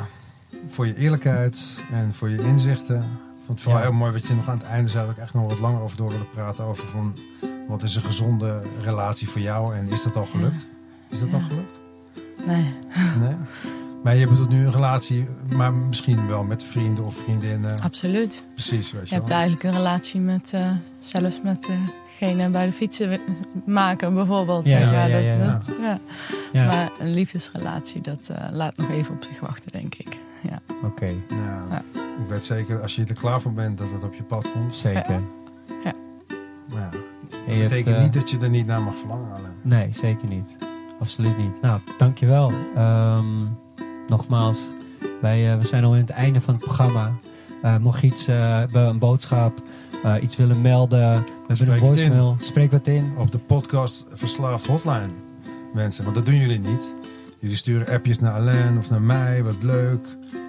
voor 0.66 0.86
je 0.86 0.96
eerlijkheid 0.96 1.80
en 1.92 2.14
voor 2.14 2.28
je 2.28 2.42
inzichten. 2.42 2.96
Ik 2.96 3.48
vond 3.48 3.58
het 3.58 3.60
vooral 3.60 3.80
Ja. 3.82 3.88
heel 3.88 3.98
mooi 3.98 4.12
wat 4.12 4.26
je 4.26 4.34
nog 4.34 4.48
aan 4.48 4.58
het 4.58 4.66
einde 4.66 4.90
zei. 4.90 5.06
Dat 5.06 5.16
ik 5.16 5.22
echt 5.22 5.34
nog 5.34 5.48
wat 5.48 5.58
langer 5.60 5.80
over 5.82 5.96
door 5.96 6.10
willen 6.10 6.30
praten. 6.30 6.64
Over 6.64 6.86
van, 6.86 7.18
wat 7.68 7.82
is 7.82 7.94
een 7.96 8.02
gezonde 8.02 8.62
relatie 8.82 9.28
voor 9.28 9.40
jou 9.40 9.76
en 9.76 9.88
is 9.88 10.02
dat 10.02 10.16
al 10.16 10.24
gelukt? 10.24 10.68
Is 11.08 11.20
dat 11.20 11.28
Ja. 11.30 11.34
al 11.36 11.40
gelukt? 11.42 11.80
nee. 12.46 12.74
Nee? 13.20 13.34
Maar 14.02 14.16
je 14.16 14.26
bedoelt 14.28 14.48
nu 14.48 14.64
een 14.66 14.72
relatie, 14.72 15.28
maar 15.56 15.72
misschien 15.72 16.26
wel 16.26 16.44
met 16.44 16.62
vrienden 16.64 17.04
of 17.04 17.14
vriendinnen. 17.14 17.80
absoluut. 17.80 18.44
Precies, 18.52 18.92
weet 18.92 19.02
Je 19.02 19.08
je 19.08 19.14
hebt 19.14 19.28
wel. 19.28 19.38
eigenlijk 19.38 19.68
een 19.68 19.72
relatie 19.80 20.20
met, 20.20 20.52
eh, 20.52 20.70
zelfs 21.00 21.40
met 21.42 21.68
degene 22.18 22.48
bij 22.48 22.66
de 22.66 22.72
fietsen 22.72 23.08
wi- 23.08 23.20
maken 23.66 24.14
bijvoorbeeld. 24.14 24.68
Ja, 24.68 24.78
ja, 24.78 24.90
maar. 24.90 25.08
ja, 25.10 25.16
ja, 25.16 25.34
Dat- 25.34 25.66
dat- 25.66 25.74
ja. 25.80 25.98
Ja, 26.52 26.66
Maar 26.66 26.90
een 26.98 27.14
liefdesrelatie, 27.14 28.00
dat 28.00 28.28
eh, 28.28 28.44
laat 28.52 28.76
nog 28.76 28.90
even 28.90 29.14
op 29.14 29.22
zich 29.22 29.40
wachten, 29.40 29.72
denk 29.72 29.94
ik. 29.94 30.20
Ja. 30.42 30.58
oké. 30.84 31.06
Ja, 31.28 31.64
Ja. 31.70 31.82
Ik 32.22 32.28
weet 32.28 32.44
zeker, 32.44 32.80
als 32.82 32.96
je 32.96 33.04
er 33.04 33.14
klaar 33.14 33.40
voor 33.40 33.52
bent, 33.52 33.78
dat 33.78 33.90
het 33.90 34.04
op 34.04 34.14
je 34.14 34.22
pad 34.22 34.52
komt. 34.52 34.76
Zeker. 34.76 35.20
Ja, 35.84 35.92
En 36.90 36.98
dat 37.30 37.40
je 37.46 37.52
hebt, 37.52 37.68
betekent 37.68 37.96
eh, 37.96 38.02
niet 38.02 38.12
dat 38.12 38.30
je 38.30 38.38
er 38.38 38.50
niet 38.50 38.66
naar 38.66 38.82
mag 38.82 38.94
verlangen. 38.96 39.32
Alleen. 39.32 39.52
Nee, 39.62 39.88
zeker 39.92 40.28
niet. 40.28 40.56
Absoluut 41.00 41.36
niet. 41.38 41.62
Nou, 41.62 41.80
dankjewel. 41.96 42.52
Ehm 42.74 43.26
nogmaals, 44.08 44.70
wij, 45.20 45.52
eh, 45.52 45.58
we 45.58 45.64
zijn 45.64 45.84
al 45.84 45.94
in 45.94 46.00
het 46.00 46.10
einde 46.10 46.40
van 46.40 46.54
het 46.54 46.62
programma. 46.64 47.12
Eh, 47.62 47.76
mocht 47.76 48.00
je 48.00 48.06
iets 48.06 48.26
eh, 48.26 48.56
hebben, 48.58 48.82
een 48.82 48.98
boodschap, 48.98 49.62
iets 50.20 50.36
willen 50.36 50.60
melden, 50.60 51.20
we 51.20 51.26
hebben 51.46 51.68
een 51.68 51.78
voicemail. 51.78 52.36
Spreek 52.40 52.70
wat 52.70 52.86
in. 52.86 53.12
Op 53.16 53.32
de 53.32 53.38
podcast 53.38 54.06
Verslaafd 54.12 54.66
Hotline, 54.66 55.10
mensen. 55.74 56.04
Want 56.04 56.16
dat 56.16 56.24
doen 56.24 56.36
jullie 56.36 56.58
niet. 56.58 56.94
Jullie 57.38 57.56
sturen 57.56 57.86
appjes 57.86 58.18
naar 58.18 58.32
Alain 58.32 58.78
of 58.78 58.90
naar 58.90 59.02
mij. 59.02 59.42
Wat 59.42 59.62
leuk. 59.62 60.06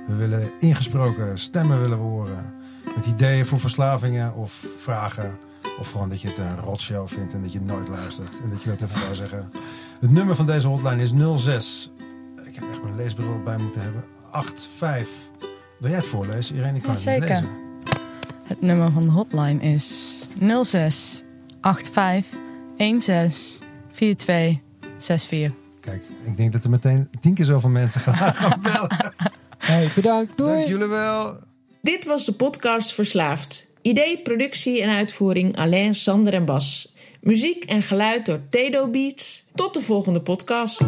We 0.07 0.15
willen 0.15 0.51
ingesproken 0.59 1.37
stemmen 1.37 1.81
willen 1.81 1.97
we 1.97 2.03
horen. 2.03 2.53
Met 2.95 3.05
ideeën 3.05 3.45
voor 3.45 3.59
verslavingen 3.59 4.35
of 4.35 4.67
vragen. 4.77 5.37
Of 5.79 5.91
gewoon 5.91 6.09
dat 6.09 6.21
je 6.21 6.27
het 6.27 6.37
een 6.37 6.59
rotshow 6.59 7.07
vindt 7.07 7.33
en 7.33 7.41
dat 7.41 7.53
je 7.53 7.61
nooit 7.61 7.87
luistert. 7.87 8.41
En 8.43 8.49
dat 8.49 8.63
je 8.63 8.69
dat 8.69 8.81
even 8.81 9.05
wil 9.05 9.15
zeggen. 9.15 9.49
Het 9.99 10.11
nummer 10.11 10.35
van 10.35 10.45
deze 10.45 10.67
hotline 10.67 11.01
is 11.01 11.13
06. 11.35 11.91
Mijn 12.83 12.95
leesbril 12.95 13.41
bij 13.43 13.57
moeten 13.57 13.81
hebben. 13.81 14.03
85. 14.31 15.07
Wil 15.79 15.89
jij 15.89 15.99
het 15.99 16.07
voorlezen, 16.07 16.55
Irene? 16.55 16.75
Ik 16.77 16.81
kan 16.83 16.89
Ja, 16.91 16.95
het 16.95 17.03
zeker. 17.03 17.27
lezen. 17.27 17.49
Het 18.43 18.61
nummer 18.61 18.91
van 18.91 19.01
de 19.01 19.09
hotline 19.09 19.61
is 19.73 20.17
06 20.61 21.23
85 21.61 22.39
16 22.77 23.65
42 23.93 24.59
64. 24.97 25.51
Kijk, 25.79 26.03
ik 26.25 26.37
denk 26.37 26.53
dat 26.53 26.63
er 26.63 26.69
meteen 26.69 27.09
tien 27.19 27.33
keer 27.33 27.45
zoveel 27.45 27.69
mensen 27.69 28.01
gaan 28.01 28.33
gaan 28.33 28.61
bellen. 28.71 29.13
Hey, 29.57 29.89
bedankt. 29.95 30.37
Doei. 30.37 30.53
Dank 30.55 30.67
jullie 30.67 30.87
wel. 30.87 31.35
Dit 31.81 32.05
was 32.05 32.25
de 32.25 32.31
podcast 32.33 32.93
Verslaafd. 32.93 33.67
Idee, 33.81 34.21
productie 34.21 34.81
en 34.81 34.89
uitvoering 34.89 35.57
Alain, 35.57 35.95
Sander 35.95 36.33
en 36.33 36.45
Bas. 36.45 36.93
Muziek 37.21 37.63
en 37.63 37.81
geluid 37.81 38.25
door 38.25 38.39
Tedo 38.49 38.87
Beats. 38.87 39.45
Tot 39.55 39.73
de 39.73 39.81
volgende 39.81 40.21
podcast. 40.21 40.81